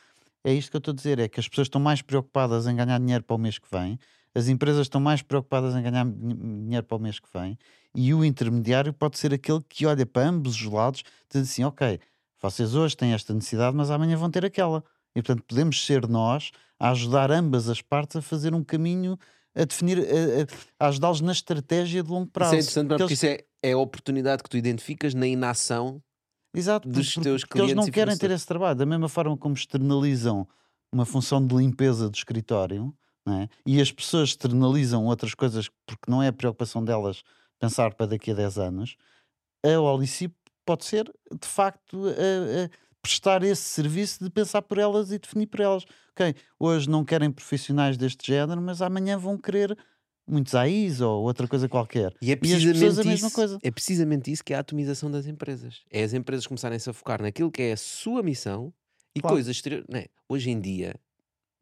[0.43, 2.75] é isto que eu estou a dizer: é que as pessoas estão mais preocupadas em
[2.77, 3.99] ganhar dinheiro para o mês que vem,
[4.35, 7.59] as empresas estão mais preocupadas em ganhar din- dinheiro para o mês que vem,
[7.95, 11.65] e o intermediário pode ser aquele que olha para ambos os lados e diz assim:
[11.65, 12.01] ok,
[12.43, 14.83] vocês hoje têm esta necessidade, mas amanhã vão ter aquela.
[15.15, 19.17] E portanto podemos ser nós a ajudar ambas as partes a fazer um caminho,
[19.55, 22.57] a definir, a, a- ajudá-los na estratégia de longo prazo.
[22.57, 25.27] Isso é interessante Porque porque eles- isso é, é a oportunidade que tu identificas na
[25.29, 26.03] inação.
[26.53, 28.77] Exato, dos por- teus porque eles não clientes querem ter esse trabalho.
[28.77, 30.47] Da mesma forma como externalizam
[30.93, 32.93] uma função de limpeza do escritório,
[33.27, 33.49] é?
[33.65, 37.23] e as pessoas externalizam outras coisas porque não é a preocupação delas
[37.59, 38.97] pensar para daqui a 10 anos,
[39.65, 40.35] a Olicip
[40.67, 41.05] pode ser,
[41.41, 42.71] de facto, a- a
[43.01, 45.85] prestar esse serviço de pensar por elas e definir por elas.
[46.11, 49.77] Ok, hoje não querem profissionais deste género, mas amanhã vão querer
[50.27, 52.15] muitos AIs ou outra coisa qualquer.
[52.21, 53.59] E é precisamente, a mesma isso, coisa.
[53.63, 55.83] é precisamente isso que é a atomização das empresas.
[55.91, 58.73] É as empresas começarem-se a focar naquilo que é a sua missão
[59.15, 59.37] e Claro.
[59.37, 59.87] coisas exteriores.
[59.89, 60.07] Né?
[60.29, 60.95] Hoje em dia,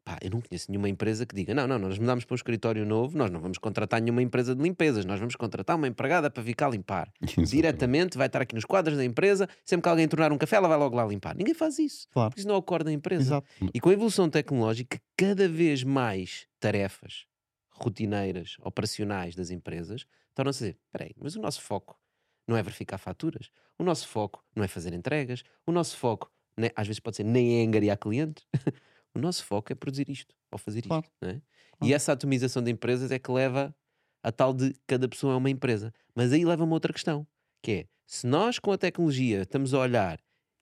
[0.03, 2.85] pá, eu não conheço nenhuma empresa que diga: não, não, nós mudamos para um escritório
[2.85, 6.43] novo, nós não vamos contratar nenhuma empresa de limpezas, nós vamos contratar uma empregada para
[6.43, 7.11] vir cá limpar.
[7.37, 10.67] Diretamente, vai estar aqui nos quadros da empresa, sempre que alguém tornar um café, ela
[10.67, 11.35] vai logo lá limpar.
[11.35, 12.07] Ninguém faz isso.
[12.11, 12.29] Claro.
[12.29, 13.21] Porque isso não é o core da empresa.
[13.21, 13.47] Exato.
[13.73, 17.25] E com a evolução tecnológica, cada vez mais tarefas
[17.69, 21.99] rotineiras, operacionais das empresas tornam-se a dizer: espera aí, mas o nosso foco
[22.47, 26.69] não é verificar faturas, o nosso foco não é fazer entregas, o nosso foco, né,
[26.75, 28.45] às vezes pode ser nem é angariar clientes,
[29.15, 30.87] o nosso foco é produzir isto ou fazer isto.
[30.89, 31.05] Claro.
[31.21, 31.33] não é?
[31.33, 31.41] E
[31.79, 31.93] Claro.
[31.95, 33.75] essa atomização de empresas é que leva
[34.21, 35.93] a tal de cada pessoa é uma empresa.
[36.15, 37.27] Mas aí leva uma outra questão,
[37.61, 40.19] que é, se nós com a tecnologia estamos a olhar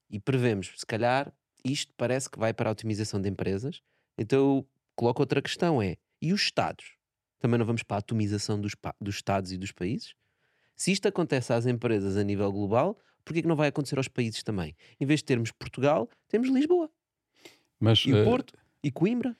[0.09, 1.31] e prevemos, se calhar,
[1.63, 3.81] isto parece que vai para a otimização de empresas,
[4.17, 6.97] então eu coloco outra questão, é, e os Estados?
[7.39, 10.13] Também não vamos para a atomização dos, dos Estados e dos países?
[10.75, 14.41] Se isto acontece às empresas a nível global, porquê que não vai acontecer aos países
[14.43, 14.75] também?
[14.99, 16.89] Em vez de termos Portugal, temos Lisboa,
[17.81, 18.53] Mas e o eh, Porto,
[18.83, 19.35] e Coimbra.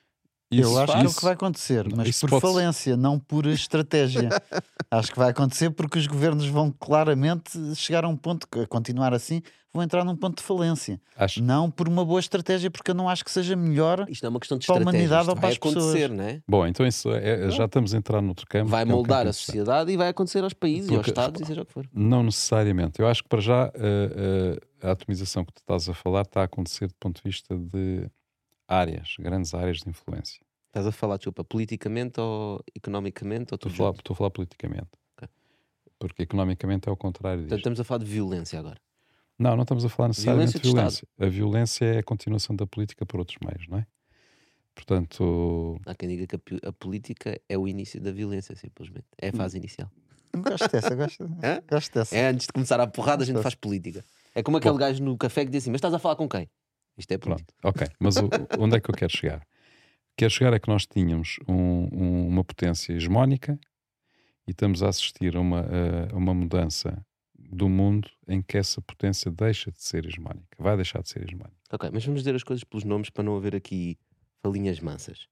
[0.53, 4.27] Eu acho que é o que vai acontecer, mas isso por falência, não por estratégia.
[4.91, 8.67] acho que vai acontecer porque os governos vão claramente chegar a um ponto, que, a
[8.67, 9.41] continuar assim,
[9.73, 10.99] vão entrar num ponto de falência.
[11.15, 14.05] Acho, Não por uma boa estratégia, porque eu não acho que seja melhor.
[14.09, 14.99] Isto não é uma questão de Para a estratégia.
[15.07, 15.85] humanidade isto ou para vai as pessoas.
[15.85, 16.41] acontecer, não é?
[16.45, 18.69] Bom, então isso é- é- já estamos a entrar noutro campo.
[18.69, 21.11] Vai é um moldar campo a sociedade e vai acontecer aos países e aos Porque-
[21.11, 21.87] estados e seja o que for.
[21.93, 22.99] Não necessariamente.
[22.99, 26.41] Eu acho que para já eh, eh, a atomização que tu estás a falar está
[26.41, 28.09] a acontecer do ponto de vista de
[28.71, 30.41] áreas, grandes áreas de influência.
[30.67, 34.87] Estás a falar, desculpa, politicamente ou economicamente ou Estou a falar, estou a falar politicamente.
[35.17, 35.27] Ok.
[35.99, 37.59] Porque economicamente é o contrário Portanto, disto.
[37.59, 38.79] estamos a falar de violência agora.
[39.37, 40.75] Não, não estamos a falar necessariamente de de Estado.
[40.75, 41.07] violência.
[41.19, 43.85] A violência é a continuação da política por outros meios, não é?
[44.73, 46.35] Portanto, Há quem diga que
[46.65, 49.05] a, a política é o início da violência, simplesmente.
[49.21, 49.91] É a fase inicial.
[50.33, 51.27] Gosto dessa, gosto,
[51.69, 52.15] gosto dessa.
[52.15, 54.05] É antes de começar a porrada, a gente faz política.
[54.33, 56.49] É como aquele gajo no café que diz assim: Mas estás a falar com quem?
[57.01, 57.53] Isto é política.
[57.61, 57.87] pronto, ok.
[57.99, 58.29] Mas o-
[58.59, 59.45] onde é que eu quero chegar?
[60.15, 63.59] Quero chegar é que nós tínhamos um- um- uma potência hegemónica
[64.47, 65.65] e estamos a assistir a uma,
[66.11, 67.03] a uma mudança
[67.37, 71.57] do mundo em que essa potência deixa de ser hegemónica, vai deixar de ser hegemónica.
[71.71, 73.97] Ok, mas vamos dizer as coisas pelos nomes para não haver aqui
[74.43, 75.27] falinhas mansas.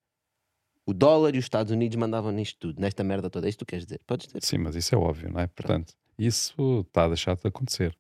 [0.86, 3.46] O dólar e os Estados Unidos mandavam nisto tudo, nesta merda toda.
[3.48, 4.02] É isto tu queres dizer?
[4.08, 4.40] Podes dizer.
[4.44, 5.46] Sim, mas isso é óbvio, não é?
[5.48, 7.96] Portanto, isso está a deixar de acontecer.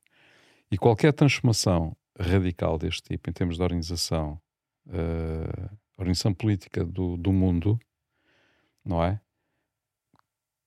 [0.71, 4.39] E qualquer transformação radical deste tipo, em termos de organização,
[4.89, 7.79] eh, organização política do, do mundo,
[8.83, 9.21] não é?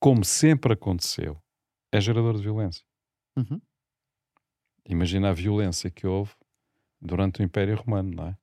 [0.00, 1.40] Como sempre aconteceu,
[1.92, 2.84] é gerador de violência.
[3.36, 3.60] Uhum.
[4.88, 6.32] Imagina a violência que houve
[7.00, 8.36] durante o Império Romano, não é?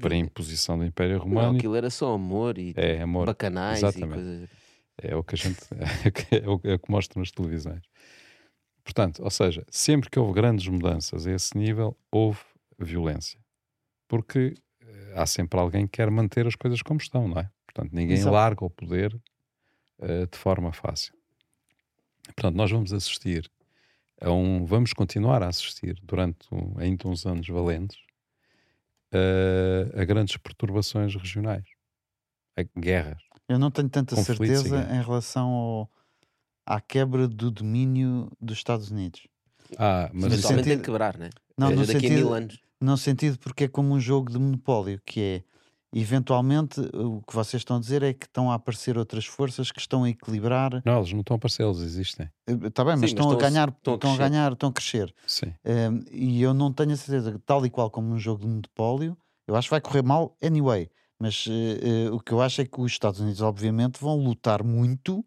[0.00, 1.56] Para a imposição do Império Não, Romano.
[1.56, 4.10] aquilo era só amor e É amor, bacanais exatamente.
[4.10, 4.50] e coisas.
[4.98, 5.60] É o que a gente
[6.34, 7.82] é o, é o que mostra nas televisões.
[8.84, 12.40] Portanto, ou seja, sempre que houve grandes mudanças a esse nível, houve
[12.78, 13.40] violência.
[14.06, 17.50] Porque eh, há sempre alguém que quer manter as coisas como estão, não é?
[17.66, 18.34] Portanto, ninguém Exato.
[18.34, 19.18] larga o poder
[20.00, 21.14] eh, de forma fácil.
[22.26, 23.50] Portanto, nós vamos assistir
[24.20, 27.98] a um, vamos continuar a assistir durante um- ainda uns anos valentes
[29.12, 31.64] eh, a grandes perturbações regionais,
[32.56, 33.22] a guerras.
[33.48, 35.90] Eu não tenho tanta certeza em relação ao-
[36.66, 39.26] à quebra do domínio dos Estados Unidos.
[39.78, 41.30] Ah, mas no Eventualmente tem sentido- de quebrar, né?
[41.58, 42.58] Não, Seja, no daqui a sentido, mil anos.
[42.80, 45.42] no sentido porque é como um jogo de monopólio, que é
[45.98, 49.78] eventualmente o que vocês estão a dizer é que estão a aparecer outras forças que
[49.80, 50.82] estão a equilibrar.
[50.84, 52.28] Não, eles não estão a aparecer, eles existem.
[52.46, 54.30] Está bem, Sim, mas mas estão, a estão a- ganhar, estão a estão a crescer.
[54.30, 55.14] ganhar, estão a crescer.
[55.26, 55.52] Sim.
[55.64, 59.16] Um, e eu não tenho a certeza, tal e qual como um jogo de monopólio,
[59.46, 60.88] eu acho que vai correr mal anyway.
[61.18, 64.62] Mas eh, eh, o que eu acho é que os Estados Unidos, obviamente, vão lutar
[64.64, 65.24] muito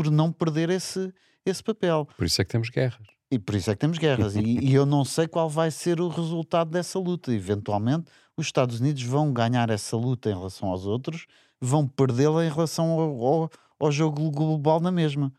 [0.00, 1.12] por não perder esse,
[1.44, 2.08] esse papel.
[2.16, 3.06] Por isso é que temos guerras.
[3.30, 4.34] E por isso é que temos guerras.
[4.34, 7.30] e, e eu não sei qual vai ser o resultado dessa luta.
[7.34, 11.26] Eventualmente, os Estados Unidos vão ganhar essa luta em relação aos outros,
[11.60, 15.30] vão perdê-la em relação ao, ao, ao jogo global na mesma.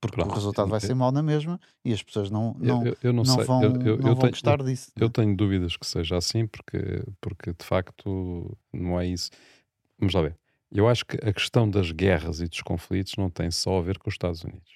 [0.00, 2.96] Porque Pronto, o resultado vai ser mau na mesma e as pessoas não, não, eu,
[3.02, 4.90] eu- não, não vão, eu, não vão tenho, gostar disso.
[4.96, 9.30] eu tenho dúvidas que seja assim, porque, porque de facto não é isso.
[9.98, 10.36] Vamos lá ver.
[10.76, 13.98] Eu acho que a questão das guerras e dos conflitos não tem só a ver
[13.98, 14.70] com os Estados Unidos.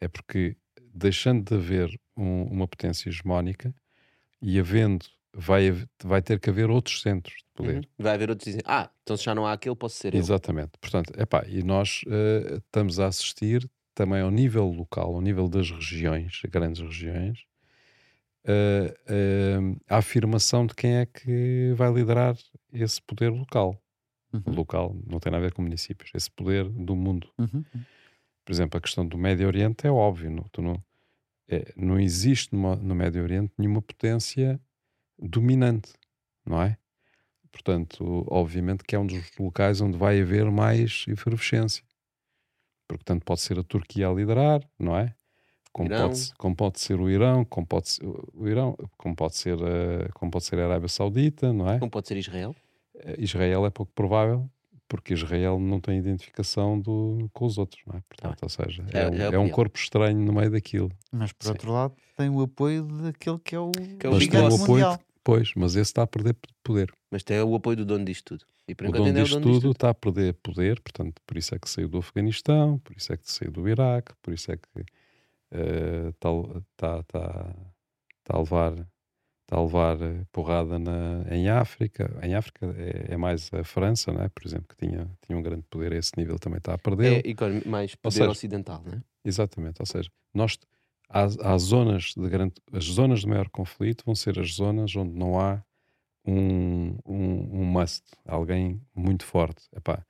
[0.00, 0.56] É porque
[0.94, 3.74] deixando de haver um- uma potência hegemónica
[4.40, 5.04] e havendo,
[5.34, 5.72] vai,
[6.04, 7.76] vai ter que haver outros centros de poder.
[7.78, 7.82] Uhum.
[7.98, 10.20] Vai haver outros dizem: Ah, então se já não há aquele, posso ser eu.
[10.20, 10.72] Exatamente.
[10.80, 15.70] Portanto, epá, e nós eh, estamos a assistir também ao nível local, ao nível das
[15.70, 17.44] regiões, grandes regiões,
[18.44, 19.58] eh, eh,
[19.88, 22.36] a afirmação de quem é que vai liderar
[22.72, 23.80] esse poder local.
[24.44, 27.28] Uhum, Local não tem nada a ver com municípios, esse poder do mundo.
[27.38, 27.64] uhum,
[28.44, 30.82] Por exemplo, a questão do Médio Oriente é óbvio, não, tu não,
[31.48, 34.60] é, não existe numa- no Médio Oriente nenhuma potência
[35.18, 35.92] dominante,
[36.44, 36.76] não é?
[37.50, 41.82] Portanto, obviamente que é um dos locais onde vai haver mais efervescência.
[42.88, 45.14] Porque tanto pode ser a Turquia a liderar, não é?
[45.72, 46.08] Como, Irão.
[46.08, 50.08] pode, como pode ser o Irão, como pode ser o Irão, como pode ser a,
[50.12, 51.78] como pode ser a Arábia Saudita, não é?
[51.78, 52.54] Como pode ser Israel?
[53.00, 54.48] Eh, Israel é pouco provável,
[54.88, 58.02] porque Israel não tem identificação do, com os outros, não é?
[58.08, 60.90] Portanto, ou seja, é, um- já é é um corpo estranho no meio daquilo.
[61.12, 61.50] Mas por Sim.
[61.52, 64.46] outro lado, tem o apoio daquele que é o, Que é o Mas tem o
[64.46, 64.96] apoio, mundial.
[64.96, 66.92] de- pois, mas esse está a perder poder.
[67.10, 68.44] Mas tem o apoio do dono disto tudo.
[68.68, 69.76] E por O enquanto dono ainda é o disto dono disto tudo tudo.
[69.76, 73.16] está a perder poder, portanto, por isso é que saiu do Afeganistão, por isso é
[73.16, 74.84] que saiu do Iraque, por isso é que
[75.52, 76.28] eh, está
[76.76, 77.54] tá, tá,
[78.24, 78.72] tá a levar,
[79.46, 82.18] tá a levar eh, porrada na, em África.
[82.22, 84.28] Em África é, é mais a França, não é?
[84.28, 87.24] por exemplo, que tinha, tinha um grande poder a esse nível, também está a perder.
[87.24, 89.02] É economi- mais poder seja, ocidental, né?
[89.24, 90.58] Exatamente, ou seja, nós
[91.08, 95.16] há, há zonas de grande, as zonas de maior conflito vão ser as zonas onde
[95.16, 95.62] não há
[96.24, 99.64] um, um, um must, alguém muito forte.
[99.74, 100.04] Epá,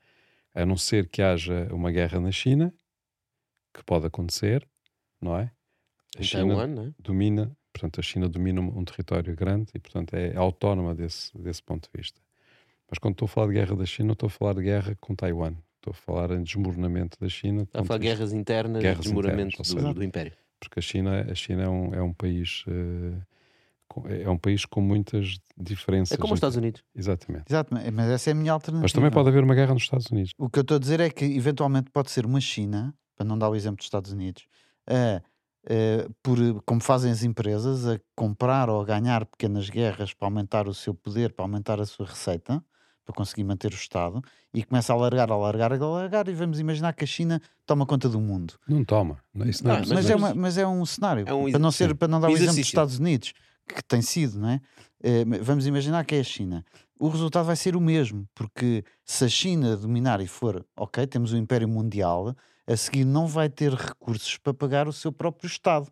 [0.54, 2.72] a não ser que haja uma guerra na China,
[3.74, 4.66] que pode acontecer,
[5.20, 5.50] não é?
[6.18, 6.94] A China Taiwan, é?
[6.98, 11.88] domina, portanto, a China domina um, território grande e, portanto, é autónoma desse, desse ponto
[11.92, 12.20] de vista.
[12.90, 14.96] Mas quando estou a falar de guerra da China, não estou a falar de guerra
[15.00, 15.54] com Taiwan.
[15.76, 17.62] Estou a falar em desmoronamento da China.
[17.62, 20.32] Está a falar de guerras internas, Guerras desmoramento internas, do, seja, do Império.
[20.58, 22.64] porque a China, a China é, um, é um país
[23.88, 26.16] com- é um país com muitas diferenças.
[26.16, 26.82] É como os Estados Unidos.
[26.94, 27.44] Exatamente.
[27.48, 28.82] Exato, mas essa é a minha alternativa.
[28.84, 30.32] Mas também pode haver uma guerra nos Estados Unidos.
[30.38, 33.38] O que eu estou a dizer é que eventualmente pode ser uma China, para não
[33.38, 34.46] dar o exemplo dos Estados Unidos,
[34.86, 35.22] a,
[35.68, 40.68] a, por, como fazem as empresas, a comprar ou a ganhar pequenas guerras para aumentar
[40.68, 42.62] o seu poder, para aumentar a sua receita,
[43.04, 44.20] para conseguir manter o Estado,
[44.52, 47.86] e começa a alargar, a alargar, a alargar, e vamos imaginar que a China toma
[47.86, 48.54] conta do mundo.
[48.66, 49.18] Não toma.
[49.32, 50.12] Não, isso não é Ah, Mas, possível.
[50.12, 51.94] é, uma- mas é um cenário, É um para, não ser, sim.
[51.94, 52.66] para não dar o exemplo dos.
[52.66, 53.32] Estados Unidos,
[53.68, 54.60] que tem sido, não é?
[55.02, 56.64] Eh, vamos imaginar que é a China.
[56.98, 61.32] O resultado vai ser o mesmo, porque se a China dominar e for, ok, temos
[61.32, 62.34] o Império Mundial,
[62.66, 65.88] a seguir não vai ter recursos para pagar o seu próprio Estado.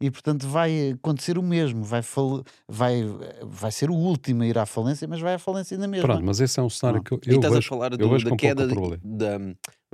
[0.00, 3.02] E portanto vai acontecer o mesmo, vai, fal- vai,
[3.42, 6.06] vai ser o último a ir à falência, mas vai à falência ainda mesmo.
[6.06, 7.04] Pronto, mas esse é um cenário Ah.
[7.04, 9.00] que eu, E eu estás vejo, a falar do, da queda problema.
[9.02, 9.38] da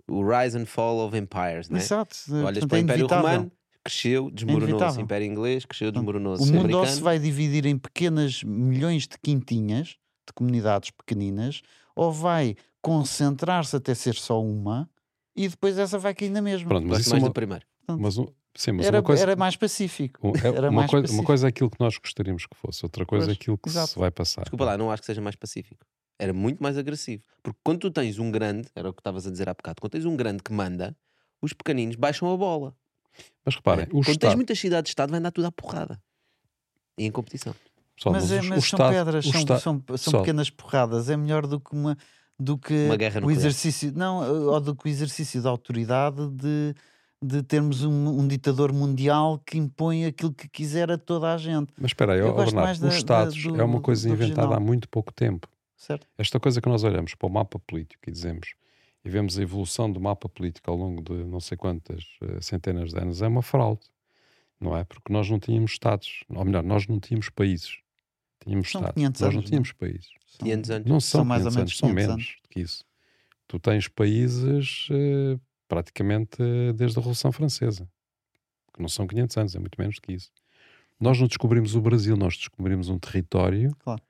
[0.07, 1.81] o rise and fall of empires, não é?
[1.81, 3.07] Exato, Olhas portanto, para o é Império.
[3.07, 3.53] Romano,
[3.83, 4.71] cresceu, desmoronou-se.
[4.73, 5.03] inevitável.
[5.05, 6.43] Império Inglês, cresceu, desmoronou-se.
[6.43, 9.97] O mundo Americano, se vai dividir em pequenas milhões de quintinhas,
[10.27, 11.63] de comunidades pequeninas,
[11.97, 14.87] ou vai concentrar-se até ser só uma
[15.37, 16.69] e depois essa vai cair na mesma.
[16.69, 17.67] Pronto, mas isso é mais uma, do primeiro.
[17.99, 20.27] mas um- sim, mas era, uma coisa, era mais pacífico.
[20.29, 21.25] um- é era uma, mais coisa, uma pacífico.
[21.25, 23.89] coisa é aquilo que nós gostaríamos que fosse, outra coisa é Pois, aquilo que exato.
[23.93, 24.43] se vai passar.
[24.43, 25.85] Desculpa lá, não acho que seja mais pacífico.
[26.19, 27.23] Era muito mais agressivo.
[27.43, 29.93] Porque quando tu tens um grande, era o que estavas a dizer há bocado, quando
[29.93, 30.97] tens um grande que manda,
[31.43, 32.75] os pequeninos baixam a bola.
[33.45, 33.89] Mas reparem, É.
[33.89, 36.01] o Quando tens Estado, muitas cidades-estado, vai andar tudo à porrada.
[36.97, 37.55] E em competição.
[37.97, 40.23] pessoal, mas mas é- mas o são Estado, pedras, o são, Estado- são, são pessoal,
[40.23, 41.11] pequenas porradas.
[41.11, 41.97] É melhor do que uma
[42.39, 46.75] do que Uma guerra o exercício não ou do que o exercício da autoridade de,
[47.23, 51.73] de termos um, um ditador mundial que impõe aquilo que quiser a toda a gente,
[51.79, 54.45] Mas espera aí, gosto Bernardo, da- os da- Estados do- é uma coisa inventada há
[54.49, 54.61] regional.
[54.67, 55.49] muito pouco tempo.
[55.77, 56.07] certo?
[56.19, 58.55] Esta coisa que nós olhamos para o mapa político e dizemos
[59.05, 62.91] e vemos a evolução do mapa político ao longo de não sei quantas eh, centenas
[62.91, 63.83] de anos é uma fraude,
[64.59, 64.83] não é?
[64.85, 67.79] Porque nós não tínhamos Estados, ou melhor, nós não tínhamos países,
[68.43, 69.49] tínhamos São Estados, 500 nós anos, não não é?
[69.51, 70.09] tínhamos países.
[70.39, 70.89] São- 500 anos.
[70.89, 72.37] Não são, São mais ou 500 menos anos, são 500 menos anos.
[72.43, 72.85] do que isso.
[73.47, 75.39] Tu tens países eh,
[75.69, 77.89] praticamente eh, desde a Revolução Francesa,
[78.73, 80.31] que não são 500 anos, é muito menos do que isso.
[80.99, 84.03] Nós não descobrimos o Brasil, nós descobrimos um território Claro.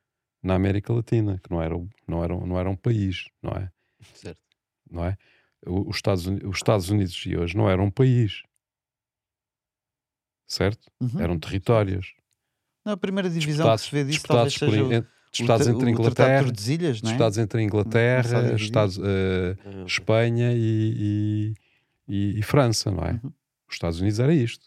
[0.42, 3.70] na América Latina, que não era, um- não era, não era um país, não é?
[4.14, 4.38] Certo.
[4.90, 5.16] Não é?
[5.66, 8.42] Os Estados, Uni- os Estados Unidos de hoje não eram um país,
[10.46, 10.90] certo?
[11.00, 11.20] Uhum.
[11.20, 12.14] Eram territórios.
[12.84, 15.90] Não, a primeira divisão que se vê disso talvez por, seja o, disputados o, entre
[15.90, 16.90] Inglaterra, é?
[16.92, 18.54] disputados entre a Inglaterra.
[18.54, 21.54] Estados, eh, Ah, Espanha e, e-
[22.08, 23.12] e- e França, não é?
[23.22, 23.32] Uhum.
[23.68, 24.66] Os Estados Unidos era isto.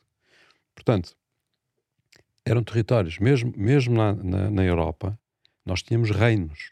[0.76, 1.15] Portanto,
[2.45, 5.18] eram territórios, mesmo, mesmo na, na, na Europa,
[5.65, 6.72] nós tínhamos reinos.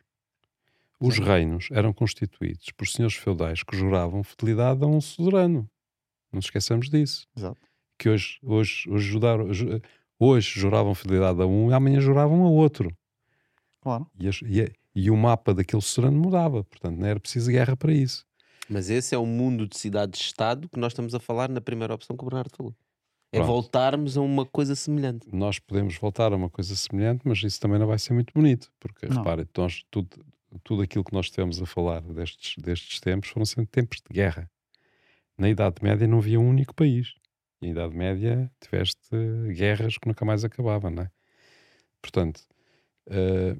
[0.99, 1.23] Os Sim.
[1.23, 5.69] reinos eram constituídos por senhores feudais que juravam fidelidade a um soberano.
[6.31, 7.27] Não nos esqueçamos disso.
[7.35, 7.57] Exato.
[7.97, 9.81] Que hoje, hoje, hoje, judaram- ju-
[10.19, 12.95] hoje juravam fidelidade a um e amanhã juravam a outro.
[13.85, 14.07] Claro.
[14.19, 16.63] E, as- e a- e o mapa daquele soberano mudava.
[16.63, 18.25] Portanto, não era preciso guerra para isso.
[18.67, 22.17] Mas esse é o mundo de cidade-estado que nós estamos a falar na primeira opção
[22.17, 22.75] que o Bernardo falou.
[23.31, 23.47] É Pronto.
[23.47, 25.27] voltarmos a uma coisa semelhante.
[25.31, 28.71] nós podemos voltar a uma coisa semelhante, mas isso também não vai ser muito bonito,
[28.79, 29.17] porque Não.
[29.17, 30.09] repare, nós, tudo,
[30.63, 34.49] tudo aquilo que nós tivemos a falar destes, destes tempos foram sempre tempos de guerra.
[35.37, 37.13] Na Idade Média não havia um único país.
[37.61, 39.09] E na Idade Média tiveste
[39.53, 41.11] guerras que nunca mais acabavam, não é?
[42.01, 42.41] Portanto,
[43.07, 43.55] eh,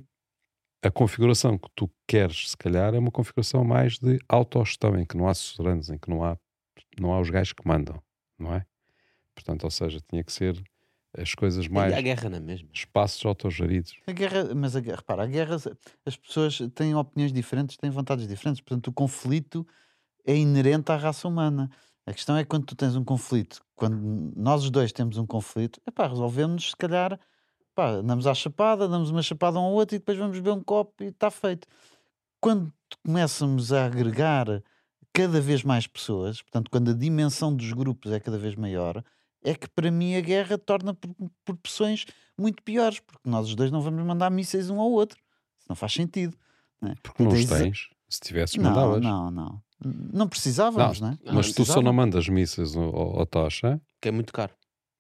[0.86, 5.18] a configuração que tu queres, se calhar, é uma configuração mais de autogestão, em que
[5.18, 6.38] não há suzeranos, em que não há,
[7.00, 8.00] não há os gajos que mandam,
[8.38, 8.64] não é?
[9.34, 10.62] Portanto, ou seja, tinha que ser
[11.18, 12.70] as coisas mais E há guerra na mesma.
[12.72, 13.98] espaços autogeridos.
[14.06, 15.56] A guerra, mas a repara, a guerra,
[16.06, 19.66] as pessoas têm opiniões diferentes, têm vontades diferentes, portanto o conflito
[20.24, 21.70] é inerente à raça humana.
[22.06, 25.26] A questão é que quando tu tens um conflito, quando nós os dois temos um
[25.26, 27.20] conflito, epá, resolvemos se calhar,
[27.76, 30.64] pá, andamos à chapada, damos uma chapada um ao outro e depois vamos beber um
[30.64, 31.68] copo e está feito.
[32.42, 32.72] Quando
[33.06, 34.48] começamos a agregar
[35.14, 39.04] cada vez mais pessoas, portanto, quando a dimensão dos grupos é cada vez maior,
[39.44, 42.06] é que para mim a guerra torna por- proporções
[42.38, 45.18] muito piores, porque nós os dois não vamos mandar mísseis um ao outro.
[45.60, 46.36] Isso não faz sentido.
[46.82, 46.96] não é?
[47.02, 47.90] Porque não os Tens-.
[48.08, 49.02] Se tivesses, Não, mandavas.
[49.02, 49.62] não, não.
[50.14, 51.18] Não precisávamos, não, é?
[51.24, 54.54] Não, Mas não tu só não mandas mísseis ao, ao, Tocha Que é muito caro.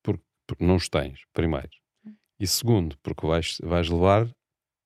[0.03, 1.69] porque não os tens, primeiro.
[2.39, 4.29] E segundo, porque vais, vais levar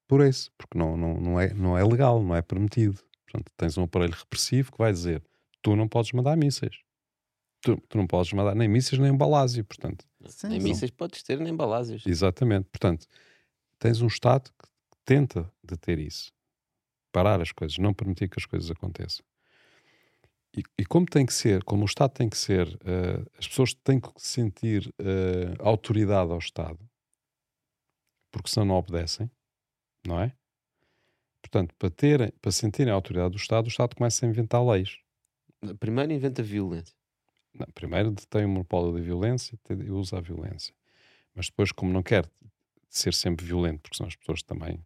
[0.07, 2.99] por isso, porque não, não, não, é, não é legal, não é permitido.
[3.25, 5.23] Portanto, tens um aparelho repressivo que vai dizer:
[5.61, 6.79] tu não podes mandar mísseis.
[7.61, 10.05] Tu, tu não podes mandar nem mísseis nem balásio, portanto.
[10.27, 12.05] Sim, nem mísseis podes ter, nem balásios.
[12.05, 12.67] Exatamente.
[12.69, 13.05] Portanto,
[13.77, 14.67] tens um Estado que
[15.05, 16.31] tenta deter isso.
[17.11, 19.25] Parar as coisas, não permitir que as coisas aconteçam.
[20.55, 23.73] E, e como tem que ser, como o Estado tem que ser, eh, as pessoas
[23.73, 26.79] têm que sentir eh, autoridade ao Estado,
[28.31, 29.29] porque senão não obedecem,
[30.05, 30.33] não é?
[31.41, 34.97] Portanto, para, terem, para sentirem a autoridade do Estado, o Estado começa a inventar leis.
[35.79, 36.95] Primeiro inventa violência.
[37.53, 40.73] Não, primeiro detém o monopólio da violência e usa a violência.
[41.33, 42.29] Mas depois, como não quer
[42.89, 44.83] ser sempre violento, porque senão as pessoas também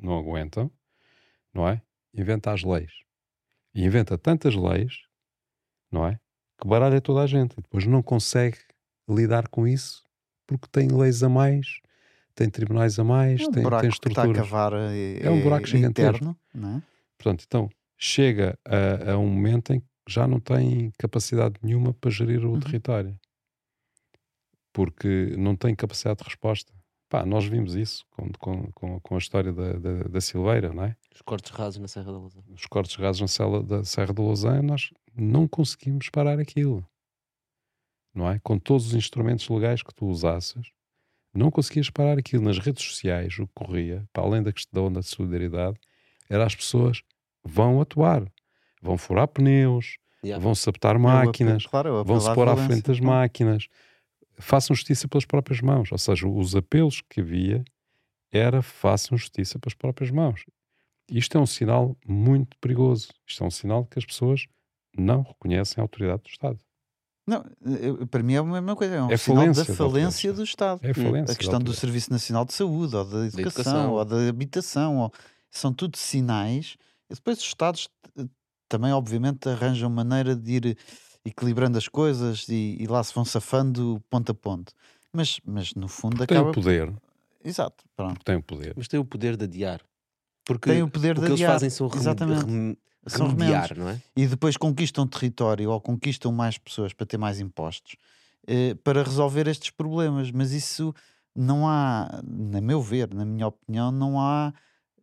[0.00, 0.70] não aguentam,
[1.52, 1.82] não é?
[2.14, 2.92] Inventa as leis.
[3.74, 5.04] E inventa tantas leis,
[5.90, 6.18] não é?
[6.60, 7.52] Que baralha toda a gente.
[7.52, 8.58] E depois não consegue
[9.08, 10.04] lidar com isso
[10.46, 11.80] porque tem leis a mais,
[12.40, 14.50] tem tribunais a mais, É um tem, buraco tem que está a estruturas.
[14.50, 16.16] cavar é, É um buraco gigantesco.
[16.16, 16.82] interno, não é?
[17.18, 17.68] Portanto, então
[17.98, 22.52] chega a, a um momento em que já não tem capacidade nenhuma para gerir o
[22.52, 22.60] Uhum.
[22.60, 23.14] território.
[24.72, 26.72] Porque não tem capacidade de resposta.
[27.08, 30.84] Pá, nós vimos isso com, com, com, com a história da, da, da Silveira, não
[30.84, 30.96] é?
[31.12, 32.34] Os cortes rasos na Serra da Luz.
[32.48, 36.86] Os cortes gases na cela da Serra de Lausanne, nós não conseguimos parar aquilo.
[38.14, 38.38] Não é?
[38.40, 40.70] Com todos os instrumentos legais que tu usasses,
[41.32, 42.44] não conseguias parar aquilo.
[42.44, 45.78] Nas redes sociais, o que corria, para além da questão da solidariedade,
[46.28, 47.02] era as pessoas
[47.44, 48.24] vão atuar,
[48.82, 50.42] vão furar pneus, Yeah.
[50.42, 53.04] vão sabotar máquinas, claro, é o vão se pôr à frente das claro.
[53.20, 53.68] máquinas,
[54.38, 55.90] façam justiça pelas próprias mãos.
[55.90, 57.64] Ou seja, os apelos que havia
[58.30, 60.44] era façam justiça pelas próprias mãos.
[61.10, 63.08] Isto é um sinal muito perigoso.
[63.26, 64.46] Isto é um sinal que as pessoas
[64.96, 66.58] não reconhecem a autoridade do Estado.
[67.26, 68.94] Não, eu- para mim é a mesma coisa.
[68.94, 70.80] É um É sinal falência da falência do Estado.
[70.82, 71.32] É a falência.
[71.32, 71.72] A questão do.
[71.74, 73.92] Serviço Nacional de Saúde, ou da educação, educação.
[73.92, 75.12] ou da habitação, ou-
[75.50, 76.76] são tudo sinais.
[77.10, 77.88] E depois os Estados
[78.18, 78.24] eh,
[78.68, 80.78] também, obviamente, arranjam maneira de ir
[81.24, 84.72] equilibrando as coisas e, e lá se vão safando ponto a ponto.
[85.12, 86.50] Mas, mas no fundo Porque tem acaba.
[86.50, 86.92] o poder.
[87.44, 88.14] Exato, pronto.
[88.14, 88.74] Porque tem o poder.
[88.76, 89.80] Mas tem o poder de adiar.
[90.44, 92.78] Porque Tem o poder o que eles fazem são rem- Exatamente.
[93.06, 93.78] São remediar, remendos.
[93.78, 94.02] não é?
[94.14, 97.96] e depois conquistam território ou conquistam mais pessoas para ter mais impostos
[98.46, 100.30] eh, para resolver estes problemas.
[100.30, 100.94] Mas isso
[101.34, 104.52] não há, na meu ver, na minha opinião, não há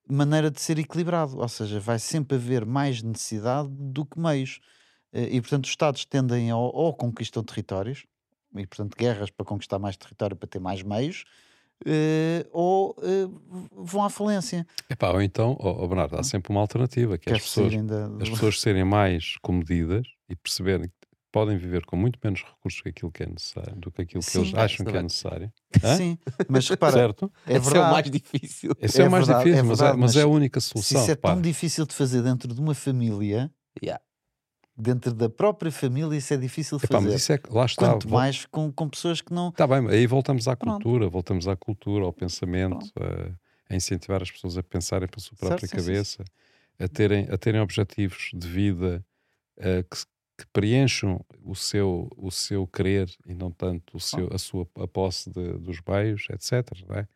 [0.08, 1.38] maneira de ser equilibrado.
[1.38, 4.60] Ou seja, vai sempre haver mais necessidade do que meios.
[5.12, 8.06] Eh, e portanto, os Estados tendem a ou conquistam territórios,
[8.56, 11.26] e portanto, guerras para conquistar mais território para ter mais meios.
[11.86, 13.28] Eh, ou eh,
[13.72, 14.66] vão à falência.
[14.90, 18.08] Epá, ou então, ó ó Bernardo, há sempre uma alternativa, que é as pessoas, da-
[18.22, 20.94] as pessoas serem mais comedidas e perceberem que
[21.32, 24.32] podem viver com muito menos recursos que aquilo que é necessário, do que aquilo que
[24.32, 24.40] Sim.
[24.40, 25.52] eles acham que é necessário.
[25.84, 25.96] Hã?
[25.98, 26.18] Sim,
[26.48, 27.32] mas repara, certo?
[27.46, 27.92] é Esse é o verdade.
[27.92, 28.72] mais difícil.
[28.82, 30.36] Esse é, É o mais verdade, é difícil, mas, é, verdade, mas é a mas
[30.36, 31.02] única Se solução.
[31.02, 33.52] isso é tão difícil de fazer dentro de uma família,
[33.84, 34.02] Yeah.
[34.78, 37.12] Dentro da própria família, isso é difícil Epá, fazer.
[37.12, 37.88] mas é, lá está.
[37.88, 39.50] Quanto vol- mais com, com pessoas que não.
[39.50, 40.84] Está bem, aí voltamos à Pronto.
[40.84, 45.36] cultura, voltamos à cultura, ao pensamento, a, a incentivar as pessoas a pensarem pela sua
[45.38, 46.24] própria Certo, sim, sim, cabeça,
[46.80, 49.04] a terem, a terem objetivos de vida
[49.58, 49.98] eh, que,
[50.40, 54.88] que preencham o seu, o seu querer e não tanto o seu, a sua a
[54.88, 56.72] posse de- dos bens, etc.
[56.88, 57.08] Não é?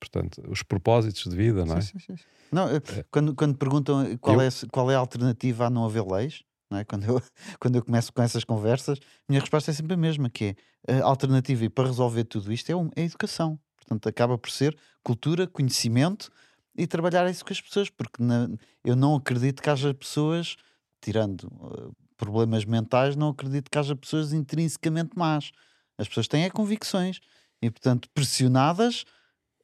[0.00, 1.80] Portanto, os propósitos de vida, não é?
[1.80, 2.24] Sim, sim, sim.
[2.52, 2.80] Não, eh,
[3.12, 6.04] quando, quando perguntam eh, qual, Eu- é, a- qual é a alternativa a não haver
[6.04, 6.42] leis,
[6.78, 6.84] é?
[6.84, 7.22] quando, eu,
[7.60, 8.98] quando eu começo com essas conversas,
[9.28, 10.56] minha resposta é sempre a mesma, que
[10.86, 13.58] é a alternativa e para resolver tudo isto é, um- é a educação.
[13.76, 16.30] Portanto, acaba por ser cultura, conhecimento
[16.76, 18.48] e trabalhar isso com as pessoas, porque na-
[18.84, 20.56] eu não acredito que haja pessoas,
[21.00, 25.50] tirando eh, problemas mentais, não acredito que haja pessoas intrinsecamente más.
[25.98, 27.20] As pessoas têm é convicções
[27.62, 29.04] e, portanto, pressionadas,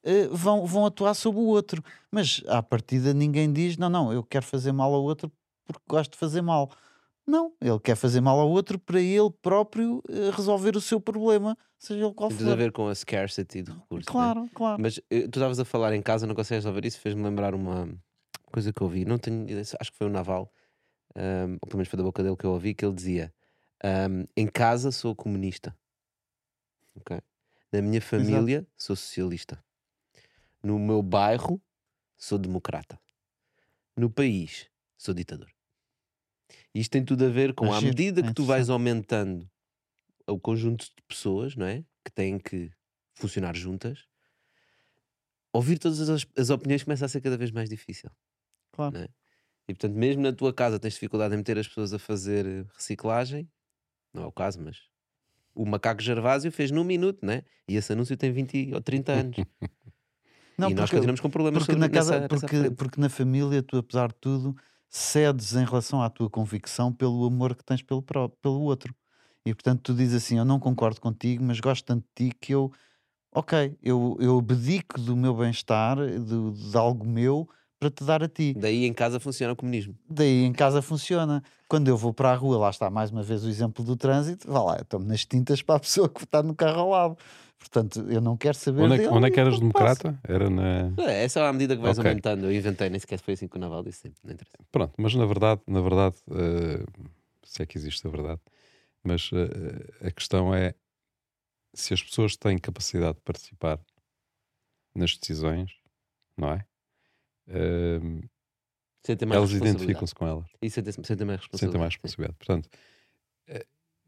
[0.05, 1.83] eh, vão, vão atuar sobre o outro.
[2.11, 5.31] Mas à partida ninguém diz: não, não, eu quero fazer mal ao outro
[5.67, 6.71] porque gosto de fazer mal.
[7.27, 11.57] Não, ele quer fazer mal ao outro para ele próprio eh, resolver o seu problema,
[11.79, 12.59] seja ele qual Tem tudo a for.
[12.59, 14.09] ver com a scarcity de recursos.
[14.09, 14.13] né?
[14.13, 14.83] Claro, claro.
[14.83, 17.89] Mas eh, tu estavas a falar em casa, não consegues resolver isso, fez-me lembrar uma
[18.53, 19.05] coisa que eu ouvi.
[19.05, 20.53] Não tenho, acho que foi o Naval,
[21.17, 23.35] ahm, ou pelo menos foi da boca dele que eu ouvi, que ele dizia:
[23.85, 25.77] ahm, Em casa sou comunista,
[26.95, 27.21] ok?
[27.73, 29.63] Na minha família sou socialista,
[30.63, 31.61] no meu bairro
[32.19, 33.01] sou democrata,
[33.97, 35.51] no país sou ditador.
[36.81, 39.49] Isto tem tudo a ver com, à medida é que tu vais aumentando
[40.27, 41.83] o conjunto de pessoas, não é?
[42.05, 42.71] Que têm que
[43.15, 44.05] funcionar juntas,
[45.53, 48.11] ouvir todas as, as opiniões começa a ser cada vez mais difícil.
[48.73, 48.99] claro.
[48.99, 49.09] é?
[49.69, 52.65] E portanto, mesmo na tua casa tens dificuldade em meter as pessoas a fazer eh,
[52.77, 53.51] reciclagem,
[54.15, 54.77] não é o caso, mas
[55.55, 57.43] o macaco Gervásio fez num minuto, né?
[57.67, 59.37] E esse anúncio tem 20 ou 30 anos.
[60.59, 62.75] Não, e nós porque, continuamos com problemas porque, sobre, na casa, nessa, nessa porque, frente.
[62.77, 64.57] porque na família, tu, apesar de tudo,
[64.97, 68.95] cedes em relação à tua convicção pelo amor que tens pelo, pró- pelo outro.
[69.45, 72.53] E portanto, tu dizes assim: Eu não concordo contigo, mas gosto tanto de ti que
[72.55, 72.73] eu,
[73.35, 77.49] ok, eu, eu abdico do meu bem-estar, do- de algo meu,
[77.79, 78.55] para te dar a ti.
[78.57, 79.95] Daí em casa funciona o comunismo.
[80.09, 81.43] Daí em casa funciona.
[81.69, 84.51] Quando eu vou para a rua, lá está mais uma vez o exemplo do trânsito,
[84.51, 87.19] vá lá, eu tomo nas tintas para a pessoa que está no carro ao lado.
[87.59, 89.61] Portanto, eu não quero saber Onde é, que- dele onde é que eras passa.
[90.05, 90.21] democrata?
[90.25, 90.93] Era na.
[90.99, 92.09] É, essa é a medida que vais Ok.
[92.11, 92.45] aumentando.
[92.47, 94.19] Eu inventei, nem sequer foi assim que o Naval disse sempre.
[94.23, 94.57] Não interessa.
[94.71, 96.85] Pronto, mas na verdade, na verdade, eh,
[97.45, 98.41] se é que existe a verdade,
[99.03, 100.75] mas eh, a questão é
[101.75, 103.81] se as pessoas têm capacidade de participar
[104.95, 105.73] nas decisões,
[106.37, 106.65] não é?
[109.27, 111.59] Mais elas identificam-se com elas, E sentem, sentem mais responsabilidade.
[111.61, 111.97] sentem mais sim.
[111.97, 112.39] responsabilidade.
[112.39, 112.69] Portanto,
[113.49, 113.67] eh,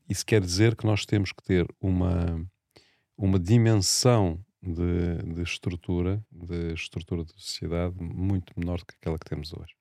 [0.09, 2.45] isso quer dizer que nós temos que ter uma,
[3.19, 9.27] uma dimensão de, de estrutura, de estrutura de sociedade muito menor do que aquela que
[9.29, 9.75] temos hoje.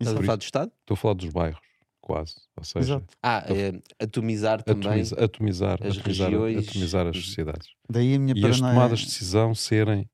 [0.00, 0.72] Estás a falar do Estado?
[0.80, 1.60] Estou a falar dos bairros,
[2.00, 2.34] quase.
[2.56, 3.14] Ou seja, Exato.
[3.22, 4.88] Ah, é, atomizar também.
[4.88, 6.68] atomizar, atomizar, as atomizar, regiões.
[6.68, 7.68] atomizar as sociedades.
[7.90, 10.08] Daí a minha E as tomadas de decisão serem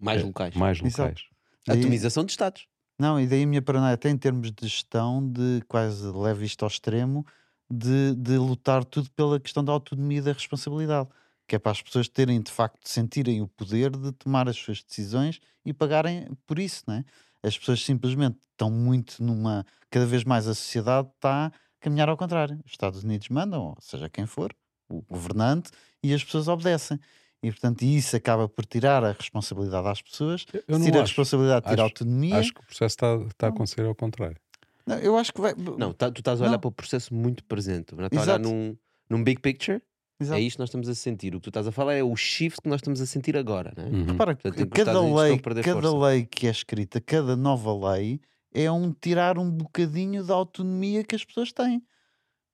[0.00, 0.54] Mais eh, locais.
[0.54, 1.00] mais Exato.
[1.02, 1.22] locais.
[1.66, 2.66] daí- Atomização de Estados.
[2.98, 6.62] Não, e daí a minha paranoia, até em termos de gestão, de quase leve isto
[6.62, 7.26] ao extremo,
[7.70, 11.08] de, de lutar tudo pela questão da autonomia e da responsabilidade.
[11.52, 14.82] Que é para as pessoas terem, de facto, sentirem o poder de tomar as suas
[14.82, 17.04] decisões e pagarem por isso, não é?
[17.42, 19.66] As pessoas simplesmente estão muito numa.
[19.90, 22.58] Cada vez mais a sociedade está a caminhar ao contrário.
[22.64, 24.50] Os Estados Unidos mandam, ou seja quem for,
[24.88, 25.70] o governante,
[26.02, 26.98] e as pessoas obedecem.
[27.42, 30.46] E, portanto, isso acaba por tirar a responsabilidade às pessoas.
[30.54, 32.38] Eu Se não tira a responsabilidade, tira a Acho- autonomia.
[32.38, 34.38] Acho que o processo está, está a acontecer ao contrário.
[34.86, 35.52] Não, eu acho que vai.
[35.54, 36.60] Não, tá- tu estás a olhar Não.
[36.60, 37.94] para o processo muito presente.
[37.94, 38.74] Não estás a olhar num,
[39.10, 39.82] num big picture.
[40.22, 40.38] Exato.
[40.38, 41.34] É isto que nós estamos a sentir.
[41.34, 43.72] O que tu estás a falar é o shift que nós estamos a sentir agora.
[43.76, 43.84] Né?
[43.84, 44.04] Uhum.
[44.06, 46.06] Repara, que Portanto, cada lei, a cada força.
[46.06, 48.20] lei que é escrita, cada nova lei,
[48.52, 51.82] é um tirar um bocadinho da autonomia que as pessoas têm.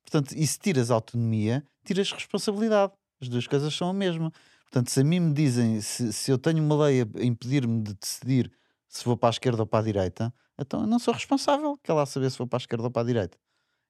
[0.05, 2.93] Portanto, e se tiras autonomia, tiras responsabilidade.
[3.21, 4.33] As duas coisas são a mesma.
[4.63, 7.95] Portanto, se a mim me dizem, se, se eu tenho uma lei a impedir-me de
[7.95, 8.53] decidir
[8.89, 11.79] se vou para a esquerda ou para a direita, então eu não sou responsável.
[11.83, 13.39] Quer lá saber se vou para a esquerda ou para a direita.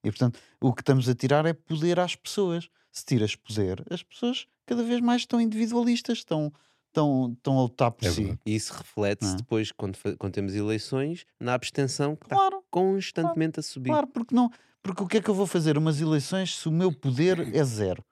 [0.05, 2.69] E portanto, o que estamos a tirar é poder às pessoas.
[2.91, 6.53] Se tiras poder, as pessoas cada vez mais estão individualistas, estão,
[6.89, 8.39] estão, estão a lutar por É si.
[8.45, 9.37] E isso reflete-se é?
[9.37, 13.91] depois, quando, quando temos eleições, na abstenção que está Claro, constantemente a subir.
[13.91, 14.51] claro, porque não.
[14.83, 17.65] Porque o que é que eu vou fazer umas eleições se o meu poder é
[17.65, 18.05] zero?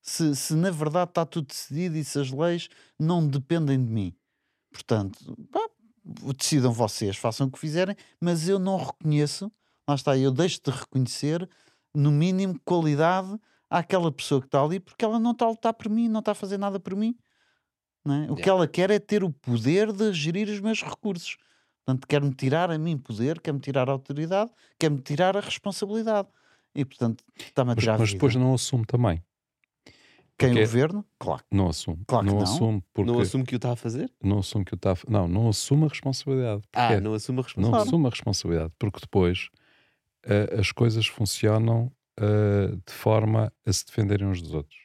[0.00, 2.68] Se, se na verdade está tudo decidido e se as leis
[2.98, 4.14] não dependem de mim.
[4.72, 5.18] Portanto,
[5.50, 5.68] pá,
[6.36, 9.50] decidam vocês, façam o que fizerem, mas eu não reconheço,
[9.88, 11.48] lá está, eu deixo de reconhecer,
[11.94, 13.38] no mínimo, qualidade
[13.78, 16.32] àquela pessoa que está ali, porque ela não está a lutar por mim, não está
[16.32, 17.16] a fazer nada por mim.
[18.04, 18.30] não é?
[18.30, 18.50] O que Yeah.
[18.50, 21.36] ela quer é ter o poder de gerir os meus recursos.
[21.84, 26.26] Portanto, quer-me tirar a mim poder, quer-me tirar a autoridade, quer-me tirar a responsabilidade.
[26.74, 29.22] E, portanto, está-me a Mas, tirar a mas depois não assume também.
[30.38, 31.04] Quem o porque- governo?
[31.18, 31.44] Claro.
[31.50, 32.02] Não assume.
[32.06, 32.42] Claro que não, não.
[32.44, 34.12] assume porque Não não, assume que o está a fazer?
[34.38, 36.62] assume que o está a Não, não assume a responsabilidade.
[36.72, 37.88] Ah, não assume a Não responsabilidade.
[37.88, 39.48] assume a responsabilidade, porque depois
[40.24, 44.78] eh, as coisas funcionam eh, de forma a se defenderem uns dos outros.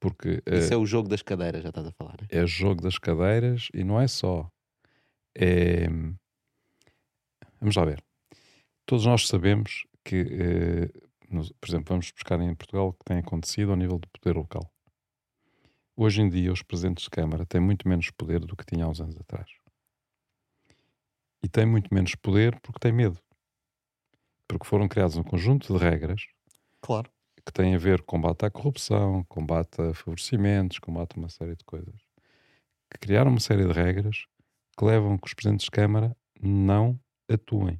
[0.00, 2.16] Porque eh, Isso é o jogo das cadeiras, já estás a falar.
[2.20, 2.28] né?
[2.30, 4.50] é jogo das cadeiras e não é só.
[5.36, 5.86] É...
[7.60, 8.02] Vamos lá ver.
[8.86, 13.18] Todos nós sabemos que, eh, nos- por exemplo, vamos buscar em Portugal o que tem
[13.18, 14.72] acontecido ao nível do poder local.
[15.96, 18.90] Hoje em dia, os presidentes de Câmara têm muito menos poder do que tinham há
[18.92, 19.50] uns anos atrás.
[21.42, 23.18] E têm muito menos poder porque têm medo.
[24.48, 26.22] Porque foram criados um conjunto de regras
[26.80, 27.10] Claro.
[27.44, 31.54] que têm a ver com combate à corrupção, combate a favorecimentos, combate a uma série
[31.54, 31.94] de coisas.
[32.90, 34.24] Que criaram uma série de regras
[34.76, 36.98] que levam que os presidentes de Câmara não
[37.30, 37.78] atuem.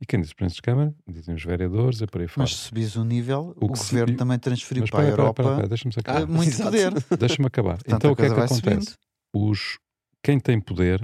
[0.00, 0.94] E quem diz presidentes de Câmara?
[1.08, 2.42] Dizem os vereadores e por aí fora.
[2.44, 3.76] Mas se subis o nível, O o, governo
[4.08, 6.26] subiu- também transferiu Mas para a Europa espera, deixa-me eh, acabar.
[6.28, 6.70] muito Exato.
[6.70, 6.92] poder.
[7.18, 7.78] Deixa-me acabar.
[7.86, 8.54] Então o que é que acontece?
[8.60, 8.92] subindo.
[9.34, 9.78] Os,
[10.22, 11.02] quem tem poder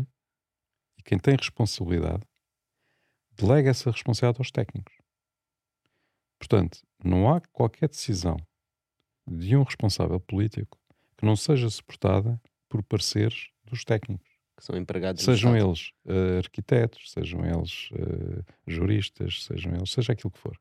[0.98, 2.22] e quem tem responsabilidade
[3.36, 4.94] delega essa responsabilidade aos técnicos.
[6.38, 8.36] Portanto, não há qualquer decisão
[9.26, 10.78] de um responsável político
[11.16, 14.28] que não seja suportada por pareceres dos técnicos.
[14.56, 20.12] Que são empregados do Sejam eles eh, arquitetos, sejam eles eh, juristas, sejam eles, seja
[20.12, 20.56] aquilo que for.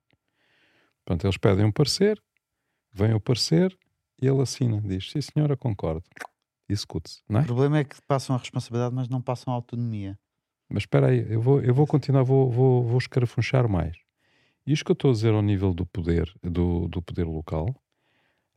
[1.05, 2.21] Portanto, eles pedem um parecer,
[2.91, 3.77] vem o parecer
[4.21, 6.03] e ele assina, diz: Sim, senhora, concordo.
[6.69, 7.45] Execute-se, não O é?
[7.45, 10.17] problema é que passam a responsabilidade, mas não passam a autonomia.
[10.73, 13.95] Mas espera aí, eu vou, eu vou continuar, vou, vou, vou escarafunchar mais.
[14.65, 17.75] Isto que eu estou a dizer ao nível do poder, do, do poder local,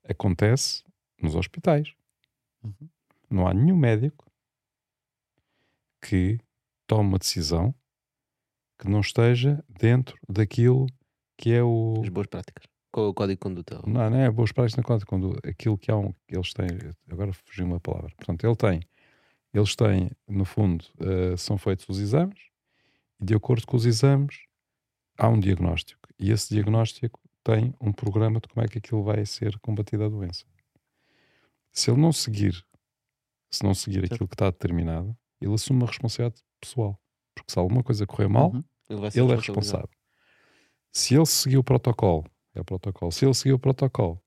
[0.02, 0.82] acontece
[1.20, 1.92] nos hospitais.
[2.64, 2.88] Uhum.
[3.28, 4.32] Não há nenhum médico
[6.00, 6.40] que
[6.86, 7.74] tome uma decisão
[8.78, 10.86] que não esteja dentro daquilo
[11.36, 12.00] que é o.
[12.02, 12.64] As boas práticas.
[12.90, 13.82] Com o código de conduta.
[13.86, 16.68] Não, não é boas práticas na conta, quando aquilo que há um, que eles têm,
[17.10, 18.10] agora fugiu uma palavra.
[18.16, 18.80] Portanto, ele tem,
[19.56, 22.38] eles têm, no fundo, eh, são feitos os exames
[23.20, 24.36] e de acordo com os exames
[25.18, 29.24] há um diagnóstico e esse diagnóstico tem um programa de como é que aquilo vai
[29.24, 30.44] ser combatida a doença.
[31.72, 32.64] Se ele não seguir,
[33.50, 37.00] se não seguir aquilo que está determinado, ele assume uma responsabilidade pessoal.
[37.34, 38.64] Porque se alguma coisa correr mal, Uhum.
[38.88, 39.88] Ele, ele é responsável.
[40.92, 42.24] Se ele seguiu o protocolo,
[42.54, 43.12] é o protocolo.
[43.12, 44.22] Se ele seguiu o protocolo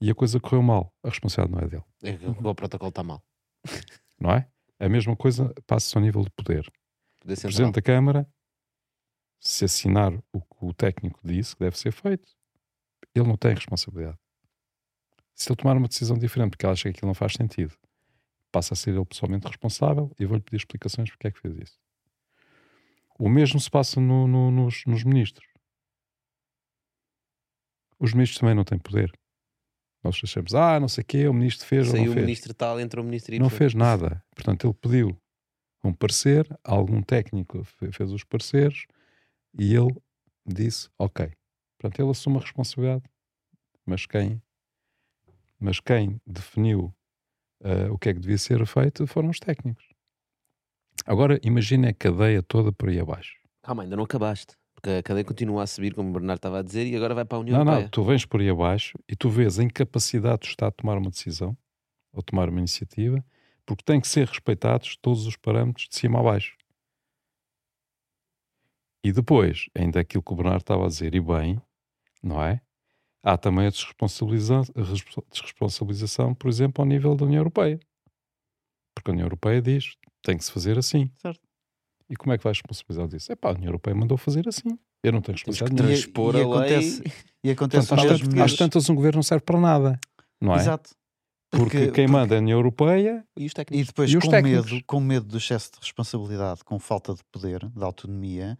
[0.00, 3.02] e a coisa correu mal, a responsabilidade não é dele, É que o protocolo está
[3.02, 3.22] mal.
[4.20, 4.48] não é?
[4.78, 6.70] A mesma coisa passa-se ao nível de poder.
[7.20, 7.40] Poder O.
[7.42, 8.28] Presidente da Câmara,
[9.38, 12.28] se assinar o que o técnico disse que deve ser feito,
[13.14, 14.18] ele não tem responsabilidade.
[15.34, 17.74] Se ele tomar uma decisão diferente porque ele acha que aquilo não faz sentido,
[18.52, 21.78] passa a ser ele pessoalmente responsável e vou-lhe pedir explicações porque é que fez isso.
[23.18, 25.46] O mesmo se passa no- no- nos, nos ministros.
[27.98, 29.12] Os ministros também não têm poder.
[30.02, 32.26] Nós achamos, ah, não sei o quê, o ministro fez ou Saiu não o fez.
[32.26, 33.38] ministro tal, entrou o ministro Y.
[33.42, 34.22] Não fez nada.
[34.34, 35.20] Portanto, ele pediu
[35.84, 38.86] um parecer, algum técnico fe- fez os pareceres
[39.58, 39.94] e ele
[40.46, 41.30] disse ok.
[41.78, 43.02] Portanto, ele assume a responsabilidade.
[43.84, 44.42] Mas quem,
[45.58, 46.94] mas quem definiu
[47.62, 49.86] ah, o que é que devia ser feito foram os técnicos.
[51.06, 53.34] Agora, imagina a cadeia toda por aí abaixo.
[53.62, 54.54] Calma, ainda não acabaste.
[54.80, 57.24] Porque a cadeia continua a subir, como o Bernardo estava a dizer, e agora vai
[57.26, 57.90] para a União Não, não, Europeia.
[57.90, 61.10] tu vens por aí abaixo e tu vês a incapacidade do Estado de tomar uma
[61.10, 61.54] decisão
[62.12, 63.22] ou tomar uma iniciativa,
[63.66, 66.56] porque tem que ser respeitados todos os parâmetros de cima a baixo.
[69.04, 71.60] E depois, ainda aquilo que o Bernardo estava a dizer, e bem,
[72.22, 72.60] não é?
[73.22, 77.78] Há também a desresponsabiliza- a respo- desresponsabilização, por exemplo, ao nível da União Europeia.
[78.94, 81.10] Porque a União Europeia diz tem que se fazer assim.
[81.18, 81.40] Certo.
[82.10, 83.30] E como é que vais responsabilizar disso?
[83.30, 84.76] É pá, a União Europeia mandou fazer assim.
[85.02, 85.94] Eu não tenho responsabilidade nenhuma.
[85.94, 86.48] E- transpor e a lei.
[86.76, 87.02] acontece-
[87.44, 90.00] E acontece Portanto, às, tantas, às tantas um governo não serve para nada,
[90.40, 90.56] não é?
[90.56, 90.90] Exato.
[91.52, 93.86] Porque, quem manda é a União Europeia E os E técnicos.
[93.88, 94.70] depois, E os com técnicos?
[94.72, 98.56] medo, com medo do excesso de responsabilidade, com falta de poder, de autonomia,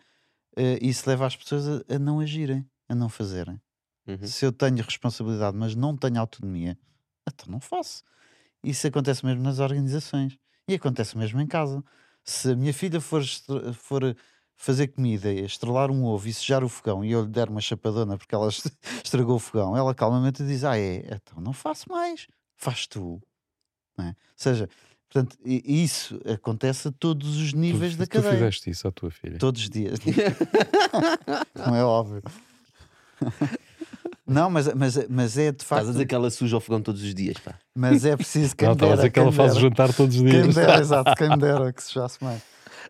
[0.57, 3.61] eh, isso leva as pessoas a, a não agirem, a não fazerem.
[4.09, 4.27] Uhum.
[4.27, 6.77] Se eu tenho responsabilidade, mas não tenho autonomia,
[7.29, 8.03] então não faço.
[8.65, 10.37] Isso acontece mesmo nas organizações
[10.67, 11.85] e acontece mesmo em casa.
[12.25, 13.23] Se a minha filha for,
[13.75, 14.17] for
[14.57, 17.61] fazer comida, e estrelar um ovo e sujar o fogão e eu lhe der uma
[17.61, 18.71] chapadona porque ela est-
[19.05, 22.27] estragou o fogão, ela calmamente diz: Ah, é, então não faço mais,
[22.57, 23.21] faz tu.
[23.99, 24.09] É?
[24.09, 24.69] Ou seja,
[25.09, 28.33] portanto, isso acontece a todos os níveis tu, da tu cadeia.
[28.35, 29.39] fizeste isso à tua filha.
[29.39, 29.99] Todos os dias.
[31.55, 32.23] não é óbvio.
[34.31, 35.89] Não, mas, mas, mas é de Estás facto.
[35.89, 37.59] a dizer que ela suja o fogão todos os dias, pá.
[37.75, 40.23] Mas é preciso quem não, estava a dizer que quem ela faz jantar todos os
[40.23, 40.55] Quem me dias.
[40.55, 42.43] dera, exato, quem me dera que sujasse mais.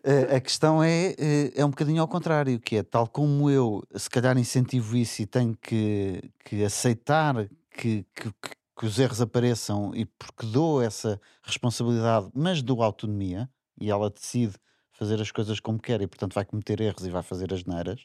[0.03, 3.83] Eh, a questão é, eh, é um bocadinho ao contrário, que é tal como eu,
[3.95, 7.35] se calhar incentivo isso e tenho que, que aceitar
[7.71, 13.47] que, que, que- que os erros apareçam e porque dou essa responsabilidade, mas dou autonomia
[13.79, 14.55] e ela decide
[14.91, 18.03] fazer as coisas como quer e portanto vai cometer erros e vai fazer as neiras.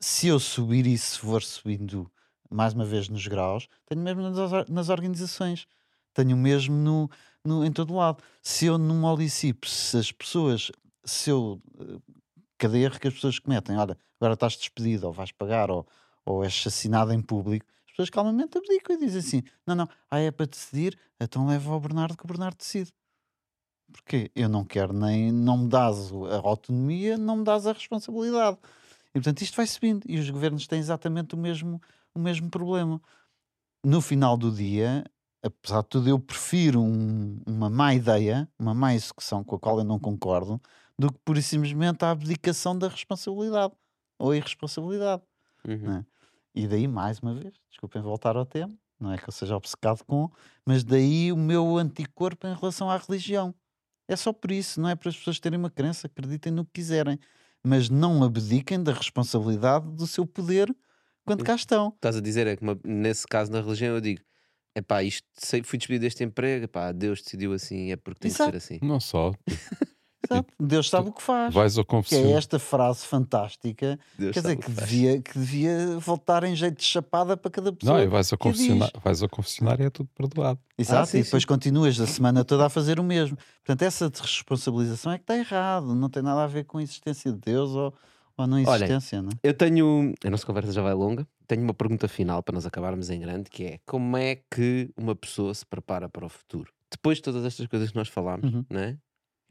[0.00, 2.10] Se eu subir isso, se for subindo
[2.50, 5.66] mais uma vez nos graus, tenho mesmo nas, nas organizações,
[6.14, 7.10] tenho mesmo no,
[7.44, 8.22] no- em todo lado.
[8.42, 10.70] Se eu não molicipo, se as pessoas,
[11.04, 11.98] se eu, eh,
[12.58, 15.86] cada erro que as pessoas cometem, olha, agora estás despedido, ou vais pagar, ou,
[16.24, 20.18] ou és assassinado em público, as pessoas calmamente abdicam e dizem assim: não, não, ah,
[20.20, 22.92] é para decidir, então leva ao Bernardo que o Bernardo decide.
[23.92, 28.58] Porque eu não quero nem, não me dás a autonomia, não me dás a responsabilidade.
[29.10, 31.80] E portanto isto vai subindo e os governos têm exatamente o mesmo,
[32.14, 33.00] o mesmo problema.
[33.84, 35.04] No final do dia,
[35.42, 39.78] apesar de tudo, eu prefiro um- uma má ideia, uma má execução com a qual
[39.78, 40.60] eu não concordo,
[40.98, 43.72] do que pura e simplesmente a abdicação da responsabilidade
[44.18, 45.22] ou a irresponsabilidade.
[45.66, 45.78] Uhum.
[45.78, 46.06] Não é?
[46.54, 50.02] E daí, mais uma vez, desculpem voltar ao tema, não é que eu seja obcecado
[50.04, 50.28] com,
[50.66, 53.54] mas daí o meu anticorpo em relação à religião.
[54.08, 56.72] É só por isso, não é para as pessoas terem uma crença, acreditem no que
[56.74, 57.18] quiserem,
[57.62, 60.74] mas não abdiquem da responsabilidade do seu poder
[61.28, 61.92] quando cá estão.
[61.94, 64.20] Estás a dizer é que uma- nesse caso na religião eu digo:
[64.74, 68.30] é pá, isto sei, fui despedido deste emprego, epá, Deus decidiu assim, é porque tem
[68.30, 68.52] Exato.
[68.52, 68.86] que ser assim.
[68.86, 69.32] Não só.
[70.30, 70.52] Exato.
[70.60, 71.54] Deus sabe o que faz.
[71.54, 74.76] Vais ao Que é esta frase fantástica, Deus quer dizer, que faz.
[74.88, 77.96] devia, que devia voltar em jeito de chapada para cada pessoa.
[77.98, 78.58] Não, e vais ao, que diz.
[78.58, 80.58] confessionário, vais ao confessionário e é tudo perdoado.
[80.76, 81.46] Exato, Ah, sim, e depois sim.
[81.46, 83.38] continuas a semana toda a fazer o mesmo.
[83.64, 87.32] Portanto, essa responsabilização é que está errado, não tem nada a ver com a existência
[87.32, 87.94] de Deus ou,
[88.38, 89.34] ou a não existência, não é?
[89.42, 93.10] Eu tenho, a nossa conversa já vai longa, tenho uma pergunta final para nós acabarmos
[93.10, 96.72] em grande, que é como é que uma pessoa se prepara para o futuro?
[96.90, 98.64] depois de todas estas coisas que nós falámos, Uhum.
[98.70, 98.96] não é?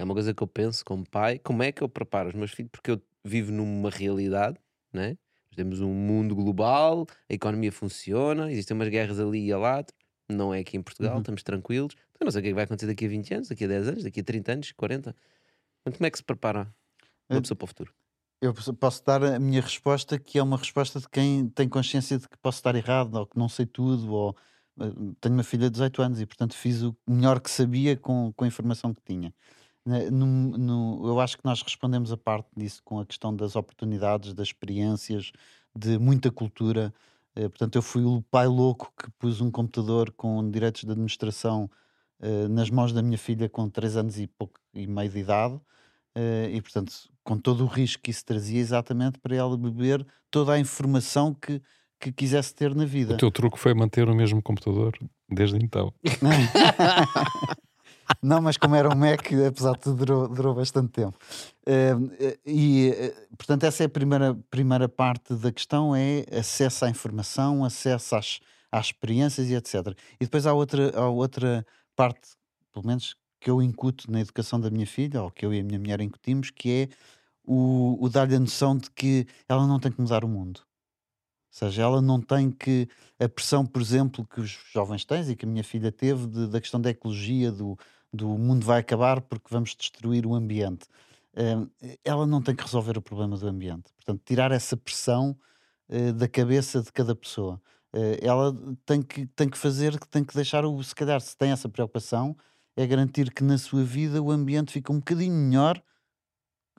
[0.02, 2.72] Uma coisa que eu penso como pai, como é que eu preparo os meus filhos,
[2.72, 4.58] porque eu vivo numa realidade,
[4.92, 5.10] não é?
[5.10, 9.84] Nós Temos um mundo global, a economia funciona, existem umas guerras ali e lá,
[10.32, 11.20] não é aqui em Portugal, Uhum.
[11.20, 11.94] estamos tranquilos.
[12.20, 13.68] Eu não sei o que é que vai acontecer daqui a 20 anos, daqui a
[13.68, 15.16] 10 anos, daqui a 30 anos, 40.
[15.84, 16.62] Portanto, como é que se prepara
[17.30, 17.94] uma Eu- pessoa para o futuro?
[18.42, 22.30] Eu posso- dar a minha resposta, que é uma resposta de quem tem consciência de
[22.30, 24.36] que posso estar errado, ou que não sei tudo, ou
[24.80, 28.32] eh, tenho uma filha de 18 anos e, portanto, fiz o melhor que sabia com,
[28.34, 29.34] com a informação que tinha.
[29.86, 34.34] No- no- eu acho que nós respondemos a parte disso com a questão das oportunidades,
[34.34, 35.32] das experiências,
[35.76, 36.94] de muita cultura.
[37.36, 41.70] Eh, portanto, eu fui o pai louco que pus um computador com direitos de administração
[42.20, 45.60] eh, nas mãos da minha filha com 3 anos e pouco e meio de idade.
[46.19, 46.91] Eh, e portanto,
[47.23, 51.61] com todo o risco que isso trazia, exatamente para ela beber toda a informação que,
[51.99, 53.14] que quisesse ter na vida.
[53.14, 54.98] O teu truque foi manter o mesmo computador
[55.30, 55.94] desde então.
[58.23, 61.15] Não, mas como era um Mac, apesar de tudo, durou, durou bastante tempo.
[61.68, 61.94] Eh,
[62.44, 67.64] e, eh, portanto, essa é a primeira, primeira parte da questão, é acesso à informação,
[67.64, 68.39] acesso às,
[68.72, 69.95] às experiências e etc.
[70.19, 71.64] E depois há outra, há outra
[71.95, 72.30] parte,
[72.73, 75.64] pelo menos que eu incuto na educação da minha filha, ou que eu e a
[75.64, 76.90] minha mulher incutimos, que é
[77.44, 80.60] o, o dar-lhe a noção de que ela não tem que mudar o mundo.
[80.60, 82.88] Ou seja, ela não tem que.
[83.20, 86.48] A pressão, por exemplo, que os jovens têm e que a minha filha teve, de-
[86.48, 87.78] da questão da ecologia, do,
[88.14, 90.88] do mundo vai acabar porque vamos destruir o ambiente.
[91.36, 91.68] Hum,
[92.04, 93.92] ela não tem que resolver o problema do ambiente.
[93.96, 95.38] Portanto, tirar essa pressão
[95.90, 97.62] eh, da cabeça de cada pessoa.
[97.94, 98.54] Eh, ela
[98.86, 102.36] tem que, tem que fazer, tem que deixar, o, se calhar, se tem essa preocupação,
[102.78, 105.82] é garantir que na sua vida o ambiente fica um bocadinho melhor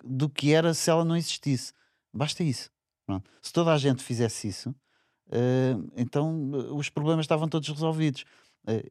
[0.04, 1.72] do que era se ela não existisse.
[2.14, 2.70] Basta isso.
[3.04, 3.28] Pronto.
[3.42, 4.72] Se toda a gente fizesse isso,
[5.30, 8.24] eh, então eh, os problemas estavam todos resolvidos.
[8.64, 8.84] Eh,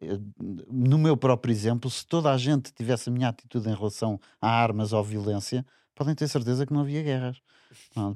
[0.70, 4.50] no meu próprio exemplo, se toda a gente tivesse a minha atitude em relação a
[4.50, 5.66] armas ou violência,
[5.96, 7.42] podem ter certeza que não havia guerras.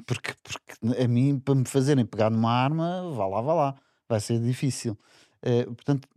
[0.05, 3.75] Porque, porque a mim, para me fazerem pegar numa arma, vá lá, vá lá,
[4.07, 4.97] vai ser difícil.
[5.75, 6.07] Portanto,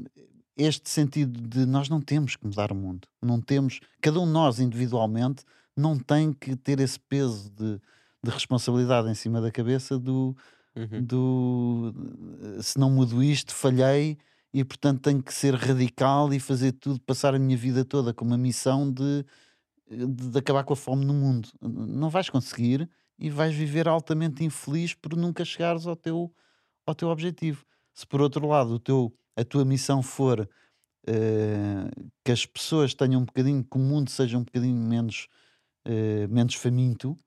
[0.57, 4.33] este sentido de nós não temos que mudar o mundo, não temos, cada um de
[4.33, 5.45] nós individualmente
[5.77, 7.81] não tem que ter esse peso de,
[8.23, 10.37] de responsabilidade em cima da cabeça do,
[10.77, 11.05] Uhum.
[11.05, 11.95] do
[12.61, 14.19] se não mudo isto, falhei
[14.53, 18.25] e portanto tenho que ser radical e fazer tudo, passar a minha vida toda com
[18.25, 19.25] uma missão de,
[19.89, 21.49] de, de acabar com a fome no mundo.
[21.61, 26.33] Não vais conseguir e vais viver altamente infeliz por nunca chegares ao teu,
[26.87, 27.65] ao teu objetivo.
[27.93, 30.49] Se por outro lado o teu, a tua missão for
[31.07, 31.91] eh,
[32.25, 35.29] que as pessoas tenham um bocadinho, que o mundo seja um bocadinho menos,
[35.85, 37.19] eh, menos faminto,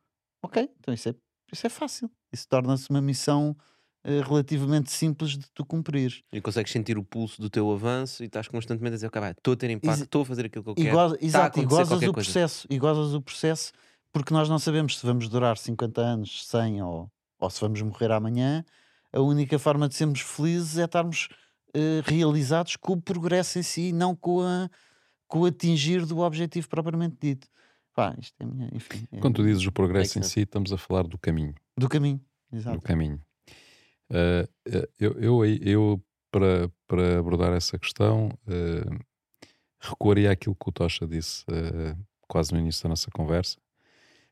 [0.42, 1.16] ok, então isso é,
[1.52, 2.10] isso é fácil.
[2.32, 3.56] Isso torna-se uma missão
[4.04, 6.24] eh, relativamente simples de tu cumprir.
[6.32, 9.54] E consegues sentir o pulso do teu avanço e estás constantemente a dizer, ok, estou
[9.54, 11.18] a ter impacto, estou a fazer aquilo que eu quero.
[11.22, 12.68] exato, e gozas o processo.
[12.70, 13.72] E gozas o processo
[14.12, 18.12] porque nós não sabemos se vamos durar 50 anos, 100 ou, ou se vamos morrer
[18.12, 18.66] amanhã.
[19.14, 21.28] A única forma de sermos felizes é estarmos
[21.78, 24.70] eh, realizados com o progresso em si, não com, a,
[25.28, 27.48] com o atingir do objetivo propriamente dito.
[27.94, 30.40] Pá, isto é a minha, enfim, é Quando tu dizes o progresso Makes em si,
[30.42, 31.54] estamos a falar do caminho.
[31.78, 32.22] do caminho.
[32.52, 32.82] do Exato.
[32.82, 33.20] caminho.
[34.10, 38.86] Eh, eh, eu, eu, eu, para, para abordar essa questão, eh,
[39.80, 41.96] recuaria àquilo que o Tocha disse eh,
[42.28, 43.58] quase no início da nossa conversa,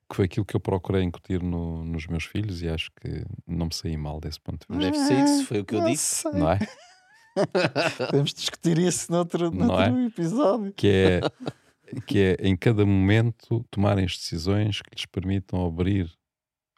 [0.10, 3.66] que foi aquilo que eu procurei incutir no- nos meus filhos e acho que não
[3.66, 5.90] me saí mal desse ponto de vista, Deve ser isso, foi o que eu não
[5.90, 6.22] disse.
[6.22, 6.32] sei.
[6.34, 6.60] não é?
[8.10, 10.74] Podemos discutir isso noutro, noutro episódio.
[10.74, 11.22] Que é,
[12.08, 16.12] que é em cada momento tomarem as decisões que lhes permitam abrir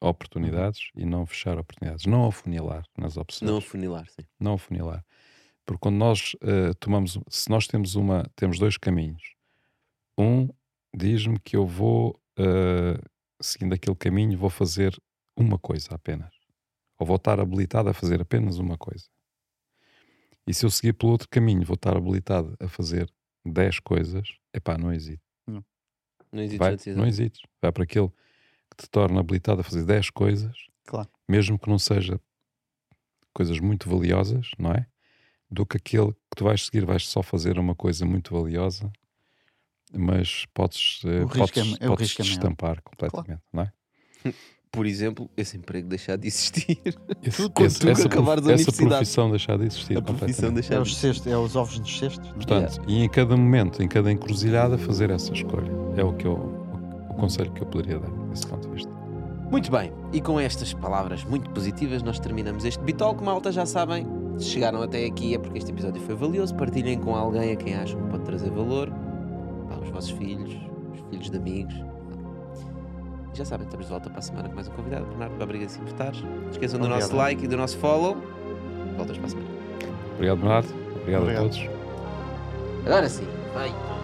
[0.02, 3.50] oportunidades e não fechar oportunidades, não afunilar nas opções.
[3.50, 4.26] Não afunilar, sim.
[4.40, 5.04] não afunilar.
[5.66, 9.36] Porque quando nós eh, tomamos, se nós temos uma, temos dois caminhos.
[10.18, 10.48] Um
[10.96, 13.00] diz-me que eu vou, eh,
[13.42, 14.96] seguindo aquele caminho, vou fazer
[15.36, 16.34] uma coisa apenas.
[16.98, 19.06] Ou vou estar habilitado a fazer apenas uma coisa.
[20.48, 23.12] E se eu seguir pelo outro caminho, vou estar habilitado a fazer
[23.46, 25.22] 10 coisas, epá, não hesito.
[26.32, 27.02] Não existe Vai, a decisão.
[27.02, 27.42] não hesites.
[27.62, 30.56] Vai para aquele que te torna habilitado a fazer 10 coisas,
[30.86, 31.10] Claro.
[31.28, 32.20] mesmo que não seja
[33.34, 34.86] coisas muito valiosas, não é?
[35.50, 38.92] Do que aquele que tu vais seguir, vais só fazer uma coisa muito valiosa,
[39.94, 42.34] mas podes, eh, risco é podes, é o podes risco é maior.
[42.36, 43.74] destampar completamente, não é?
[44.78, 46.78] Por exemplo, esse emprego deixar de existir.
[47.24, 50.54] Esse, quando esse- tu essa, acabares a prof- essa profissão deixar de existir a profissão
[50.54, 52.30] deixar É os, cestos, é os ovos nos cestos.
[52.30, 52.34] é?
[52.34, 55.72] Portanto, e em cada momento, em cada encruzilhada, fazer essa escolha.
[55.96, 56.34] É o, que eu,
[57.10, 58.92] o conselho que eu poderia dar desse ponto de vista.
[59.50, 63.66] Muito bem, e com estas palavras muito positivas nós terminamos este Bitol, que malta já
[63.66, 64.06] sabem,
[64.38, 67.74] se chegaram até aqui é porque este episódio foi valioso, partilhem com alguém a quem
[67.74, 68.92] acham que pode trazer valor
[69.70, 70.54] pá, aos vossos filhos,
[70.94, 71.74] os filhos de amigos.
[73.38, 75.06] Já sabem, estamos de volta para a semana com mais um convidado.
[75.06, 76.24] Bernardo, obrigadíssimo por.
[76.24, 77.02] Não esqueçam do Obrigado.
[77.08, 78.18] nosso like e do nosso follow.
[78.98, 79.50] Voltas para a semana.
[80.16, 80.68] Obrigado, Bernardo.
[80.96, 81.46] Obrigado, Obrigado.
[81.46, 81.70] a todos.
[82.84, 83.97] Agora sim, vai.